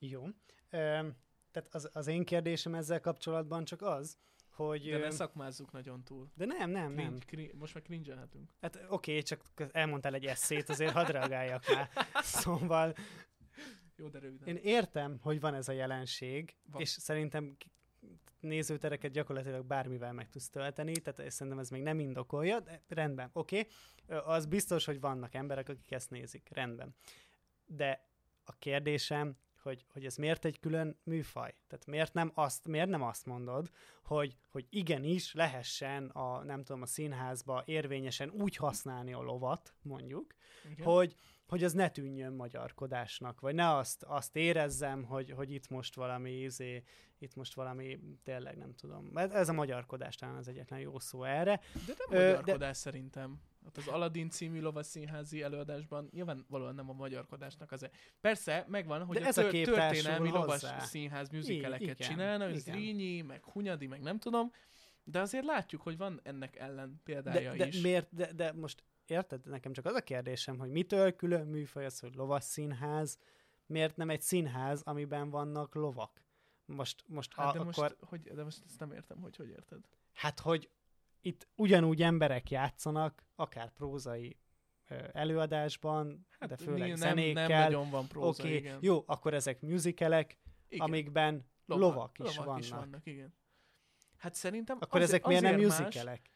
Jó. 0.00 0.26
Tehát 0.70 1.68
az, 1.70 1.90
az 1.92 2.06
én 2.06 2.24
kérdésem 2.24 2.74
ezzel 2.74 3.00
kapcsolatban 3.00 3.64
csak 3.64 3.82
az, 3.82 4.18
hogy... 4.50 4.90
De 4.90 4.98
ne 4.98 5.10
szakmázzuk 5.10 5.72
nagyon 5.72 6.04
túl. 6.04 6.30
de 6.34 6.44
nem, 6.44 6.70
nem, 6.70 6.92
nem. 6.92 7.04
Cringe, 7.06 7.24
cringe, 7.24 7.52
most 7.54 7.74
már 7.74 7.82
cringe 7.82 8.28
Hát 8.60 8.84
oké, 8.88 9.22
csak 9.22 9.42
elmondtál 9.72 10.14
egy 10.14 10.26
eszét, 10.26 10.68
azért 10.68 10.92
hadd 10.92 11.06
reagáljak 11.06 11.64
rá. 11.66 11.88
Szóval 12.22 12.94
Jó, 13.96 14.08
de 14.08 14.18
röviden. 14.18 14.48
én 14.48 14.56
értem, 14.62 15.18
hogy 15.22 15.40
van 15.40 15.54
ez 15.54 15.68
a 15.68 15.72
jelenség, 15.72 16.56
Van. 16.70 16.80
és 16.80 16.88
szerintem 16.88 17.56
nézőtereket 18.40 19.12
gyakorlatilag 19.12 19.64
bármivel 19.66 20.12
meg 20.12 20.28
tudsz 20.28 20.48
tölteni, 20.50 20.92
tehát 20.92 21.30
szerintem 21.30 21.58
ez 21.62 21.70
még 21.70 21.82
nem 21.82 21.98
indokolja, 21.98 22.60
de 22.60 22.82
rendben, 22.88 23.30
oké. 23.32 23.66
Ö, 24.06 24.16
Az 24.16 24.46
biztos, 24.46 24.84
hogy 24.84 25.00
vannak 25.00 25.34
emberek, 25.34 25.68
akik 25.68 25.90
ezt 25.90 26.10
nézik, 26.10 26.48
rendben. 26.52 26.94
De 27.66 28.08
a 28.44 28.52
kérdésem, 28.58 29.36
hogy, 29.62 29.84
hogy 29.92 30.04
ez 30.04 30.16
miért 30.16 30.44
egy 30.44 30.60
külön 30.60 30.98
műfaj? 31.02 31.54
Tehát 31.68 31.86
miért 31.86 32.14
nem 32.14 32.30
azt, 32.34 32.68
miért 32.68 32.88
nem 32.88 33.02
azt 33.02 33.26
mondod, 33.26 33.70
hogy, 34.04 34.36
hogy 34.50 34.66
igenis 34.70 35.34
lehessen 35.34 36.08
a, 36.08 36.44
nem 36.44 36.62
tudom, 36.62 36.82
a 36.82 36.86
színházba 36.86 37.62
érvényesen 37.66 38.30
úgy 38.30 38.56
használni 38.56 39.12
a 39.12 39.22
lovat, 39.22 39.74
mondjuk, 39.82 40.34
Igen? 40.70 40.86
hogy, 40.86 41.14
hogy 41.48 41.64
az 41.64 41.72
ne 41.72 41.88
tűnjön 41.88 42.32
magyarkodásnak, 42.32 43.40
vagy 43.40 43.54
ne 43.54 43.76
azt, 43.76 44.02
azt 44.02 44.36
érezzem, 44.36 45.04
hogy, 45.04 45.30
hogy 45.30 45.52
itt 45.52 45.68
most 45.68 45.94
valami 45.94 46.30
izé, 46.30 46.82
itt 47.18 47.34
most 47.34 47.54
valami, 47.54 47.98
tényleg 48.22 48.56
nem 48.56 48.74
tudom. 48.74 49.16
Ez, 49.16 49.48
a 49.48 49.52
magyarkodás 49.52 50.16
talán 50.16 50.36
az 50.36 50.48
egyetlen 50.48 50.80
jó 50.80 50.98
szó 50.98 51.24
erre. 51.24 51.60
De 51.86 51.94
nem 51.98 52.18
Ö, 52.20 52.30
magyarkodás 52.30 52.76
szerintem. 52.76 53.40
Hát 53.64 53.76
az 53.76 53.88
Aladdin 53.88 54.30
című 54.30 54.60
lovas 54.60 54.86
színházi 54.86 55.42
előadásban 55.42 56.08
nyilvánvalóan 56.12 56.74
nem 56.74 56.88
a 56.90 56.92
magyarkodásnak 56.92 57.72
az. 57.72 57.88
Persze, 58.20 58.64
megvan, 58.68 59.04
hogy 59.04 59.16
De 59.18 59.24
a, 59.24 59.26
ez 59.26 59.38
a 59.38 59.48
kép 59.48 59.64
történelmi 59.64 60.30
lovas 60.30 60.64
színház 60.78 61.28
műzikeleket 61.28 61.98
csinálna, 61.98 62.44
hogy. 62.44 62.56
Zrínyi, 62.56 63.20
meg 63.20 63.44
Hunyadi, 63.44 63.86
meg 63.86 64.00
nem 64.02 64.18
tudom, 64.18 64.52
de 65.04 65.20
azért 65.20 65.44
látjuk, 65.44 65.82
hogy 65.82 65.96
van 65.96 66.20
ennek 66.22 66.56
ellen 66.56 66.90
De, 66.90 67.00
példája 67.04 67.54
de, 67.54 67.66
is. 67.66 67.80
miért, 67.80 68.14
de, 68.14 68.32
de 68.32 68.52
most 68.52 68.84
érted, 69.06 69.46
nekem 69.46 69.72
csak 69.72 69.84
az 69.84 69.94
a 69.94 70.00
kérdésem, 70.00 70.58
hogy 70.58 70.70
mitől 70.70 71.16
külön 71.16 71.46
műfaj 71.46 71.84
az, 71.84 71.98
hogy 72.00 72.14
lovas 72.14 72.44
színház, 72.44 73.18
miért 73.66 73.96
nem 73.96 74.10
egy 74.10 74.20
színház, 74.22 74.82
amiben 74.82 75.30
vannak 75.30 75.74
lovak? 75.74 76.24
Most, 76.64 77.04
most, 77.06 77.34
Hát 77.34 77.54
a, 77.54 77.58
de, 77.58 77.64
most, 77.64 77.78
akkor, 77.78 77.96
hogy, 78.00 78.22
de 78.22 78.44
most 78.44 78.62
ezt 78.66 78.80
nem 78.80 78.92
értem, 78.92 79.20
hogy 79.20 79.36
hogy 79.36 79.48
érted. 79.48 79.78
hát 80.12 80.40
hogy 80.40 80.70
itt 81.20 81.48
ugyanúgy 81.56 82.02
emberek 82.02 82.50
játszanak, 82.50 83.24
akár 83.34 83.72
prózai 83.72 84.36
előadásban, 85.12 86.26
hát 86.38 86.48
de 86.48 86.56
főleg 86.56 86.88
nem, 86.88 86.96
zenékkel. 86.96 87.48
nem 87.48 87.58
nagyon 87.62 87.90
van 87.90 88.06
próza, 88.06 88.42
Oké, 88.42 88.56
igen. 88.56 88.78
jó, 88.80 89.02
akkor 89.06 89.34
ezek 89.34 89.60
musicalek, 89.60 90.38
igen. 90.68 90.86
amikben 90.86 91.48
Lovak- 91.66 91.90
lovak 91.94 92.18
is 92.18 92.36
lovak 92.36 92.44
vannak. 92.46 92.62
is 92.62 92.70
vannak, 92.70 93.06
igen. 93.06 93.34
Hát 94.16 94.34
szerintem 94.34 94.76
Akkor 94.80 95.00
azért, 95.00 95.10
ezek 95.10 95.26
miért 95.26 95.42
nem 95.42 95.66
más- 95.68 95.78
musicalek? 95.78 96.30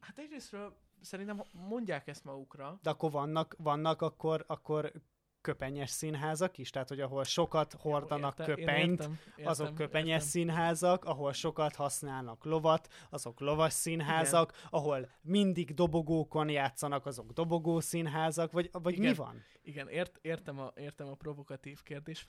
Hát 0.00 0.18
egyrésztről 0.18 0.76
szerintem 1.00 1.42
mondják 1.52 2.06
ezt 2.08 2.24
magukra, 2.24 2.78
De 2.82 2.90
akkor 2.90 3.10
vannak, 3.10 3.54
vannak 3.58 4.02
akkor, 4.02 4.44
akkor 4.46 4.92
köpenyes 5.40 5.90
színházak 5.90 6.58
is? 6.58 6.70
Tehát, 6.70 6.88
hogy 6.88 7.00
ahol 7.00 7.24
sokat 7.24 7.72
hordanak 7.72 8.38
Értem, 8.38 8.54
köpenyt, 8.54 8.90
értem, 9.00 9.18
értem, 9.36 9.46
azok 9.46 9.74
köpenyes 9.74 10.14
értem. 10.14 10.28
színházak, 10.28 11.04
ahol 11.04 11.32
sokat 11.32 11.74
használnak 11.74 12.44
lovat, 12.44 12.88
azok 13.10 13.40
lovas 13.40 13.72
színházak, 13.72 14.50
Igen. 14.52 14.68
ahol 14.70 15.08
mindig 15.22 15.74
dobogókon 15.74 16.48
játszanak, 16.48 17.06
azok 17.06 17.32
dobogó 17.32 17.80
színházak, 17.80 18.52
vagy, 18.52 18.68
vagy 18.72 18.98
mi 18.98 19.04
Igen. 19.04 19.14
van? 19.14 19.42
Igen, 19.62 19.88
ért, 19.88 20.18
értem, 20.22 20.58
a, 20.58 20.72
értem 20.76 21.08
a 21.08 21.14
provokatív 21.14 21.82
kérdés 21.82 22.26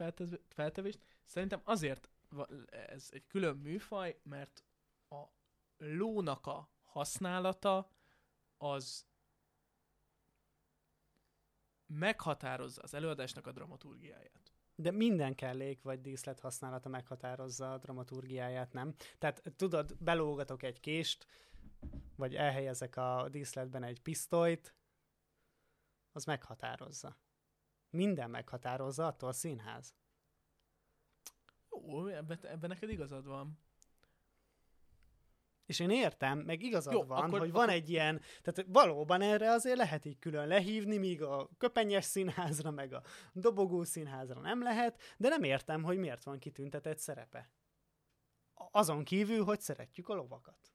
feltevést. 0.50 1.00
Szerintem 1.26 1.62
azért 1.64 2.10
ez 2.70 3.10
egy 3.12 3.28
külön 3.28 3.56
műfaj, 3.56 4.20
mert 4.24 4.64
a 5.10 5.24
lónak 5.78 6.48
a 6.48 6.70
használata 6.84 7.92
az 8.58 9.06
meghatározza 11.94 12.82
az 12.82 12.94
előadásnak 12.94 13.48
a 13.48 13.52
dramaturgiáját. 13.52 14.52
De 14.76 14.92
minden 14.92 15.36
kellék 15.36 15.82
vagy 15.82 16.02
díszlet 16.02 16.40
használata 16.40 16.90
meghatározza 16.90 17.74
a 17.74 17.78
dramaturgiáját, 17.78 18.74
nem? 18.74 18.94
Tehát 19.18 19.44
tudod, 19.56 19.96
belógatok 20.00 20.64
egy 20.64 20.80
kést, 20.80 21.28
vagy 22.16 22.36
elhelyezek 22.36 22.98
a 22.98 23.28
díszletben 23.30 23.84
egy 23.84 24.02
pisztolyt, 24.02 24.76
az 26.12 26.26
meghatározza. 26.26 27.18
Minden 27.90 28.30
meghatározza, 28.30 29.08
attól 29.08 29.30
a 29.30 29.34
színház. 29.34 29.96
Jó, 31.70 32.08
ebben, 32.08 32.40
ebben 32.42 32.70
neked 32.70 32.90
igazad 32.90 33.26
van. 33.26 33.60
És 35.72 35.80
én 35.80 35.90
értem, 35.90 36.40
meg 36.40 36.64
igazad 36.64 36.94
Jó, 36.94 37.04
van, 37.04 37.24
akkor- 37.24 37.40
hogy 37.40 37.52
van 37.52 37.70
egy 37.70 37.90
ilyen, 37.90 38.22
tehát 38.42 38.70
valóban 38.72 39.22
erre 39.22 39.52
azért 39.52 39.78
lehet 39.78 40.06
így 40.06 40.20
külön 40.20 40.48
lehívni, 40.48 40.98
míg 40.98 41.22
a 41.22 41.50
köpenyes 41.58 42.06
színházra, 42.06 42.72
meg 42.72 42.94
a 42.94 43.04
dobogó 43.34 43.84
színházra 43.84 44.40
nem 44.40 44.64
lehet, 44.64 45.02
de 45.18 45.30
nem 45.30 45.44
értem, 45.44 45.84
hogy 45.84 45.98
miért 45.98 46.24
van 46.24 46.40
kitüntetett 46.40 46.98
szerepe. 46.98 47.50
Azon 48.72 49.04
kívül, 49.04 49.44
hogy 49.44 49.60
szeretjük 49.60 50.10
a 50.10 50.14
lovakat. 50.14 50.72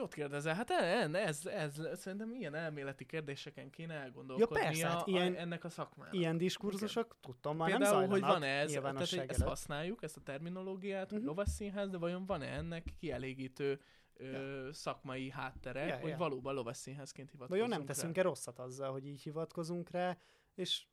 Jót 0.00 0.14
kérdezel, 0.14 0.54
hát 0.54 0.70
ez, 0.70 1.14
ez, 1.14 1.46
ez, 1.46 1.78
ez 1.78 2.00
szerintem 2.00 2.32
ilyen 2.34 2.54
elméleti 2.54 3.06
kérdéseken 3.06 3.70
kéne 3.70 3.94
elgondolkodnia 3.94 4.62
Ja, 4.62 4.66
persze, 4.66 4.86
hát 4.88 5.06
ilyen- 5.06 5.34
a, 5.34 5.38
ennek 5.38 5.64
a 5.64 5.68
szakmának. 5.68 6.14
Ilyen 6.14 6.36
diskurzusok, 6.38 7.16
tudtam, 7.20 7.56
már 7.56 7.68
Például, 7.68 8.00
nem 8.00 8.08
hogy 8.10 8.20
zajlanak 8.20 8.40
van-e 8.40 8.60
ez, 8.60 8.72
tehát 8.72 9.08
hogy 9.08 9.24
ezt 9.28 9.42
használjuk, 9.42 10.02
ezt 10.02 10.16
a 10.16 10.20
terminológiát, 10.20 11.10
hogy 11.10 11.18
Mhm. 11.18 11.28
lovasszínház, 11.28 11.88
de 11.90 11.98
vajon 11.98 12.26
van-e 12.26 12.46
ennek 12.46 12.84
kielégítő 12.98 13.80
ö, 14.14 14.68
szakmai 14.72 15.30
háttere, 15.30 15.86
Ja, 15.86 15.96
hogy 15.96 16.10
ja. 16.10 16.16
valóban 16.16 16.54
lovasszínházként 16.54 17.30
hivatkozunk 17.30 17.66
Vajon 17.68 17.78
nem 17.78 17.86
teszünk-e 17.94 18.22
rosszat 18.22 18.58
azzal, 18.58 18.92
hogy 18.92 19.06
így 19.06 19.22
hivatkozunk 19.22 19.90
rá, 19.90 20.16
és 20.60 20.84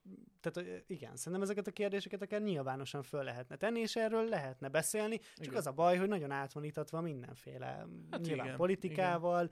tehát 0.41 0.83
igen, 0.87 1.15
szerintem 1.15 1.41
ezeket 1.41 1.67
a 1.67 1.71
kérdéseket 1.71 2.21
akár 2.21 2.41
nyilvánosan 2.41 3.03
föl 3.03 3.23
lehetne 3.23 3.55
tenni, 3.55 3.79
és 3.79 3.95
erről 3.95 4.29
lehetne 4.29 4.69
beszélni, 4.69 5.17
csak 5.17 5.45
Igen. 5.45 5.55
az 5.55 5.67
a 5.67 5.71
baj, 5.71 5.97
hogy 5.97 6.07
nagyon 6.07 6.31
át 6.31 6.53
van 6.53 6.63
itatva 6.63 7.01
mindenféle, 7.01 7.87
hát 8.11 8.21
nyilván 8.21 8.45
igen, 8.45 8.57
politikával, 8.57 9.51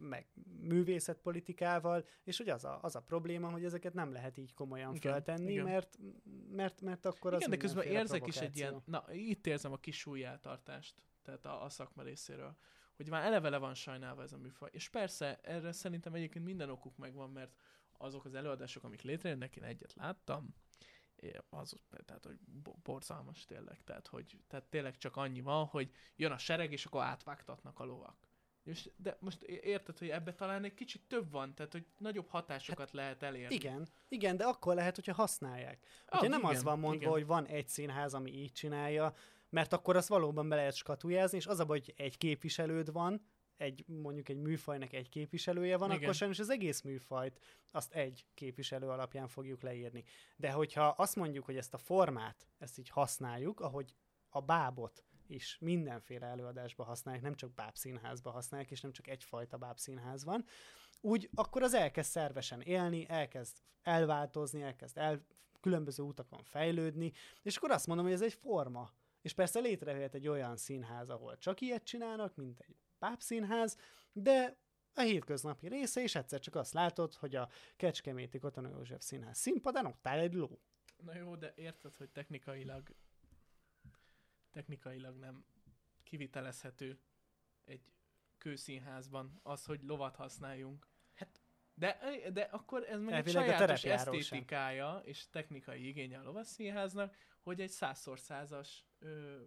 meg 0.00 0.26
művészetpolitikával, 0.60 2.06
és 2.24 2.36
hogy 2.36 2.48
az 2.48 2.64
a, 2.64 2.78
az 2.82 2.96
a 2.96 3.00
probléma, 3.00 3.50
hogy 3.50 3.64
ezeket 3.64 3.94
nem 3.94 4.12
lehet 4.12 4.36
így 4.36 4.54
komolyan 4.54 4.94
Igen, 4.94 5.12
föltenni, 5.12 5.52
igen. 5.52 5.64
mert, 5.64 5.98
mert, 6.50 6.80
mert 6.80 7.06
akkor 7.06 7.34
az 7.34 7.38
Igen, 7.38 7.50
de 7.50 7.56
közben 7.56 7.84
érzek 7.84 8.26
is 8.26 8.36
egy 8.36 8.56
ilyen, 8.56 8.82
na 8.84 9.04
itt 9.12 9.46
érzem 9.46 9.72
a 9.72 9.76
kis 9.76 9.98
súlyeltartást, 9.98 10.94
tehát 11.22 11.46
a, 11.46 11.64
a 11.64 11.68
szakma 11.68 12.02
részéről, 12.02 12.56
hogy 12.96 13.08
már 13.08 13.24
eleve 13.24 13.48
le 13.48 13.58
van 13.58 13.74
sajnálva 13.74 14.22
ez 14.22 14.32
a 14.32 14.38
műfaj. 14.38 14.68
És 14.72 14.88
persze, 14.88 15.40
erre 15.42 15.72
szerintem 15.72 16.14
egyébként 16.14 16.44
minden 16.44 16.70
okuk 16.70 16.96
megvan, 16.96 17.30
mert 17.30 17.56
azok 18.00 18.24
az 18.24 18.34
előadások, 18.34 18.84
amik 18.84 19.02
létrejönnek, 19.02 19.56
én 19.56 19.64
egyet 19.64 19.94
láttam, 19.94 20.54
az, 21.48 21.74
tehát, 22.04 22.24
hogy 22.24 22.38
bo- 22.62 22.78
borzalmas 22.82 23.44
tényleg, 23.44 23.84
tehát, 23.84 24.06
hogy, 24.06 24.38
tehát 24.48 24.64
tényleg 24.64 24.96
csak 24.96 25.16
annyi 25.16 25.40
van, 25.40 25.64
hogy 25.64 25.90
jön 26.16 26.32
a 26.32 26.38
sereg, 26.38 26.72
és 26.72 26.84
akkor 26.84 27.02
átvágtatnak 27.02 27.78
a 27.78 27.84
lovak. 27.84 28.28
És, 28.62 28.90
de 28.96 29.16
most 29.20 29.42
érted, 29.42 29.98
hogy 29.98 30.08
ebbe 30.08 30.34
talán 30.34 30.64
egy 30.64 30.74
kicsit 30.74 31.02
több 31.08 31.30
van, 31.30 31.54
tehát 31.54 31.72
hogy 31.72 31.86
nagyobb 31.98 32.28
hatásokat 32.28 32.86
hát, 32.86 32.94
lehet 32.94 33.22
elérni. 33.22 33.54
Igen, 33.54 33.88
igen, 34.08 34.36
de 34.36 34.44
akkor 34.44 34.74
lehet, 34.74 34.94
hogyha 34.94 35.14
használják. 35.14 35.86
Ah, 36.06 36.20
Ugye 36.20 36.28
nem 36.28 36.44
az 36.44 36.50
igen, 36.50 36.64
van 36.64 36.78
mondva, 36.78 36.96
igen. 36.96 37.10
hogy 37.10 37.26
van 37.26 37.46
egy 37.46 37.68
színház, 37.68 38.14
ami 38.14 38.30
így 38.30 38.52
csinálja, 38.52 39.14
mert 39.48 39.72
akkor 39.72 39.96
azt 39.96 40.08
valóban 40.08 40.48
be 40.48 40.56
lehet 40.56 40.74
skatujázni, 40.74 41.36
és 41.36 41.46
az 41.46 41.60
a 41.60 41.64
baj, 41.64 41.78
hogy 41.78 41.94
egy 41.96 42.18
képviselőd 42.18 42.92
van, 42.92 43.26
egy, 43.60 43.84
mondjuk 43.86 44.28
egy 44.28 44.36
műfajnak 44.36 44.92
egy 44.92 45.08
képviselője 45.08 45.76
van, 45.76 45.90
Igen. 45.90 46.02
akkor 46.02 46.14
sajnos 46.14 46.38
az 46.38 46.50
egész 46.50 46.80
műfajt 46.82 47.40
azt 47.70 47.92
egy 47.92 48.26
képviselő 48.34 48.88
alapján 48.88 49.28
fogjuk 49.28 49.62
leírni. 49.62 50.04
De 50.36 50.50
hogyha 50.50 50.86
azt 50.86 51.16
mondjuk, 51.16 51.44
hogy 51.44 51.56
ezt 51.56 51.74
a 51.74 51.78
formát, 51.78 52.48
ezt 52.58 52.78
így 52.78 52.88
használjuk, 52.88 53.60
ahogy 53.60 53.94
a 54.28 54.40
bábot 54.40 55.04
is 55.26 55.58
mindenféle 55.60 56.26
előadásba 56.26 56.84
használják, 56.84 57.24
nem 57.24 57.34
csak 57.34 57.54
bábszínházba 57.54 58.30
használják, 58.30 58.70
és 58.70 58.80
nem 58.80 58.92
csak 58.92 59.08
egyfajta 59.08 59.56
bábszínház 59.56 60.24
van, 60.24 60.44
úgy 61.00 61.30
akkor 61.34 61.62
az 61.62 61.74
elkezd 61.74 62.10
szervesen 62.10 62.60
élni, 62.60 63.08
elkezd 63.08 63.56
elváltozni, 63.82 64.62
elkezd 64.62 64.98
el, 64.98 65.26
különböző 65.60 66.02
utakon 66.02 66.42
fejlődni, 66.42 67.12
és 67.42 67.56
akkor 67.56 67.70
azt 67.70 67.86
mondom, 67.86 68.04
hogy 68.04 68.14
ez 68.14 68.22
egy 68.22 68.32
forma. 68.32 68.90
És 69.20 69.32
persze 69.32 69.60
létrejöhet 69.60 70.14
egy 70.14 70.28
olyan 70.28 70.56
színház, 70.56 71.08
ahol 71.08 71.38
csak 71.38 71.60
ilyet 71.60 71.84
csinálnak, 71.84 72.36
mint 72.36 72.60
egy 72.60 72.76
pápszínház, 73.00 73.76
de 74.12 74.56
a 74.94 75.00
hétköznapi 75.00 75.68
része, 75.68 76.02
és 76.02 76.14
egyszer 76.14 76.40
csak 76.40 76.54
azt 76.54 76.72
látod, 76.72 77.14
hogy 77.14 77.36
a 77.36 77.48
Kecskeméti 77.76 78.38
Katona 78.38 78.68
József 78.68 79.02
Színház 79.02 79.38
színpadán 79.38 79.86
ott 79.86 80.06
áll 80.06 80.18
egy 80.18 80.34
ló. 80.34 80.60
Na 81.04 81.14
jó, 81.14 81.36
de 81.36 81.52
érted, 81.56 81.96
hogy 81.96 82.10
technikailag 82.10 82.94
technikailag 84.50 85.16
nem 85.16 85.44
kivitelezhető 86.02 86.98
egy 87.64 87.82
kőszínházban 88.38 89.40
az, 89.42 89.64
hogy 89.64 89.82
lovat 89.82 90.16
használjunk. 90.16 90.86
Hát, 91.14 91.40
de, 91.74 91.98
de 92.32 92.42
akkor 92.42 92.82
ez 92.82 93.00
meg 93.00 93.08
egy 93.08 93.14
Elvileg 93.14 93.44
sajátos 93.44 93.80
terepjáró 93.80 94.12
sem. 94.12 94.20
esztétikája 94.20 95.00
és 95.04 95.28
technikai 95.30 95.86
igénye 95.86 96.18
a 96.18 96.22
lovasszínháznak, 96.22 97.16
hogy 97.40 97.60
egy 97.60 97.70
százszor 97.70 98.18
százas 98.18 98.84
ö, 98.98 99.40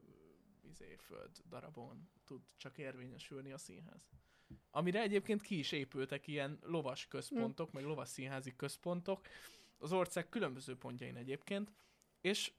izé, 0.64 0.95
föld 0.95 1.41
darabon 1.49 2.09
tud 2.26 2.41
csak 2.57 2.78
érvényesülni 2.78 3.51
a 3.51 3.57
színház. 3.57 4.09
Amire 4.70 5.01
egyébként 5.01 5.41
ki 5.41 5.57
is 5.57 5.72
épültek 5.72 6.28
ilyen 6.28 6.59
lovas 6.61 7.07
központok, 7.07 7.72
meg 7.72 7.84
lovasszínházi 7.84 8.55
központok, 8.55 9.28
az 9.78 9.91
ország 9.91 10.30
különböző 10.30 10.78
pontjain 10.78 11.16
egyébként, 11.16 11.72
és 12.22 12.53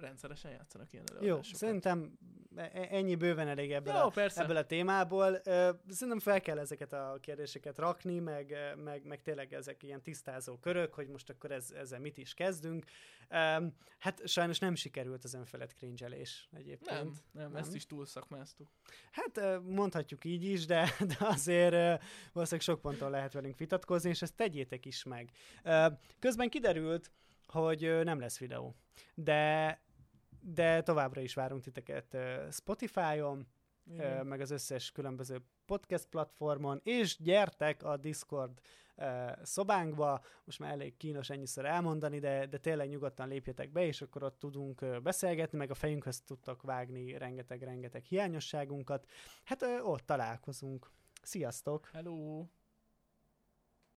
rendszeresen 0.00 0.50
játszanak 0.50 0.92
ilyen 0.92 1.04
Jó, 1.10 1.16
előadásokat. 1.16 1.58
szerintem 1.58 2.18
e- 2.56 2.70
e- 2.74 2.88
ennyi 2.90 3.14
bőven 3.14 3.48
elég 3.48 3.72
ebből, 3.72 3.94
Jó, 3.94 4.00
a, 4.00 4.08
persze. 4.08 4.42
ebből 4.42 4.56
a 4.56 4.66
témából. 4.66 5.40
Szerintem 5.88 6.18
fel 6.18 6.40
kell 6.40 6.58
ezeket 6.58 6.92
a 6.92 7.18
kérdéseket 7.20 7.78
rakni, 7.78 8.18
meg, 8.18 8.56
meg, 8.84 9.04
meg 9.04 9.22
tényleg 9.22 9.52
ezek 9.52 9.82
ilyen 9.82 10.02
tisztázó 10.02 10.56
körök, 10.56 10.94
hogy 10.94 11.08
most 11.08 11.30
akkor 11.30 11.50
ez, 11.50 11.70
ezzel 11.70 12.00
mit 12.00 12.18
is 12.18 12.34
kezdünk. 12.34 12.84
Hát 13.98 14.20
sajnos 14.24 14.58
nem 14.58 14.74
sikerült 14.74 15.24
az 15.24 15.34
önfelett 15.34 15.74
cringelés 15.74 16.48
egyébként. 16.52 17.00
Nem, 17.00 17.12
nem, 17.32 17.50
Nem? 17.50 17.56
ezt 17.56 17.74
is 17.74 17.86
túlszakmáztuk. 17.86 18.68
Hát 19.10 19.60
mondhatjuk 19.62 20.24
így 20.24 20.44
is, 20.44 20.66
de, 20.66 20.90
de 21.06 21.16
azért 21.18 22.02
valószínűleg 22.32 22.60
sok 22.60 22.80
ponton 22.80 23.10
lehet 23.10 23.32
velünk 23.32 23.58
vitatkozni, 23.58 24.08
és 24.10 24.22
ezt 24.22 24.36
tegyétek 24.36 24.86
is 24.86 25.04
meg. 25.04 25.30
Közben 26.18 26.48
kiderült, 26.48 27.10
hogy 27.46 28.04
nem 28.04 28.20
lesz 28.20 28.38
videó, 28.38 28.74
de, 29.14 29.80
de 30.40 30.82
továbbra 30.82 31.20
is 31.20 31.34
várunk 31.34 31.62
titeket 31.62 32.16
Spotify-on, 32.50 33.46
Igen. 33.92 34.26
meg 34.26 34.40
az 34.40 34.50
összes 34.50 34.92
különböző 34.92 35.42
podcast 35.66 36.06
platformon, 36.06 36.80
és 36.82 37.16
gyertek 37.18 37.82
a 37.82 37.96
Discord 37.96 38.60
szobánkba, 39.42 40.20
most 40.44 40.58
már 40.58 40.70
elég 40.72 40.96
kínos 40.96 41.30
ennyiszor 41.30 41.64
elmondani, 41.64 42.18
de, 42.18 42.46
de 42.46 42.58
tényleg 42.58 42.88
nyugodtan 42.88 43.28
lépjetek 43.28 43.72
be, 43.72 43.86
és 43.86 44.02
akkor 44.02 44.22
ott 44.22 44.38
tudunk 44.38 45.02
beszélgetni, 45.02 45.58
meg 45.58 45.70
a 45.70 45.74
fejünkhöz 45.74 46.20
tudtok 46.20 46.62
vágni 46.62 47.18
rengeteg-rengeteg 47.18 48.04
hiányosságunkat. 48.04 49.08
Hát 49.44 49.62
ott 49.82 50.06
találkozunk. 50.06 50.90
Sziasztok! 51.22 51.88
Hello! 51.92 52.46